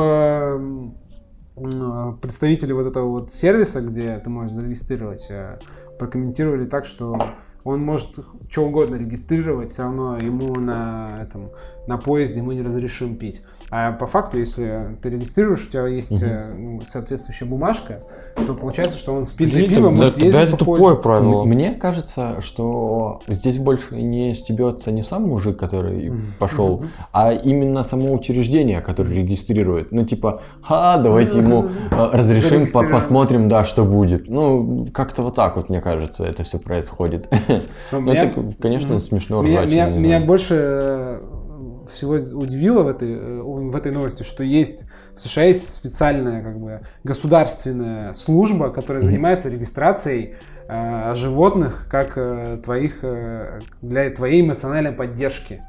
м, 1.56 2.18
представители 2.20 2.72
вот 2.72 2.86
этого 2.86 3.08
вот 3.08 3.32
сервиса, 3.32 3.80
где 3.80 4.18
ты 4.18 4.30
можешь 4.30 4.52
зарегистрировать, 4.52 5.26
э, 5.30 5.58
прокомментировали 5.98 6.66
так, 6.66 6.84
что 6.84 7.18
он 7.64 7.80
может 7.80 8.14
что 8.50 8.66
угодно 8.66 8.96
регистрировать, 8.96 9.70
все 9.70 9.82
равно 9.82 10.18
ему 10.18 10.54
на 10.54 11.22
этом 11.22 11.50
на 11.86 11.96
поезде 11.96 12.42
мы 12.42 12.54
не 12.54 12.62
разрешим 12.62 13.16
пить. 13.16 13.42
А 13.74 13.92
по 13.92 14.06
факту, 14.06 14.38
если 14.38 14.98
ты 15.00 15.08
регистрируешь, 15.08 15.66
у 15.66 15.70
тебя 15.70 15.86
есть 15.86 16.22
ну, 16.22 16.82
соответствующая 16.84 17.46
бумажка, 17.46 18.00
то 18.46 18.52
получается, 18.52 18.98
что 18.98 19.14
он 19.14 19.24
с 19.24 19.32
пинтой 19.32 19.66
пива 19.66 19.88
может 19.88 20.18
ездить 20.18 20.42
это 20.42 20.58
по 20.58 20.74
тупое 20.76 20.96
правило. 20.96 21.44
Мне 21.44 21.72
кажется, 21.72 22.42
что 22.42 23.22
здесь 23.28 23.56
больше 23.56 23.96
не 23.96 24.34
стебется 24.34 24.92
не 24.92 25.02
сам 25.02 25.22
мужик, 25.22 25.56
который 25.56 26.12
пошел, 26.38 26.84
а 27.14 27.32
именно 27.32 27.82
само 27.82 28.12
учреждение, 28.12 28.82
которое 28.82 29.14
регистрирует. 29.14 29.90
Ну, 29.90 30.04
типа, 30.04 30.42
ха, 30.60 30.98
давайте 30.98 31.38
ему 31.38 31.64
э, 31.92 32.10
разрешим, 32.12 32.66
по- 32.70 32.86
посмотрим, 32.86 33.48
да, 33.48 33.64
что 33.64 33.86
будет. 33.86 34.28
Ну, 34.28 34.84
как-то 34.92 35.22
вот 35.22 35.34
так 35.34 35.56
вот, 35.56 35.70
мне 35.70 35.80
кажется, 35.80 36.26
это 36.26 36.42
все 36.42 36.58
происходит. 36.58 37.26
Но 37.48 37.62
Ну, 37.92 38.00
меня- 38.02 38.24
это, 38.24 38.52
конечно, 38.60 38.98
смешно 39.00 39.40
ржачно, 39.40 39.88
меня- 39.88 40.20
больше 40.20 41.22
всего 41.92 42.12
удивило 42.14 42.82
в 42.82 42.88
этой, 42.88 43.12
э, 43.12 43.40
в 43.42 43.74
этой 43.76 43.92
новости, 43.92 44.22
что 44.22 44.42
есть 44.44 44.84
в 45.14 45.18
США 45.20 45.44
есть 45.44 45.68
специальная 45.74 46.42
как 46.42 46.58
бы 46.60 46.80
государственная 47.04 48.12
служба, 48.12 48.70
которая 48.70 49.02
занимается 49.02 49.48
регистрацией 49.48 50.34
э, 50.68 51.14
животных 51.14 51.86
как 51.90 52.12
э, 52.16 52.60
твоих 52.64 52.98
э, 53.02 53.60
для 53.80 54.10
твоей 54.10 54.42
эмоциональной 54.42 54.92
поддержки. 54.92 55.60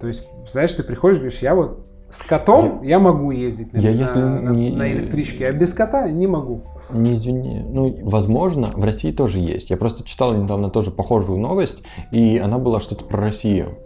То 0.00 0.06
есть, 0.06 0.26
знаешь, 0.48 0.72
ты 0.72 0.82
приходишь, 0.82 1.18
говоришь, 1.18 1.38
я 1.40 1.54
вот 1.54 1.86
с 2.10 2.22
котом 2.22 2.82
я, 2.82 2.98
могу 2.98 3.30
ездить 3.30 3.72
на, 3.72 3.78
я 3.78 3.90
на- 3.90 3.94
если 4.02 4.18
на- 4.20 4.50
не- 4.50 4.70
на 4.76 4.92
электричке, 4.92 5.48
а 5.48 5.52
без 5.52 5.72
кота 5.74 6.08
не 6.08 6.26
могу. 6.26 6.64
Не 6.90 7.16
извини. 7.16 7.64
Ну, 7.68 7.96
возможно, 8.02 8.72
в 8.76 8.84
России 8.84 9.10
тоже 9.10 9.38
есть. 9.40 9.70
Я 9.70 9.76
просто 9.76 10.04
читал 10.04 10.34
недавно 10.34 10.70
тоже 10.70 10.90
похожую 10.92 11.40
новость, 11.40 11.82
и 12.12 12.38
она 12.38 12.58
была 12.58 12.78
что-то 12.80 13.04
про 13.04 13.20
Россию. 13.20 13.78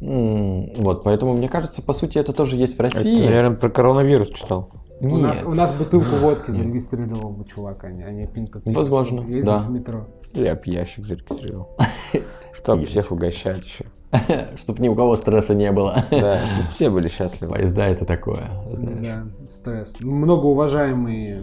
Вот, 0.00 1.04
поэтому 1.04 1.34
мне 1.34 1.48
кажется, 1.48 1.82
по 1.82 1.92
сути, 1.92 2.18
это 2.18 2.32
тоже 2.32 2.56
есть 2.56 2.76
в 2.76 2.80
России. 2.80 3.22
наверное, 3.24 3.56
про 3.56 3.70
коронавирус 3.70 4.30
читал. 4.30 4.70
У 5.00 5.06
Нет. 5.08 5.22
нас, 5.22 5.44
у 5.46 5.52
нас 5.52 5.76
бутылку 5.76 6.16
водки 6.20 6.50
зарегистрировал 6.50 7.30
бы 7.30 7.44
чувак, 7.44 7.84
а 7.84 7.90
не, 7.90 8.02
а 8.02 8.10
не 8.10 8.26
пинту 8.26 8.60
пива, 8.60 8.74
Возможно, 8.74 9.18
чтобы 9.18 9.32
ездить 9.32 9.52
да. 9.52 9.58
в 9.58 9.70
метро. 9.70 10.06
Я 10.32 10.54
б 10.54 10.62
ящик 10.64 11.04
зарегистрировал. 11.04 11.76
Чтоб 12.52 12.82
всех 12.82 13.12
угощать 13.12 13.64
еще. 13.64 13.84
Чтобы 14.56 14.80
ни 14.80 14.88
у 14.88 14.94
кого 14.94 15.16
стресса 15.16 15.54
не 15.54 15.70
было. 15.72 16.02
Да, 16.10 16.46
чтобы 16.46 16.62
все 16.68 16.88
были 16.88 17.08
счастливы. 17.08 17.52
Поезда 17.52 17.86
это 17.86 18.06
такое, 18.06 18.48
знаешь. 18.72 19.06
Да, 19.06 19.46
стресс. 19.46 19.96
Многоуважаемый 20.00 21.40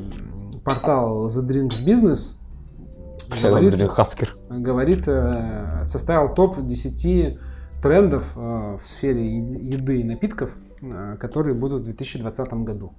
портал 0.63 1.27
The 1.27 1.47
Drinks 1.47 1.85
Business 1.85 2.39
говорит, 3.41 3.75
говорит, 4.49 5.07
э, 5.07 5.83
составил 5.83 6.33
топ 6.33 6.65
10 6.65 7.37
трендов 7.83 8.31
э, 8.35 8.77
в 8.77 8.87
сфере 8.87 9.37
еды 9.37 9.99
и 9.99 10.03
напитков, 10.03 10.55
э, 10.81 11.17
которые 11.19 11.53
будут 11.53 11.81
в 11.81 11.83
2020 11.83 12.53
году. 12.53 12.93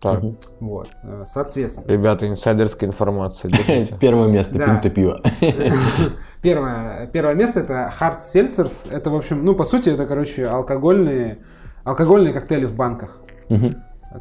Так, 0.00 0.22
Вот, 0.60 0.88
э, 1.02 1.22
соответственно. 1.26 1.92
ребята, 1.92 2.26
инсайдерская 2.28 2.88
информация. 2.88 3.50
Первое 4.00 4.28
место, 4.28 4.58
Да. 4.58 4.66
пинта 4.66 4.90
пива. 4.90 5.20
Первое, 6.42 7.06
первое 7.12 7.34
место 7.34 7.60
это 7.60 7.92
Hard 8.00 8.18
Seltzers. 8.18 8.90
Это, 8.90 9.10
в 9.10 9.14
общем, 9.16 9.44
ну, 9.44 9.54
по 9.54 9.64
сути, 9.64 9.90
это, 9.90 10.06
короче, 10.06 10.46
алкогольные, 10.46 11.38
алкогольные 11.84 12.32
коктейли 12.32 12.66
в 12.66 12.74
банках. 12.74 13.20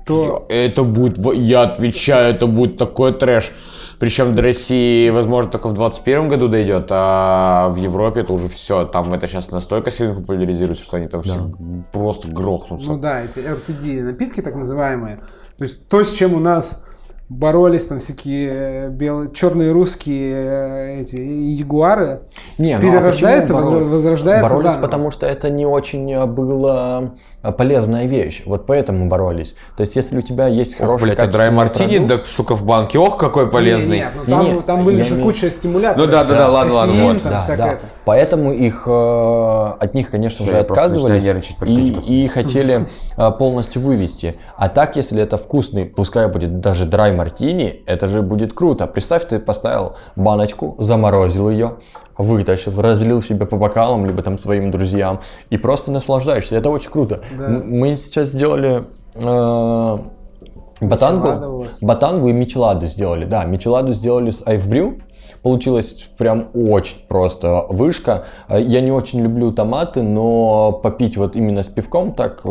То, 0.06 0.46
Это 0.50 0.84
будет, 0.84 1.18
я 1.36 1.64
отвечаю, 1.64 2.36
это 2.36 2.48
будет 2.48 2.78
такой 2.78 3.14
трэш. 3.14 3.54
Причем 4.00 4.36
до 4.36 4.41
России, 4.41 5.10
возможно, 5.10 5.52
только 5.52 5.68
в 5.68 5.74
2021 5.74 6.28
году 6.28 6.48
дойдет, 6.48 6.88
а 6.89 7.70
в 7.70 7.76
Европе 7.78 8.22
это 8.22 8.34
уже 8.34 8.48
все. 8.48 8.86
Там 8.86 9.14
это 9.14 9.28
сейчас 9.28 9.52
настолько 9.52 9.91
сильно 9.91 10.16
популяризируется, 10.16 10.84
что 10.84 10.98
они 10.98 11.08
там 11.08 11.22
все 11.22 11.52
просто 11.91 12.28
грохнутся. 12.28 12.88
Ну 12.88 12.98
да, 12.98 13.24
эти 13.24 13.39
RTD 13.39 14.04
напитки 14.04 14.41
так 14.41 14.56
называемые. 14.56 15.22
То 15.58 15.64
есть 15.64 15.88
то, 15.88 16.04
с 16.04 16.12
чем 16.12 16.34
у 16.34 16.39
нас 16.39 16.86
боролись 17.28 17.88
там 17.88 17.99
всякие 17.99 18.89
белые, 18.89 19.32
черные 19.34 19.71
русские 19.71 20.36
э, 20.86 21.01
эти 21.01 21.15
ягуары, 21.19 22.21
Не, 22.59 22.78
ну, 22.78 22.88
а 22.89 23.01
возра- 23.01 23.53
боролись? 23.53 23.91
возрождается 23.91 24.49
Боролись, 24.53 24.63
заново. 24.73 24.82
потому 24.82 25.11
что 25.11 25.26
это 25.26 25.49
не 25.49 25.65
очень 25.65 26.11
э, 26.13 26.26
была 26.28 27.13
э, 27.41 27.51
полезная 27.51 28.05
вещь. 28.05 28.43
Вот 28.45 28.65
поэтому 28.67 29.07
боролись. 29.09 29.55
То 29.76 29.82
есть, 29.82 29.95
если 29.95 30.17
у 30.19 30.21
тебя 30.21 30.47
есть 30.47 30.76
Ох, 30.80 30.86
хороший 30.88 31.03
блядь, 31.03 31.19
а 31.19 31.28
драй 31.28 31.49
мартини, 31.49 31.97
продукт- 31.97 32.07
да, 32.19 32.23
сука, 32.26 32.55
в 32.55 32.63
банке, 32.63 32.99
ох, 32.99 33.17
какой 33.17 33.49
полезный. 33.49 33.97
Не, 33.99 34.03
не, 34.03 34.11
ну 34.13 34.26
там, 34.36 34.45
Не-не, 34.45 34.61
там 34.61 34.86
были 34.86 35.01
же 35.01 35.13
имею- 35.15 35.26
куча 35.26 35.49
стимуляторов. 35.49 36.05
Ну 36.05 36.11
да, 36.11 36.23
да, 36.26 36.36
да, 36.38 36.49
ладно, 36.49 36.73
ладно, 36.76 36.93
Кофеин, 36.93 37.13
вот. 37.13 37.23
Да, 37.23 37.45
да. 37.57 37.80
Это. 38.06 38.36
Поэтому 38.36 38.53
их 38.53 38.84
э, 38.88 39.74
от 39.80 39.93
них, 39.93 40.12
конечно 40.12 40.45
Всё, 40.45 40.56
же, 40.56 40.60
отказывались 40.60 41.28
и, 41.66 42.24
и 42.24 42.28
хотели 42.28 42.86
э, 43.18 43.32
полностью 43.32 43.82
вывести. 43.82 44.36
А 44.58 44.70
так, 44.70 44.95
если 44.95 45.22
это 45.22 45.38
вкусный, 45.38 45.86
пускай 45.86 46.28
будет 46.28 46.60
даже 46.60 46.86
драй 46.86 47.12
мартини, 47.12 47.84
это 47.86 48.08
же 48.08 48.22
будет 48.22 48.53
круто. 48.53 48.88
Представь, 48.88 49.26
ты 49.28 49.39
поставил 49.39 49.95
баночку, 50.16 50.76
заморозил 50.80 51.49
ее, 51.49 51.74
вытащил, 52.18 52.80
разлил 52.80 53.22
себе 53.22 53.45
по 53.45 53.58
бокалам, 53.58 54.06
либо 54.06 54.22
там 54.22 54.38
своим 54.39 54.72
друзьям, 54.72 55.20
и 55.49 55.58
просто 55.58 55.91
наслаждаешься. 55.91 56.56
Это 56.56 56.70
очень 56.70 56.91
круто. 56.91 57.22
Да. 57.38 57.47
Мы 57.49 57.95
сейчас 57.97 58.30
сделали 58.30 58.86
э, 59.16 59.97
батангу, 60.82 61.28
Мичеладо 61.28 61.49
у 61.49 61.58
вас. 61.60 61.78
батангу 61.82 62.28
и 62.30 62.34
мичеладу 62.34 62.86
сделали. 62.88 63.26
Да, 63.26 63.45
мичеладу 63.45 63.93
сделали 63.93 64.32
с 64.32 64.43
айфбрю. 64.45 64.99
Получилось 65.46 66.10
прям 66.18 66.48
очень 66.56 66.98
просто 67.08 67.68
вышка. 67.70 68.26
Э, 68.50 68.60
Я 68.60 68.82
не 68.82 68.91
очень 68.91 69.22
люблю 69.22 69.52
томаты, 69.52 70.02
но 70.02 70.72
попить 70.72 71.18
вот 71.18 71.36
именно 71.36 71.62
с 71.62 71.68
пивком 71.70 72.14
так 72.14 72.43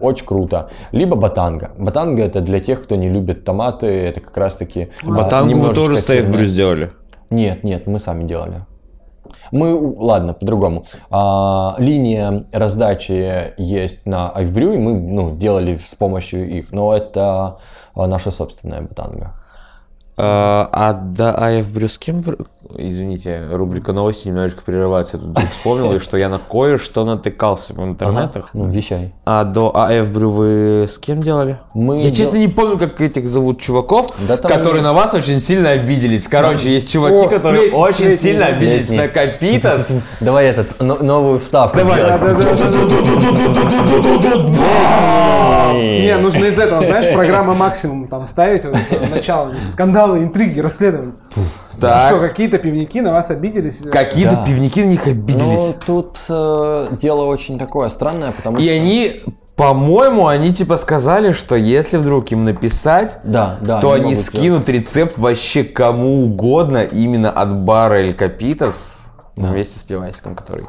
очень 0.00 0.24
круто. 0.24 0.70
Либо 0.92 1.16
батанга. 1.16 1.72
Батанга 1.76 2.22
это 2.22 2.40
для 2.40 2.60
тех, 2.60 2.84
кто 2.84 2.94
не 2.94 3.08
любит 3.08 3.44
томаты, 3.44 3.86
это 3.88 4.20
как 4.20 4.36
раз 4.36 4.58
таки 4.58 4.90
а, 5.02 5.10
Батангу 5.10 5.58
вы 5.58 5.74
тоже 5.74 5.96
сырная. 5.96 6.32
брюс 6.32 6.46
сделали. 6.46 6.90
Нет, 7.30 7.64
нет, 7.64 7.88
мы 7.88 7.98
сами 7.98 8.22
делали. 8.22 8.64
Мы, 9.50 9.74
ладно, 9.74 10.32
по-другому. 10.32 10.84
А, 11.10 11.74
линия 11.78 12.44
раздачи 12.52 13.54
есть 13.56 14.06
на 14.06 14.32
iFbrew, 14.36 14.76
и 14.76 14.78
мы 14.78 14.96
ну, 15.00 15.34
делали 15.36 15.74
с 15.74 15.96
помощью 15.96 16.48
их, 16.48 16.70
но 16.70 16.94
это 16.94 17.58
а, 17.96 18.06
наша 18.06 18.30
собственная 18.30 18.82
батанга. 18.82 19.34
А, 20.18 20.68
а 20.72 20.92
до 20.94 21.30
АФ 21.32 21.70
Брю 21.72 21.88
с 21.88 21.98
кем 21.98 22.20
вы... 22.20 22.38
Извините, 22.78 23.46
рубрика 23.52 23.92
новости 23.92 24.28
немножечко 24.28 24.62
прерывается. 24.62 25.18
Я 25.18 25.22
тут 25.22 25.38
вспомнил, 25.50 26.00
что 26.00 26.16
я 26.16 26.28
на 26.30 26.38
кое-что 26.38 27.04
натыкался 27.04 27.74
в 27.74 27.84
интернетах. 27.84 28.50
Ну, 28.54 28.66
вещай. 28.68 29.14
А 29.26 29.44
до 29.44 29.70
АФ 29.76 30.08
Брю 30.10 30.30
вы 30.30 30.86
с 30.88 30.98
кем 30.98 31.20
делали? 31.22 31.58
Мы 31.74 31.98
Я 31.98 32.04
дел- 32.10 32.14
честно 32.14 32.38
не 32.38 32.48
помню, 32.48 32.78
как 32.78 32.98
этих 33.00 33.28
зовут 33.28 33.60
чуваков, 33.60 34.10
Да 34.26 34.36
которые 34.38 34.82
на 34.82 34.94
вас 34.94 35.12
очень 35.14 35.38
сильно 35.38 35.70
обиделись. 35.70 36.26
Короче, 36.28 36.72
есть 36.72 36.90
чуваки, 36.90 37.16
О, 37.16 37.28
которые 37.28 37.68
сплетни, 37.68 37.76
очень 37.78 37.94
сплетни, 37.96 38.16
сильно 38.16 38.44
сплетни. 38.46 38.64
обиделись 38.66 38.90
на 38.90 39.08
Капитас. 39.08 39.92
Давай 40.20 40.46
этот, 40.46 40.80
но- 40.80 40.96
новую 41.02 41.40
вставку 41.40 41.76
Давай. 41.76 42.02
Не, 46.00 46.16
нужно 46.18 46.44
из 46.46 46.58
этого, 46.58 46.84
знаешь, 46.84 47.12
программа 47.12 47.54
максимум 47.54 48.08
там 48.08 48.26
ставить, 48.26 48.62
начало, 49.10 49.52
скандалы, 50.06 50.24
интриги, 50.24 50.60
расследования. 50.60 51.12
Так. 51.80 51.96
А 52.04 52.08
что, 52.08 52.20
какие-то 52.20 52.58
пивники 52.58 52.98
на 53.00 53.12
вас 53.12 53.30
обиделись? 53.30 53.82
Какие-то 53.90 54.36
Да. 54.36 54.44
пивники 54.44 54.80
на 54.80 54.86
них 54.86 55.06
обиделись. 55.06 55.66
Ну, 55.66 55.74
тут 55.84 56.18
э, 56.28 56.88
дело 56.92 57.24
очень 57.24 57.58
такое 57.58 57.88
странное, 57.90 58.32
потому 58.32 58.56
И 58.56 58.60
что... 58.62 58.72
они, 58.72 59.22
по-моему, 59.56 60.26
они 60.26 60.54
типа 60.54 60.76
сказали, 60.78 61.32
что 61.32 61.54
если 61.54 61.98
вдруг 61.98 62.30
им 62.32 62.44
написать, 62.44 63.18
Да, 63.24 63.58
да. 63.60 63.80
то 63.80 63.92
они 63.92 64.14
скинут 64.14 64.68
рецепт 64.70 65.18
вообще 65.18 65.64
кому 65.64 66.24
угодно 66.24 66.82
именно 66.84 67.30
от 67.30 67.54
бара 67.54 67.96
Эль 67.96 68.14
Капитас 68.14 69.08
вместе 69.34 69.78
с 69.78 69.82
пивасиком, 69.82 70.34
который. 70.34 70.66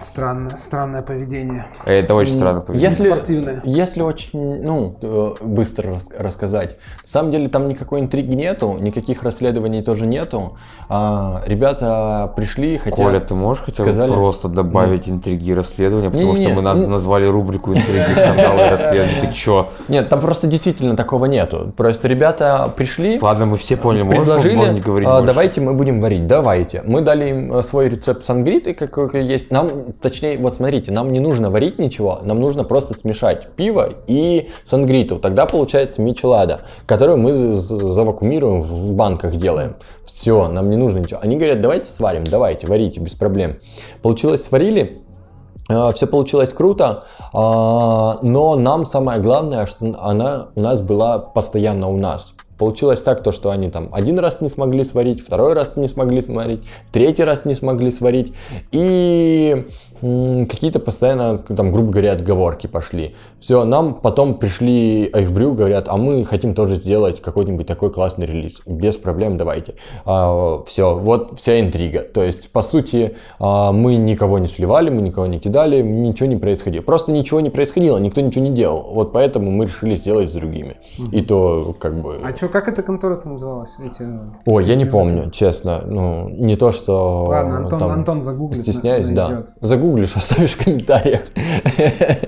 Странное, 0.00 0.56
странное 0.56 1.02
поведение. 1.02 1.66
Это 1.84 2.14
очень 2.14 2.32
странно. 2.34 2.60
поведение. 2.60 2.90
Если, 2.90 3.08
Спортивное. 3.10 3.60
если 3.64 4.02
очень, 4.02 4.62
ну, 4.62 4.96
э, 5.02 5.32
быстро 5.42 5.94
рас- 5.94 6.08
рассказать. 6.18 6.76
На 7.02 7.08
самом 7.08 7.32
деле 7.32 7.48
там 7.48 7.68
никакой 7.68 8.00
интриги 8.00 8.34
нету, 8.34 8.76
никаких 8.80 9.22
расследований 9.22 9.82
тоже 9.82 10.06
нету. 10.06 10.56
А, 10.88 11.42
ребята 11.46 12.32
пришли, 12.36 12.78
хотя... 12.78 12.96
Коля, 12.96 13.20
ты 13.20 13.34
можешь 13.34 13.62
хотя 13.62 13.84
бы 13.84 13.90
сказали- 13.92 14.12
просто 14.12 14.48
добавить 14.48 15.08
интриги 15.10 15.50
и 15.50 15.54
расследования, 15.54 16.10
потому 16.10 16.34
что 16.34 16.44
Не-не-не, 16.44 16.60
мы 16.60 16.68
наз- 16.68 16.82
ну- 16.82 16.88
назвали 16.88 17.26
рубрику 17.26 17.72
интриги, 17.72 18.10
скандалы 18.16 18.66
и 18.66 18.70
расследования. 18.70 19.20
Ты 19.20 19.32
чё? 19.32 19.68
Нет, 19.88 20.08
там 20.08 20.20
просто 20.20 20.46
действительно 20.46 20.96
такого 20.96 21.26
нету. 21.26 21.72
Просто 21.76 22.08
ребята 22.08 22.72
пришли, 22.76 23.18
Ладно, 23.20 23.46
мы 23.46 23.56
все 23.56 23.76
поняли, 23.76 24.08
предложили, 24.08 24.56
можно 24.56 24.72
не 24.72 24.80
говорить 24.80 25.08
а, 25.08 25.22
давайте 25.22 25.60
мы 25.60 25.74
будем 25.74 26.00
варить, 26.00 26.26
давайте. 26.26 26.82
Мы 26.84 27.00
дали 27.02 27.28
им 27.30 27.52
э, 27.54 27.62
свой 27.62 27.88
рецепт 27.88 28.24
сангриты, 28.24 28.74
какой 28.74 29.24
есть. 29.24 29.50
Нам, 29.50 29.89
точнее, 30.00 30.38
вот 30.38 30.54
смотрите, 30.56 30.90
нам 30.92 31.12
не 31.12 31.20
нужно 31.20 31.50
варить 31.50 31.78
ничего, 31.78 32.18
нам 32.22 32.40
нужно 32.40 32.64
просто 32.64 32.94
смешать 32.94 33.48
пиво 33.56 33.90
и 34.06 34.48
сангриту. 34.64 35.18
Тогда 35.18 35.46
получается 35.46 36.02
мичелада, 36.02 36.60
которую 36.86 37.18
мы 37.18 37.32
з- 37.32 37.56
з- 37.56 37.92
завакуумируем, 37.92 38.62
в 38.62 38.92
банках 38.92 39.36
делаем. 39.36 39.76
Все, 40.04 40.48
нам 40.48 40.70
не 40.70 40.76
нужно 40.76 40.98
ничего. 40.98 41.20
Они 41.22 41.36
говорят, 41.36 41.60
давайте 41.60 41.86
сварим, 41.86 42.24
давайте, 42.24 42.66
варите, 42.66 43.00
без 43.00 43.14
проблем. 43.14 43.56
Получилось, 44.02 44.44
сварили, 44.44 45.00
все 45.94 46.06
получилось 46.06 46.52
круто, 46.52 47.04
а, 47.32 48.18
но 48.22 48.56
нам 48.56 48.84
самое 48.84 49.20
главное, 49.20 49.66
что 49.66 49.94
она 50.00 50.48
у 50.56 50.60
нас 50.60 50.80
была 50.80 51.18
постоянно 51.20 51.88
у 51.88 51.96
нас. 51.96 52.34
Получилось 52.60 53.00
так, 53.00 53.22
то, 53.22 53.32
что 53.32 53.48
они 53.48 53.70
там 53.70 53.88
один 53.90 54.18
раз 54.18 54.42
не 54.42 54.48
смогли 54.48 54.84
сварить, 54.84 55.22
второй 55.22 55.54
раз 55.54 55.78
не 55.78 55.88
смогли 55.88 56.20
сварить, 56.20 56.62
третий 56.92 57.24
раз 57.24 57.46
не 57.46 57.54
смогли 57.54 57.90
сварить. 57.90 58.34
И 58.70 59.64
какие-то 60.00 60.78
постоянно, 60.78 61.38
там, 61.38 61.72
грубо 61.72 61.90
говоря, 61.92 62.12
отговорки 62.12 62.66
пошли. 62.66 63.14
Все, 63.38 63.64
нам 63.64 63.94
потом 63.94 64.34
пришли 64.34 65.10
Айфбрю, 65.12 65.52
говорят, 65.52 65.88
а 65.88 65.96
мы 65.96 66.24
хотим 66.24 66.54
тоже 66.54 66.76
сделать 66.76 67.20
какой-нибудь 67.20 67.66
такой 67.66 67.90
классный 67.90 68.26
релиз. 68.26 68.60
Без 68.66 68.96
проблем, 68.96 69.36
давайте. 69.36 69.74
все, 70.04 70.98
вот 70.98 71.38
вся 71.38 71.60
интрига. 71.60 72.00
То 72.00 72.22
есть, 72.22 72.50
по 72.50 72.62
сути, 72.62 73.16
а, 73.38 73.72
мы 73.72 73.96
никого 73.96 74.38
не 74.38 74.48
сливали, 74.48 74.90
мы 74.90 75.02
никого 75.02 75.26
не 75.26 75.38
кидали, 75.38 75.82
ничего 75.82 76.28
не 76.28 76.36
происходило. 76.36 76.82
Просто 76.82 77.12
ничего 77.12 77.40
не 77.40 77.50
происходило, 77.50 77.98
никто 77.98 78.20
ничего 78.20 78.44
не 78.44 78.52
делал. 78.52 78.90
Вот 78.92 79.12
поэтому 79.12 79.50
мы 79.50 79.66
решили 79.66 79.96
сделать 79.96 80.30
с 80.30 80.32
другими. 80.32 80.76
И 81.12 81.20
то, 81.20 81.74
как 81.78 82.00
бы... 82.00 82.18
А 82.22 82.34
что, 82.36 82.48
как 82.50 82.68
эта 82.68 82.82
контора-то 82.82 83.28
называлась? 83.28 83.76
Эти... 83.78 84.06
Ой, 84.44 84.64
я 84.64 84.76
не 84.76 84.84
помню, 84.84 85.30
честно. 85.30 85.82
Ну, 85.86 86.28
не 86.28 86.56
то, 86.56 86.72
что... 86.72 87.26
Ладно, 87.26 87.56
Антон, 87.58 87.78
там 87.78 87.90
Антон 87.90 88.22
загуглит. 88.22 88.62
Стесняюсь, 88.62 89.08
да. 89.08 89.28
найдет. 89.28 89.52
Загуглишь, 89.60 90.12
оставишь 90.16 90.52
в 90.52 90.64
комментариях. 90.64 91.22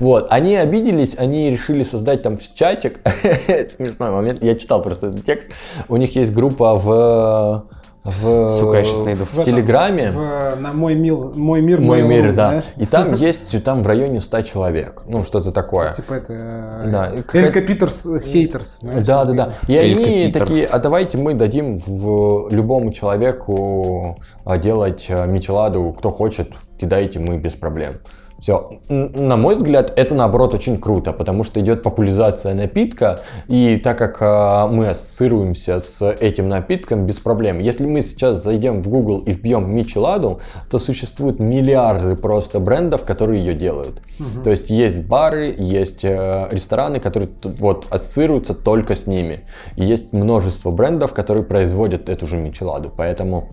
Вот, 0.00 0.28
они 0.30 0.54
обиделись, 0.54 1.16
они 1.18 1.50
решили 1.50 1.82
создать 1.82 2.22
там 2.22 2.36
чатик. 2.36 3.00
Это 3.22 3.72
смешной 3.72 4.10
момент. 4.10 4.42
Я 4.42 4.54
читал 4.54 4.80
просто 4.80 5.08
этот 5.08 5.24
текст. 5.24 5.50
У 5.88 5.96
них 5.96 6.14
есть 6.14 6.32
группа 6.32 6.76
в... 6.76 7.64
В, 8.04 8.48
Сука, 8.48 8.78
я 8.78 8.84
щас 8.84 9.04
найду. 9.04 9.24
в 9.24 9.44
Телеграме. 9.44 10.10
В, 10.10 10.56
на 10.60 10.72
мой, 10.72 10.94
мил, 10.94 11.32
мой 11.36 11.60
мир, 11.60 11.80
Мой 11.80 12.02
мир, 12.02 12.32
да. 12.32 12.48
знаешь? 12.48 12.64
И 12.76 12.86
там 12.86 13.14
есть 13.16 13.62
там 13.64 13.82
в 13.82 13.86
районе 13.86 14.20
100 14.20 14.42
человек. 14.42 15.02
Ну, 15.06 15.22
что-то 15.24 15.52
такое. 15.52 15.92
Типа 15.92 16.14
это... 16.14 16.82
Да. 16.86 17.12
Элька 17.38 17.60
Питерс 17.60 18.06
Хейтерс. 18.24 18.78
знаешь, 18.80 19.04
Да, 19.04 19.24
да, 19.24 19.32
да. 19.32 19.52
И 19.66 19.74
Элька 19.76 20.00
они 20.00 20.26
Питерс. 20.26 20.48
такие, 20.48 20.66
а 20.66 20.78
давайте 20.78 21.18
мы 21.18 21.34
дадим 21.34 21.76
в 21.76 22.48
любому 22.50 22.92
человеку 22.92 24.18
а, 24.44 24.56
делать 24.58 25.06
а, 25.10 25.26
мичеладу, 25.26 25.94
кто 25.98 26.10
хочет, 26.10 26.50
кидайте 26.80 27.18
мы 27.18 27.36
без 27.38 27.56
проблем. 27.56 27.94
Все. 28.38 28.78
На 28.88 29.36
мой 29.36 29.56
взгляд, 29.56 29.92
это 29.96 30.14
наоборот 30.14 30.54
очень 30.54 30.78
круто, 30.78 31.12
потому 31.12 31.42
что 31.42 31.58
идет 31.60 31.82
популяризация 31.82 32.54
напитка, 32.54 33.20
и 33.48 33.76
так 33.76 33.98
как 33.98 34.18
а, 34.20 34.68
мы 34.68 34.90
ассоциируемся 34.90 35.80
с 35.80 36.08
этим 36.08 36.48
напитком 36.48 37.04
без 37.04 37.18
проблем. 37.18 37.58
Если 37.58 37.84
мы 37.84 38.00
сейчас 38.02 38.42
зайдем 38.42 38.80
в 38.80 38.88
Google 38.88 39.18
и 39.18 39.32
вбьем 39.32 39.74
мичеладу, 39.74 40.40
то 40.70 40.78
существуют 40.78 41.40
миллиарды 41.40 42.14
просто 42.14 42.60
брендов, 42.60 43.04
которые 43.04 43.44
ее 43.44 43.54
делают. 43.54 44.00
То 44.44 44.50
есть 44.50 44.70
есть 44.70 45.06
бары, 45.06 45.54
есть 45.58 46.04
э, 46.04 46.48
рестораны, 46.50 47.00
которые 47.00 47.30
вот 47.42 47.86
ассоциируются 47.90 48.54
только 48.54 48.94
с 48.94 49.06
ними. 49.06 49.40
И 49.76 49.84
есть 49.84 50.12
множество 50.12 50.70
брендов, 50.70 51.12
которые 51.12 51.44
производят 51.44 52.08
эту 52.08 52.26
же 52.26 52.36
мичеладу. 52.36 52.92
Поэтому 52.96 53.48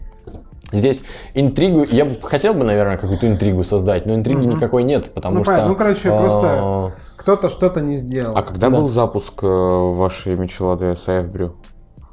Здесь 0.71 1.03
интригу, 1.33 1.83
я 1.85 2.05
бы 2.05 2.15
хотел 2.21 2.53
бы, 2.53 2.63
наверное, 2.63 2.97
какую-то 2.97 3.27
интригу 3.27 3.63
создать, 3.63 4.05
но 4.05 4.15
интриги 4.15 4.45
никакой 4.45 4.83
нет, 4.83 5.11
потому 5.13 5.37
Ну, 5.37 5.43
что... 5.43 5.67
Ну, 5.67 5.75
короче, 5.75 6.09
а, 6.11 6.19
просто 6.19 6.91
кто-то 7.17 7.49
что-то 7.49 7.81
не 7.81 7.95
сделал. 7.97 8.35
А 8.35 8.41
когда 8.41 8.69
был 8.69 8.89
запуск 8.89 9.43
э, 9.43 9.47
вашей 9.47 10.35
мечелады 10.35 10.95
с 10.95 11.07
АФ 11.07 11.27
Брю? 11.29 11.55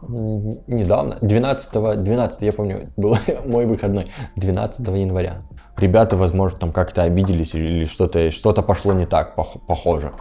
м, 0.03 0.59
Недавно, 0.66 1.16
12, 1.20 2.03
12, 2.03 2.42
я 2.42 2.53
помню, 2.53 2.88
был 2.96 3.16
мой 3.46 3.66
выходной, 3.66 4.07
12 4.36 4.86
января. 4.88 5.42
Ребята, 5.78 6.16
возможно, 6.16 6.59
там 6.59 6.72
как-то 6.72 7.03
обиделись 7.03 7.55
или 7.55 7.86
что-то 7.86 8.30
что 8.30 8.53
пошло 8.55 8.92
не 8.92 9.07
так, 9.07 9.36
пох- 9.36 9.59
похоже. 9.66 10.12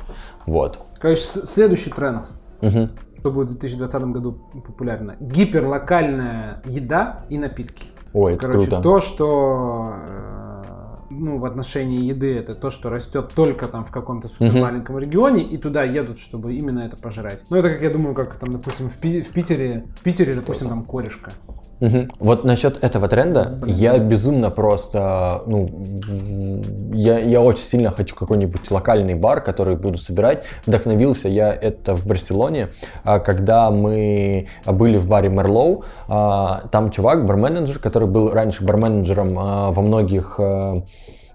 Вот. 0.46 0.80
Короче, 1.00 1.22
следующий 1.22 1.90
тренд. 1.90 2.28
Мгм. 2.62 2.92
что 3.20 3.32
будет 3.32 3.50
в 3.50 3.52
2020 3.60 4.04
году 4.12 4.32
популярно. 4.66 5.16
Гиперлокальная 5.20 6.62
еда 6.66 7.26
и 7.30 7.38
напитки. 7.38 7.86
Ой, 8.14 8.34
это 8.34 8.48
Короче, 8.48 8.68
круто. 8.68 8.82
то, 8.82 9.02
что 9.02 9.94
э, 9.96 10.62
ну, 11.10 11.40
в 11.40 11.46
отношении 11.46 12.04
еды, 12.04 12.36
это 12.38 12.56
то, 12.56 12.70
что 12.70 12.90
растет 12.90 13.32
только 13.36 13.68
там 13.68 13.84
в 13.84 13.92
каком-то 13.92 14.28
супер 14.28 14.54
маленьком 14.60 14.98
регионе, 14.98 15.44
и 15.44 15.58
туда 15.58 15.84
едут, 15.84 16.20
чтобы 16.20 16.54
именно 16.56 16.80
это 16.80 16.98
пожрать. 16.98 17.44
Ну, 17.50 17.58
это 17.58 17.70
как 17.70 17.82
я 17.82 17.90
думаю, 17.90 18.16
как 18.16 18.36
там, 18.38 18.54
допустим, 18.54 18.90
в, 18.90 18.98
Пи- 18.98 19.22
в 19.22 19.32
Питере, 19.32 19.86
в 20.00 20.04
Питере, 20.04 20.36
допустим, 20.36 20.70
там 20.70 20.84
корешка. 20.84 21.32
Мгм. 21.82 22.12
Вот 22.20 22.46
насчет 22.46 22.84
этого 22.84 23.08
тренда, 23.08 23.58
я 23.66 23.98
безумно 23.98 24.52
просто, 24.52 25.42
ну, 25.48 25.68
я, 26.94 27.18
я 27.18 27.42
очень 27.42 27.64
сильно 27.66 27.90
хочу 27.90 28.16
какой-нибудь 28.16 28.70
локальный 28.70 29.16
бар, 29.16 29.42
который 29.42 29.76
буду 29.76 29.98
собирать. 29.98 30.44
Вдохновился 30.68 31.28
я 31.28 31.52
это 31.52 31.96
в 31.96 32.06
Барселоне, 32.06 32.68
а, 33.04 33.18
когда 33.18 33.72
мы 33.72 34.48
были 34.66 34.96
в 34.98 35.08
баре 35.08 35.30
Мерлоу. 35.30 35.84
а, 36.08 36.68
Там 36.72 36.92
чувак, 36.92 37.26
барменеджер, 37.26 37.80
который 37.80 38.08
был 38.08 38.32
раньше 38.32 38.64
барменеджером 38.64 39.38
а, 39.40 39.72
во 39.72 39.82
многих 39.82 40.40
а, 40.40 40.84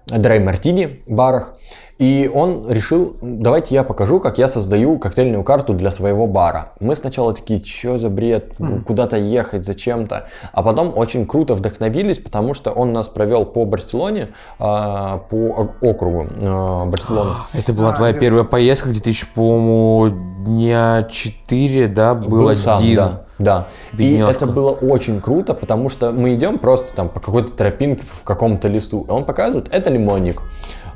драй 0.07 0.39
мартини 0.39 1.01
барах. 1.09 1.55
И 1.97 2.29
он 2.31 2.69
решил, 2.69 3.15
давайте 3.21 3.73
я 3.73 3.83
покажу, 3.83 4.19
как 4.19 4.37
я 4.37 4.47
создаю 4.47 4.99
коктейльную 4.99 5.43
карту 5.43 5.73
для 5.73 5.91
своего 5.91 6.27
бара. 6.27 6.73
Мы 6.79 6.95
сначала 6.95 7.33
такие, 7.33 7.63
что 7.63 7.97
за 7.97 8.09
бред, 8.09 8.53
куда-то 8.85 9.17
ехать, 9.17 9.65
зачем-то. 9.65 10.27
А 10.53 10.61
потом 10.63 10.93
очень 10.95 11.25
круто 11.25 11.55
вдохновились, 11.55 12.19
потому 12.19 12.53
что 12.53 12.71
он 12.71 12.93
нас 12.93 13.09
провел 13.09 13.45
по 13.45 13.65
Барселоне, 13.65 14.29
а, 14.59 15.17
по 15.29 15.69
округу 15.81 16.27
а, 16.39 16.85
Барселоны. 16.85 17.31
Это 17.53 17.73
была 17.73 17.89
А, 17.89 17.93
твоя 17.95 18.13
первая 18.13 18.43
поездка, 18.43 18.89
где 18.89 18.99
ты 18.99 19.09
еще, 19.09 19.25
по-моему, 19.33 20.09
дня 20.45 21.07
4, 21.09 21.87
да, 21.87 22.13
был, 22.13 22.43
Был 22.43 22.55
сам, 22.55 22.77
один. 22.77 22.95
да. 22.95 23.23
Да. 23.39 23.67
И 23.93 23.97
Бедняжка. 23.97 24.31
это 24.45 24.45
было 24.47 24.71
очень 24.71 25.21
круто, 25.21 25.53
потому 25.53 25.89
что 25.89 26.11
мы 26.11 26.33
идем 26.33 26.57
просто 26.57 26.91
там 26.95 27.07
по 27.07 27.19
какой-то 27.19 27.53
тропинке 27.53 28.03
в 28.09 28.23
каком-то 28.23 28.67
лесу. 28.67 29.05
И 29.07 29.11
он 29.11 29.25
показывает, 29.25 29.67
это 29.71 29.91
лимонник. 29.91 30.41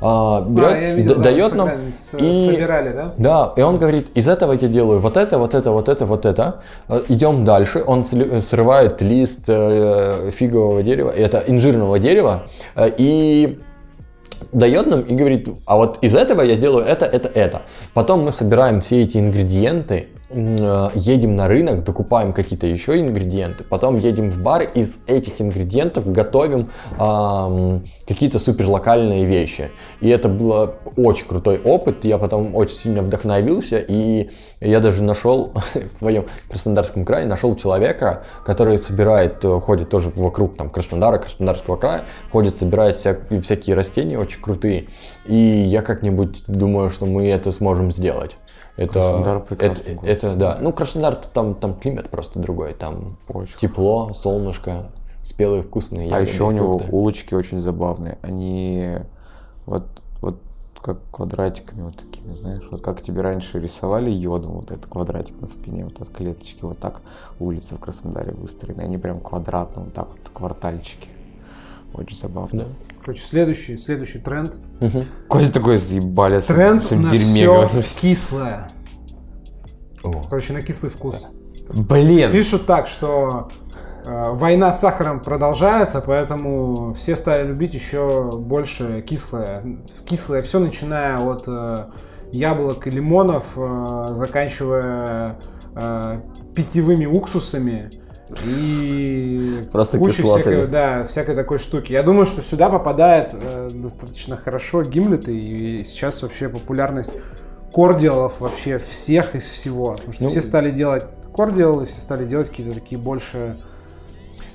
А, 0.04 0.40
берет, 0.48 0.72
А, 0.72 0.76
я 0.78 0.94
видел, 0.94 1.14
да, 1.16 1.22
дает 1.22 1.54
нам 1.54 1.68
с- 1.92 2.18
и 2.18 2.32
собирали, 2.32 2.92
да? 2.92 3.12
Да, 3.16 3.52
и 3.56 3.62
он 3.62 3.78
говорит, 3.78 4.08
из 4.14 4.28
этого 4.28 4.52
я 4.52 4.68
делаю 4.68 4.98
вот 5.00 5.16
это, 5.16 5.38
вот 5.38 5.54
это, 5.54 5.70
вот 5.70 5.88
это, 5.88 6.04
вот 6.04 6.26
это. 6.26 6.60
Э, 6.88 7.02
Идем 7.08 7.44
дальше. 7.44 7.82
Он 7.86 8.02
срывает 8.04 9.00
лист 9.00 9.44
э, 9.48 10.30
фигового 10.30 10.82
дерева, 10.82 11.10
это 11.10 11.42
инжирного 11.46 11.98
дерева, 11.98 12.42
э, 12.74 12.90
и 12.98 13.60
дает 14.52 14.86
нам 14.90 15.00
и 15.02 15.14
говорит, 15.14 15.48
а 15.66 15.76
вот 15.76 15.98
из 16.02 16.14
этого 16.16 16.42
я 16.42 16.56
сделаю 16.56 16.84
это, 16.84 17.04
это, 17.06 17.28
это. 17.28 17.62
Потом 17.94 18.24
мы 18.24 18.32
собираем 18.32 18.80
все 18.80 19.02
эти 19.02 19.18
ингредиенты, 19.18 20.08
едем 20.34 21.36
на 21.36 21.48
рынок, 21.48 21.84
докупаем 21.84 22.32
какие-то 22.32 22.66
еще 22.66 22.98
ингредиенты, 23.00 23.64
потом 23.64 23.96
едем 23.96 24.30
в 24.30 24.40
бар, 24.40 24.62
из 24.62 25.00
этих 25.06 25.40
ингредиентов 25.40 26.10
готовим 26.10 26.68
ам, 26.98 27.84
какие-то 28.06 28.38
супер 28.38 28.68
локальные 28.68 29.24
вещи. 29.24 29.70
И 30.00 30.08
это 30.08 30.28
был 30.28 30.74
очень 30.96 31.26
крутой 31.26 31.60
опыт, 31.62 32.04
я 32.04 32.18
потом 32.18 32.54
очень 32.54 32.76
сильно 32.76 33.02
вдохновился, 33.02 33.78
и 33.78 34.30
я 34.60 34.80
даже 34.80 35.02
нашел 35.02 35.52
в 35.92 35.96
своем 35.96 36.26
Краснодарском 36.48 37.04
крае, 37.04 37.26
нашел 37.26 37.54
человека, 37.56 38.24
который 38.44 38.78
собирает, 38.78 39.44
э, 39.44 39.60
ходит 39.60 39.90
тоже 39.90 40.10
вокруг 40.14 40.56
там 40.56 40.70
Краснодара, 40.70 41.18
Краснодарского 41.18 41.76
края, 41.76 42.04
ходит, 42.30 42.58
собирает 42.58 42.96
вся- 42.96 43.40
всякие 43.40 43.76
растения 43.76 44.18
очень 44.18 44.40
крутые. 44.40 44.86
И 45.26 45.34
я 45.36 45.82
как-нибудь 45.82 46.44
думаю, 46.46 46.90
что 46.90 47.06
мы 47.06 47.28
это 47.28 47.50
сможем 47.50 47.92
сделать. 47.92 48.36
Это, 48.76 48.92
Краснодар 48.94 49.36
это, 49.36 49.46
прекрасный 49.46 49.94
город. 49.94 50.10
это, 50.10 50.36
да. 50.36 50.58
Ну, 50.60 50.72
Краснодар, 50.72 51.16
там, 51.16 51.54
там 51.54 51.74
климат 51.74 52.08
просто 52.08 52.38
другой. 52.38 52.72
Там 52.74 53.18
Очень 53.28 53.58
тепло, 53.58 54.12
солнышко, 54.14 54.90
спелые 55.22 55.62
вкусные 55.62 56.06
А 56.08 56.18
ягоды, 56.18 56.30
еще 56.30 56.44
у 56.44 56.50
него 56.50 56.78
фрукты. 56.78 56.96
улочки 56.96 57.34
очень 57.34 57.58
забавные. 57.58 58.18
Они 58.22 58.96
вот, 59.66 59.84
вот 60.20 60.36
как 60.80 60.98
квадратиками 61.10 61.82
вот 61.82 61.96
такими, 61.96 62.34
знаешь, 62.34 62.62
вот 62.70 62.80
как 62.80 63.02
тебе 63.02 63.20
раньше 63.20 63.60
рисовали 63.60 64.10
йодом, 64.10 64.52
вот 64.52 64.72
этот 64.72 64.86
квадратик 64.86 65.40
на 65.40 65.48
спине, 65.48 65.84
вот 65.84 66.00
от 66.00 66.08
клеточки, 66.08 66.64
вот 66.64 66.78
так 66.78 67.02
улицы 67.38 67.74
в 67.74 67.78
Краснодаре 67.78 68.32
выстроены. 68.32 68.80
Они 68.80 68.96
прям 68.98 69.20
квадратно, 69.20 69.82
вот 69.82 69.92
так 69.92 70.08
вот, 70.08 70.18
квартальчики. 70.32 71.08
Очень 71.94 72.16
забавно. 72.16 72.64
Да. 72.64 72.66
Короче, 73.04 73.22
следующий, 73.24 73.76
следующий 73.78 74.18
тренд. 74.18 74.56
Костя 75.28 75.52
такой 75.54 75.76
заебали 75.78 76.40
Тренд 76.40 76.88
на 76.92 77.10
дерьме. 77.10 77.18
все 77.24 77.46
говорю. 77.54 77.82
кислое. 78.00 78.68
О. 80.04 80.10
Короче, 80.28 80.52
на 80.52 80.62
кислый 80.62 80.90
вкус. 80.90 81.26
Блин! 81.72 82.32
Пишут 82.32 82.66
так, 82.66 82.86
что 82.86 83.50
э, 84.04 84.30
война 84.30 84.72
с 84.72 84.80
сахаром 84.80 85.20
продолжается, 85.20 86.02
поэтому 86.04 86.92
все 86.92 87.16
стали 87.16 87.46
любить 87.48 87.74
еще 87.74 88.30
больше 88.32 89.02
кислое. 89.02 89.64
Кислое 90.04 90.42
все, 90.42 90.58
начиная 90.58 91.18
от 91.18 91.44
э, 91.46 91.86
яблок 92.32 92.86
и 92.86 92.90
лимонов, 92.90 93.52
э, 93.56 94.08
заканчивая 94.12 95.38
э, 95.74 96.20
питьевыми 96.54 97.06
уксусами 97.06 97.90
и 98.44 99.64
Просто 99.70 99.98
кислоты. 99.98 100.42
всякой, 100.42 100.66
да, 100.66 101.04
всякой 101.04 101.34
такой 101.36 101.58
штуки. 101.58 101.92
Я 101.92 102.02
думаю, 102.02 102.26
что 102.26 102.42
сюда 102.42 102.68
попадает 102.70 103.30
э, 103.32 103.70
достаточно 103.72 104.36
хорошо 104.36 104.82
гимлеты, 104.82 105.36
и 105.36 105.84
сейчас 105.84 106.22
вообще 106.22 106.48
популярность 106.48 107.12
кордиалов 107.72 108.34
вообще 108.40 108.78
всех 108.78 109.34
из 109.34 109.48
всего. 109.48 109.92
Потому 109.92 110.12
что 110.12 110.24
Ну, 110.24 110.30
все 110.30 110.40
стали 110.40 110.70
делать 110.70 111.04
кордиалы, 111.34 111.86
все 111.86 112.00
стали 112.00 112.24
делать 112.26 112.48
какие-то 112.50 112.74
такие 112.74 113.00
больше 113.00 113.56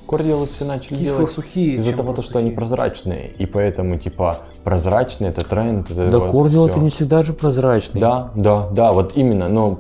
Кордиалы 0.08 0.46
все 0.46 0.66
начали 0.66 0.96
делать 0.96 1.10
кисло-сухие. 1.10 1.76
из-за 1.76 1.94
того, 1.94 2.14
то, 2.14 2.22
что 2.22 2.40
они 2.40 2.50
сухие. 2.50 2.58
прозрачные. 2.58 3.32
И 3.38 3.46
поэтому, 3.46 3.98
типа, 3.98 4.40
прозрачный 4.64 5.30
это 5.30 5.44
тренд. 5.44 5.92
это 5.92 6.10
Да 6.10 6.20
вот 6.20 6.32
кордил 6.32 6.68
это 6.68 6.80
не 6.80 6.90
всегда 6.90 7.24
же 7.24 7.34
прозрачный. 7.34 8.02
Да, 8.02 8.32
да, 8.36 8.68
да, 8.72 8.94
вот 8.94 9.14
именно. 9.16 9.50
Но 9.50 9.80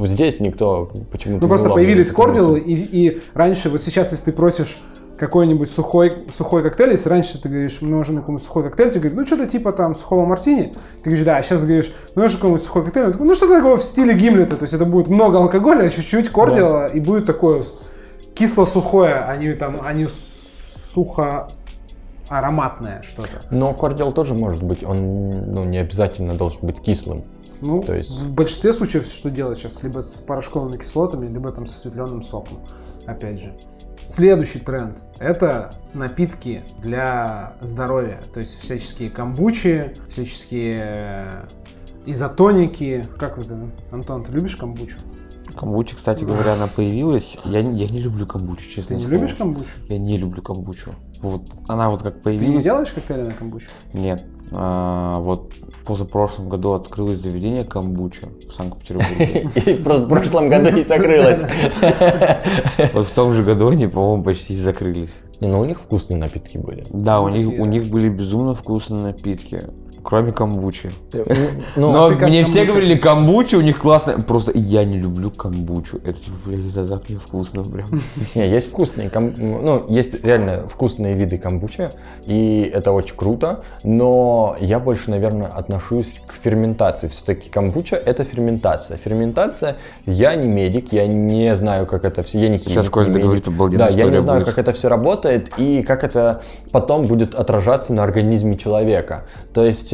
э, 0.00 0.06
здесь 0.06 0.40
никто 0.40 0.90
почему-то 1.10 1.42
Ну 1.42 1.48
просто 1.48 1.70
появились 1.70 2.10
кордиалы, 2.10 2.58
и, 2.58 2.74
и 2.74 3.22
раньше, 3.34 3.68
вот 3.68 3.82
сейчас, 3.82 4.12
если 4.12 4.26
ты 4.26 4.32
просишь 4.32 4.78
какой-нибудь 5.18 5.70
сухой, 5.70 6.12
сухой 6.34 6.62
коктейль, 6.62 6.92
если 6.92 7.08
раньше 7.08 7.40
ты 7.40 7.48
говоришь, 7.48 7.80
мне 7.80 7.92
нужен 7.92 8.16
какой-нибудь 8.18 8.44
сухой 8.44 8.64
коктейль, 8.64 8.90
ты 8.90 8.98
говоришь, 8.98 9.16
ну 9.18 9.26
что-то 9.26 9.46
типа 9.46 9.72
там 9.72 9.94
сухого 9.94 10.26
мартини, 10.26 10.74
ты 11.02 11.10
говоришь, 11.10 11.24
да, 11.24 11.36
а 11.36 11.42
сейчас 11.42 11.64
говоришь, 11.64 11.92
ну 12.14 12.22
нужен 12.22 12.38
какой-нибудь 12.38 12.64
сухой 12.64 12.84
коктейль, 12.84 13.06
Он 13.06 13.12
такой, 13.12 13.26
ну 13.26 13.34
что-то 13.34 13.56
такого 13.56 13.76
в 13.76 13.82
стиле 13.82 14.14
гимлета, 14.14 14.56
то 14.56 14.64
есть 14.64 14.74
это 14.74 14.84
будет 14.84 15.08
много 15.08 15.38
алкоголя, 15.38 15.88
чуть-чуть 15.88 16.30
кордиала, 16.30 16.88
и 16.88 17.00
будет 17.00 17.26
такое 17.26 17.62
кисло-сухое, 18.34 19.14
а 19.14 19.36
не 19.36 19.52
там, 19.54 19.80
а 19.82 19.92
не 19.92 20.08
сухо 20.08 21.48
ароматное 22.28 23.02
что-то. 23.02 23.42
Но 23.50 23.74
кордиал 23.74 24.12
тоже 24.12 24.34
может 24.34 24.62
быть, 24.62 24.82
он 24.82 25.52
ну, 25.52 25.64
не 25.64 25.78
обязательно 25.78 26.34
должен 26.34 26.60
быть 26.62 26.80
кислым. 26.80 27.24
Ну, 27.60 27.82
То 27.82 27.94
есть- 27.94 28.10
в 28.10 28.32
большинстве 28.32 28.72
случаев 28.72 29.06
что 29.06 29.30
делать 29.30 29.58
сейчас? 29.58 29.82
Либо 29.82 30.00
с 30.00 30.16
порошковыми 30.16 30.76
кислотами, 30.76 31.26
либо 31.26 31.50
там 31.52 31.66
с 31.66 31.76
осветленным 31.76 32.22
соком. 32.22 32.60
Опять 33.06 33.40
же. 33.40 33.54
Следующий 34.04 34.58
тренд– 34.58 35.02
это 35.18 35.74
напитки 35.94 36.62
для 36.82 37.54
здоровья. 37.62 38.20
То 38.34 38.40
есть 38.40 38.60
всяческие 38.60 39.08
камбучи, 39.08 39.94
всяческие 40.10 40.74
э, 40.76 41.26
изотоники. 42.04 43.06
Как 43.18 43.38
это, 43.38 43.58
Антон, 43.90 44.22
ты 44.24 44.32
любишь 44.32 44.56
камбучу? 44.56 44.98
Камбуча, 45.56 45.96
кстати 45.96 46.24
говоря, 46.24 46.54
она 46.54 46.66
появилась. 46.66 47.38
Я, 47.44 47.62
не- 47.62 47.76
я 47.84 47.88
не 47.88 47.98
люблю 47.98 48.26
камбучу, 48.26 48.64
Ты 48.64 48.70
честно 48.76 48.94
не 48.94 49.00
слово. 49.00 49.14
любишь 49.14 49.34
камбучу? 49.34 49.70
Я 49.88 49.98
не 49.98 50.18
люблю 50.18 50.42
камбучу. 50.42 50.90
Вот 51.22 51.42
она 51.68 51.88
вот 51.90 52.02
как 52.02 52.14
Ты 52.14 52.20
появилась. 52.20 52.56
не 52.56 52.62
делаешь 52.62 52.92
коктейли 52.92 53.22
на 53.22 53.32
камбучу? 53.32 53.68
Нет. 53.92 54.22
А, 54.52 55.18
вот 55.20 55.52
позапрошлом 55.86 56.48
году 56.48 56.72
открылось 56.72 57.18
заведение 57.18 57.64
камбуча 57.64 58.28
в 58.48 58.52
Санкт-Петербурге. 58.52 59.50
И 59.66 59.74
в 59.74 59.82
про- 59.82 60.00
прошлом 60.00 60.48
году 60.48 60.70
не 60.70 60.82
закрылось. 60.84 61.42
Вот 62.92 63.06
в 63.06 63.10
том 63.12 63.32
же 63.32 63.42
году 63.44 63.68
они, 63.68 63.86
по-моему, 63.86 64.22
почти 64.24 64.54
закрылись. 64.56 65.14
Не, 65.40 65.48
ну 65.48 65.60
у 65.60 65.64
них 65.64 65.78
вкусные 65.80 66.16
напитки 66.18 66.58
были. 66.58 66.84
Да, 66.92 67.20
у 67.20 67.28
них, 67.28 67.46
Такие, 67.46 67.62
у 67.62 67.66
них 67.66 67.88
были 67.90 68.08
безумно 68.08 68.54
вкусные 68.54 69.02
напитки. 69.02 69.62
Кроме 70.04 70.32
камбучи. 70.32 70.92
Ну, 71.76 71.92
Но 71.92 72.08
ты 72.10 72.16
как 72.16 72.28
мне 72.28 72.44
все 72.44 72.58
камбучу 72.58 72.72
говорили, 72.74 72.98
камбуча 72.98 73.56
у 73.56 73.60
них 73.62 73.78
классная. 73.78 74.18
Просто 74.18 74.52
я 74.54 74.84
не 74.84 74.98
люблю 74.98 75.30
камбучу. 75.30 75.96
Это, 76.04 76.12
типа, 76.20 76.36
блядь, 76.44 76.66
это 76.70 76.86
так 76.86 77.08
невкусно 77.08 77.64
прям. 77.64 77.88
Не, 78.34 78.48
есть 78.48 78.68
вкусные, 78.70 79.08
кам- 79.08 79.34
ну, 79.36 79.86
есть 79.88 80.22
реально 80.22 80.68
вкусные 80.68 81.14
виды 81.14 81.38
камбучи, 81.38 81.88
и 82.26 82.70
это 82.72 82.92
очень 82.92 83.16
круто, 83.16 83.64
но 83.82 84.56
я 84.60 84.78
больше, 84.78 85.10
наверное, 85.10 85.48
отношусь 85.48 86.20
к 86.26 86.34
ферментации. 86.34 87.08
Все-таки 87.08 87.48
камбуча— 87.48 87.96
это 88.06 88.24
ферментация. 88.24 88.98
Ферментация, 88.98 89.76
я 90.04 90.34
не 90.34 90.48
медик, 90.48 90.92
я 90.92 91.06
не 91.06 91.54
знаю, 91.56 91.86
как 91.86 92.04
это 92.04 92.22
все, 92.22 92.38
я 92.38 92.48
не 92.50 92.58
химик, 92.58 92.72
Сейчас 92.74 92.90
Коля 92.90 93.10
договорит, 93.12 93.48
обалденная 93.48 93.88
Да, 93.90 93.98
я 93.98 94.04
не 94.04 94.20
знаю, 94.20 94.40
будет. 94.40 94.48
как 94.50 94.58
это 94.58 94.72
все 94.72 94.88
работает 94.88 95.50
и 95.56 95.82
как 95.82 96.04
это 96.04 96.42
потом 96.72 97.06
будет 97.06 97.34
отражаться 97.34 97.94
на 97.94 98.02
организме 98.04 98.58
человека. 98.58 99.24
То 99.54 99.64
есть 99.64 99.92
э, 99.92 99.93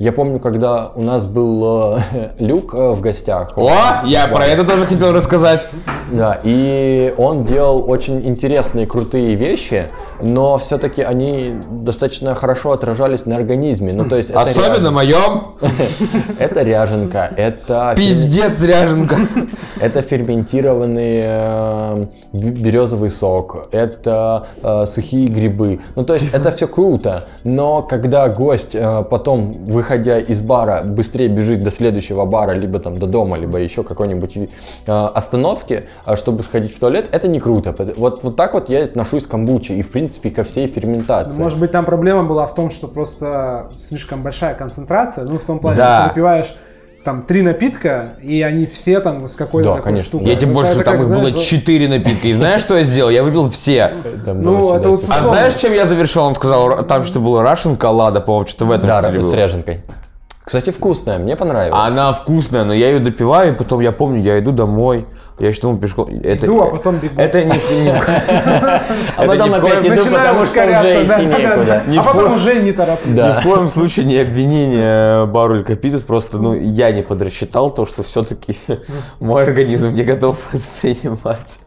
я 0.00 0.12
помню, 0.12 0.40
когда 0.40 0.92
у 0.94 1.02
нас 1.02 1.26
был 1.26 1.96
э, 1.96 2.30
Люк 2.38 2.74
э, 2.74 2.92
в 2.92 3.02
гостях. 3.02 3.52
О, 3.58 3.70
я 4.06 4.28
про 4.28 4.46
это 4.46 4.64
тоже 4.64 4.86
хотел 4.86 5.12
рассказать. 5.12 5.68
Да, 6.10 6.40
и 6.42 7.14
он 7.18 7.44
делал 7.44 7.84
очень 7.86 8.26
интересные, 8.26 8.86
крутые 8.86 9.34
вещи, 9.34 9.90
но 10.22 10.56
все-таки 10.56 11.02
они 11.02 11.60
достаточно 11.70 12.34
хорошо 12.34 12.72
отражались 12.72 13.26
на 13.26 13.36
организме. 13.36 13.92
Ну, 13.92 14.06
то 14.08 14.16
есть 14.16 14.30
это 14.30 14.40
Особенно 14.40 14.88
ряжен- 14.88 14.90
моем. 14.92 15.42
Это 16.38 16.62
ряженка, 16.62 17.30
это... 17.36 17.92
Пиздец, 17.96 18.62
ряженка. 18.62 19.16
Это 19.80 20.02
ферментированный 20.02 21.20
э, 21.24 22.06
березовый 22.32 23.10
сок, 23.10 23.68
это 23.72 24.46
э, 24.62 24.84
сухие 24.86 25.28
грибы. 25.28 25.80
Ну, 25.94 26.04
то 26.04 26.14
есть 26.14 26.34
это 26.34 26.50
все 26.50 26.66
круто, 26.66 27.26
но 27.44 27.82
когда 27.82 28.28
гость 28.28 28.74
э, 28.74 29.02
потом, 29.20 29.52
выходя 29.66 30.18
из 30.18 30.40
бара, 30.40 30.82
быстрее 30.82 31.28
бежит 31.28 31.62
до 31.62 31.70
следующего 31.70 32.24
бара, 32.24 32.52
либо 32.52 32.78
там 32.78 32.96
до 32.96 33.06
дома, 33.06 33.36
либо 33.36 33.58
еще 33.58 33.82
какой-нибудь 33.82 34.36
э, 34.36 34.48
остановки, 34.86 35.84
э, 36.06 36.16
чтобы 36.16 36.42
сходить 36.42 36.74
в 36.74 36.80
туалет, 36.80 37.08
это 37.12 37.28
не 37.28 37.38
круто. 37.38 37.74
Вот, 37.98 38.24
вот 38.24 38.36
так 38.36 38.54
вот 38.54 38.70
я 38.70 38.84
отношусь 38.84 39.26
к 39.26 39.30
камбуче 39.30 39.74
и, 39.74 39.82
в 39.82 39.90
принципе, 39.92 40.30
ко 40.30 40.42
всей 40.42 40.66
ферментации. 40.68 41.42
Может 41.42 41.60
быть, 41.60 41.70
там 41.70 41.84
проблема 41.84 42.24
была 42.24 42.46
в 42.46 42.54
том, 42.54 42.70
что 42.70 42.88
просто 42.88 43.70
слишком 43.76 44.22
большая 44.22 44.54
концентрация. 44.54 45.24
Ну, 45.24 45.38
в 45.38 45.44
том 45.44 45.58
плане, 45.58 45.76
Да. 45.76 45.96
что 45.96 46.02
ты 46.04 46.08
выпиваешь 46.14 46.56
там 47.04 47.22
три 47.22 47.40
напитка, 47.42 48.10
и 48.22 48.42
они 48.42 48.66
все 48.66 49.00
там 49.00 49.26
с 49.26 49.34
какой-то 49.36 49.70
Да, 49.70 49.76
такой 49.76 49.84
конечно. 49.92 50.08
штукой. 50.08 50.26
Я 50.28 50.34
тебе 50.36 50.46
Это- 50.48 50.54
больше 50.54 50.72
это 50.72 50.82
там 50.84 50.94
как, 50.98 51.02
их 51.02 51.08
было 51.08 51.30
знаешь, 51.30 51.46
четыре 51.46 51.88
напитка. 51.88 52.28
И 52.28 52.32
знаешь, 52.32 52.60
что 52.60 52.76
я 52.76 52.82
сделал? 52.82 53.10
Я 53.10 53.22
выпил 53.22 53.48
все. 53.48 53.94
Ну, 54.26 54.34
было 54.58 54.76
это 54.78 54.90
вот 54.90 55.02
А 55.08 55.22
знаешь, 55.22 55.54
чем 55.54 55.72
я 55.72 55.86
завершил? 55.86 56.24
Он 56.24 56.34
сказал, 56.34 56.82
там 56.84 57.04
что 57.04 57.20
было 57.20 57.42
Russian 57.42 57.76
коллада, 57.76 58.20
по-моему, 58.20 58.46
что-то 58.46 58.66
в 58.66 58.70
этом 58.72 58.88
Да, 58.88 59.02
с 59.02 59.32
ряженкой. 59.32 59.82
Кстати, 60.58 60.74
вкусная, 60.74 61.18
мне 61.18 61.36
понравилось. 61.36 61.92
Она 61.92 62.12
вкусная, 62.12 62.64
но 62.64 62.74
я 62.74 62.88
ее 62.88 62.98
допиваю, 62.98 63.54
и 63.54 63.56
потом 63.56 63.80
я 63.80 63.92
помню, 63.92 64.20
я 64.20 64.38
иду 64.40 64.50
домой, 64.50 65.06
я 65.38 65.52
что 65.52 65.74
пешком. 65.76 66.08
Это, 66.24 66.46
Иду, 66.46 66.60
а 66.60 66.66
потом 66.70 66.96
бегу. 66.96 67.14
Это 67.16 67.44
не, 67.44 67.52
а 67.56 68.80
это 69.16 69.26
потом 69.26 69.54
опять 69.54 69.84
иду, 69.84 69.94
Начинаем 69.94 70.36
потому 70.36 70.44
что 70.44 70.60
уже 70.64 71.02
идти 71.02 71.06
да, 71.06 71.16
да. 71.16 71.22
некуда. 71.22 71.82
Ни 71.86 71.96
А 71.98 72.02
в 72.02 72.06
потом 72.06 72.20
коем- 72.22 72.34
уже 72.34 72.62
не 72.62 72.72
тороплюсь. 72.72 73.14
Ни 73.16 73.40
в 73.40 73.42
коем 73.42 73.68
случае 73.68 74.06
не 74.06 74.18
обвинение 74.18 75.26
бару 75.26 75.54
или 75.54 75.62
Капитас, 75.62 76.02
просто 76.02 76.38
ну, 76.38 76.54
я 76.54 76.90
не 76.90 77.02
подрасчитал 77.02 77.70
то, 77.70 77.86
что 77.86 78.02
все-таки 78.02 78.58
мой 79.20 79.44
организм 79.44 79.94
не 79.94 80.02
готов 80.02 80.36
воспринимать. 80.52 81.60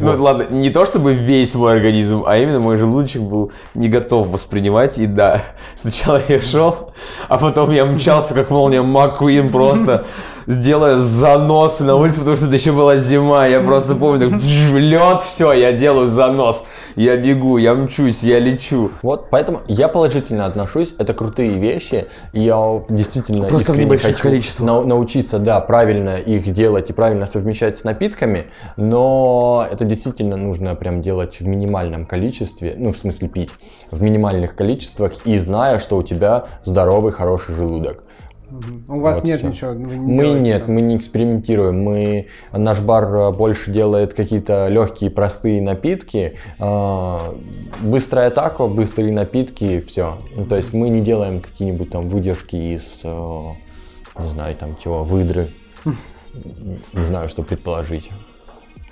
Ну 0.00 0.22
ладно, 0.22 0.46
не 0.50 0.70
то 0.70 0.84
чтобы 0.84 1.14
весь 1.14 1.54
мой 1.54 1.72
организм, 1.72 2.24
а 2.26 2.36
именно 2.36 2.60
мой 2.60 2.76
желудочек 2.76 3.22
был 3.22 3.52
не 3.74 3.88
готов 3.88 4.28
воспринимать. 4.28 4.98
И 4.98 5.06
да, 5.06 5.42
сначала 5.74 6.20
я 6.28 6.40
шел, 6.40 6.92
а 7.28 7.38
потом 7.38 7.70
я 7.70 7.84
мчался 7.84 8.34
как 8.34 8.50
молния 8.50 8.82
Маккуин 8.82 9.50
просто 9.50 10.06
делая 10.46 10.96
заносы 10.96 11.84
на 11.84 11.96
улице, 11.96 12.18
потому 12.20 12.36
что 12.36 12.46
это 12.46 12.54
еще 12.54 12.72
была 12.72 12.96
зима. 12.96 13.46
Я 13.46 13.60
просто 13.60 13.94
помню, 13.94 14.30
так 14.30 14.40
лед, 14.74 15.20
все, 15.22 15.52
я 15.52 15.72
делаю 15.72 16.06
занос. 16.06 16.62
Я 16.96 17.16
бегу, 17.16 17.56
я 17.58 17.74
мчусь, 17.74 18.22
я 18.22 18.38
лечу. 18.38 18.92
Вот, 19.02 19.28
поэтому 19.28 19.62
я 19.66 19.88
положительно 19.88 20.46
отношусь, 20.46 20.94
это 20.96 21.12
крутые 21.12 21.58
вещи, 21.58 22.06
я 22.32 22.82
действительно 22.88 23.48
Просто 23.48 23.72
в 23.72 23.78
небольших 23.78 24.10
хочу 24.12 24.22
количествах. 24.22 24.66
нау- 24.68 24.86
научиться, 24.86 25.40
да, 25.40 25.60
правильно 25.60 26.18
их 26.18 26.52
делать 26.52 26.90
и 26.90 26.92
правильно 26.92 27.26
совмещать 27.26 27.76
с 27.76 27.82
напитками, 27.82 28.46
но 28.76 29.66
это 29.72 29.84
действительно 29.84 30.36
нужно 30.36 30.76
прям 30.76 31.02
делать 31.02 31.40
в 31.40 31.46
минимальном 31.46 32.06
количестве, 32.06 32.76
ну, 32.78 32.92
в 32.92 32.96
смысле 32.96 33.26
пить, 33.28 33.50
в 33.90 34.00
минимальных 34.00 34.54
количествах 34.54 35.14
и 35.24 35.36
зная, 35.36 35.80
что 35.80 35.96
у 35.96 36.04
тебя 36.04 36.44
здоровый, 36.64 37.10
хороший 37.12 37.54
желудок. 37.56 38.04
У 38.88 39.00
вас 39.00 39.18
Вот 39.18 39.24
нет 39.24 39.38
всё. 39.38 39.48
ничего. 39.48 39.70
вы 39.72 39.96
не 39.96 39.96
Мы 39.96 40.28
нет, 40.40 40.66
да? 40.66 40.72
мы 40.72 40.80
не 40.80 40.96
экспериментируем. 40.96 41.82
Мы 41.82 42.28
наш 42.52 42.80
бар 42.80 43.04
э, 43.04 43.32
больше 43.32 43.70
делает 43.70 44.14
какие-то 44.14 44.68
легкие, 44.68 45.10
простые 45.10 45.60
напитки, 45.62 46.34
э, 46.58 47.18
быстрая 47.82 48.30
тако, 48.30 48.68
быстрые 48.68 49.12
напитки, 49.12 49.80
все. 49.80 50.18
Ну, 50.36 50.44
то 50.46 50.56
есть 50.56 50.72
мы 50.72 50.88
не 50.88 51.00
делаем 51.00 51.40
какие-нибудь 51.40 51.90
там 51.90 52.08
выдержки 52.08 52.56
из, 52.56 53.00
э, 53.04 53.48
не 54.18 54.28
знаю, 54.28 54.54
там 54.56 54.76
чего, 54.82 55.02
выдры. 55.02 55.52
Не 56.92 57.04
знаю, 57.04 57.28
что 57.28 57.44
предположить. 57.44 58.10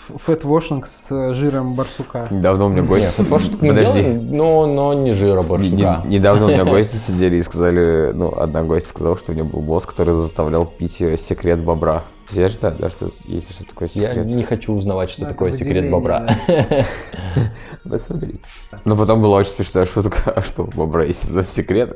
Фэтвошинг 0.09 0.87
с 0.87 1.11
э, 1.13 1.33
жиром 1.33 1.75
барсука. 1.75 2.27
Недавно 2.31 2.67
у 2.67 2.69
меня 2.69 2.83
это 2.83 3.39
что 3.39 3.57
мы 3.61 3.69
Подожди. 3.69 4.03
но, 4.03 4.67
но 4.67 4.95
не 4.95 5.13
жира 5.13 5.43
барсука. 5.43 6.03
не- 6.05 6.17
Недавно 6.17 6.47
у 6.47 6.49
меня 6.49 6.65
гости 6.71 6.97
сидели 6.97 7.37
и 7.37 7.43
сказали, 7.43 8.11
ну, 8.13 8.33
одна 8.37 8.63
гостья 8.63 8.89
сказала, 8.91 9.17
что 9.17 9.33
у 9.33 9.35
нее 9.35 9.45
был 9.45 9.61
босс, 9.61 9.87
который 9.87 10.15
заставлял 10.15 10.67
пить 10.67 11.01
э, 11.03 11.17
секрет 11.17 11.63
бобра. 11.63 12.03
Знаешь, 12.31 12.57
да, 12.59 12.71
да, 12.71 12.89
что 12.89 13.09
есть 13.27 13.55
что 13.55 13.65
такое 13.67 13.89
Я 13.95 14.09
секрет? 14.09 14.27
не 14.27 14.43
хочу 14.43 14.73
узнавать, 14.73 15.11
что 15.11 15.21
Ну, 15.23 15.27
это 15.27 15.35
такое 15.35 15.53
секрет 15.53 15.91
бобра. 15.91 16.27
Посмотри. 17.89 18.41
Но 18.85 18.97
потом 18.97 19.21
была 19.21 19.39
очень 19.39 19.51
смешная 19.51 19.85
шутка, 19.85 20.33
а 20.35 20.43
что, 20.43 20.63
у 20.63 20.67
бобра 20.69 21.05
есть 21.05 21.31
у 21.31 21.35
нас 21.35 21.49
секрет? 21.51 21.93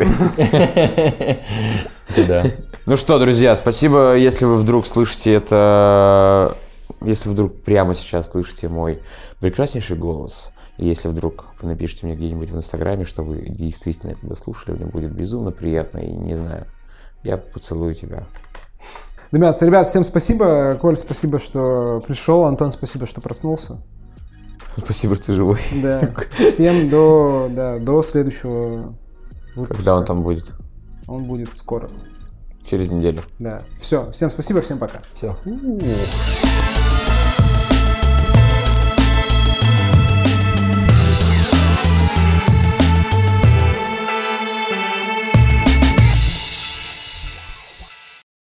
Да. 2.16 2.44
Ну 2.86 2.96
что, 2.96 3.18
друзья, 3.18 3.56
спасибо, 3.56 4.16
если 4.16 4.44
вы 4.44 4.56
вдруг 4.56 4.86
слышите 4.86 5.32
это, 5.34 6.56
если 7.02 7.28
вдруг 7.28 7.62
прямо 7.62 7.94
сейчас 7.94 8.30
слышите 8.30 8.68
мой 8.68 9.02
прекраснейший 9.40 9.96
голос, 9.96 10.50
и 10.78 10.86
если 10.86 11.08
вдруг 11.08 11.46
вы 11.60 11.68
напишите 11.68 12.06
мне 12.06 12.14
где-нибудь 12.14 12.50
в 12.50 12.56
Инстаграме, 12.56 13.04
что 13.04 13.22
вы 13.22 13.42
действительно 13.48 14.12
это 14.12 14.26
дослушали, 14.26 14.76
мне 14.76 14.86
будет 14.86 15.12
безумно 15.12 15.50
приятно, 15.50 15.98
и 15.98 16.10
не 16.10 16.34
знаю, 16.34 16.66
я 17.22 17.36
поцелую 17.38 17.94
тебя. 17.94 18.26
Ребят, 19.32 19.60
ребят, 19.60 19.88
всем 19.88 20.04
спасибо. 20.04 20.76
Коль, 20.80 20.96
спасибо, 20.96 21.40
что 21.40 22.02
пришел. 22.06 22.44
Антон, 22.44 22.72
спасибо, 22.72 23.06
что 23.06 23.20
проснулся. 23.20 23.78
Спасибо, 24.76 25.16
что 25.16 25.26
ты 25.26 25.32
живой. 25.32 25.60
Да. 25.82 26.08
Всем 26.38 26.88
до, 26.90 27.48
да, 27.50 27.78
до 27.78 28.02
следующего 28.02 28.94
выпуска. 29.54 29.74
Когда 29.74 29.96
он 29.96 30.04
там 30.04 30.22
будет? 30.22 30.52
Он 31.08 31.24
будет 31.24 31.56
скоро. 31.56 31.88
Через 32.64 32.90
неделю. 32.90 33.22
Да. 33.38 33.60
Все. 33.80 34.10
Всем 34.10 34.30
спасибо, 34.30 34.60
всем 34.60 34.78
пока. 34.78 35.00
Все. 35.12 35.34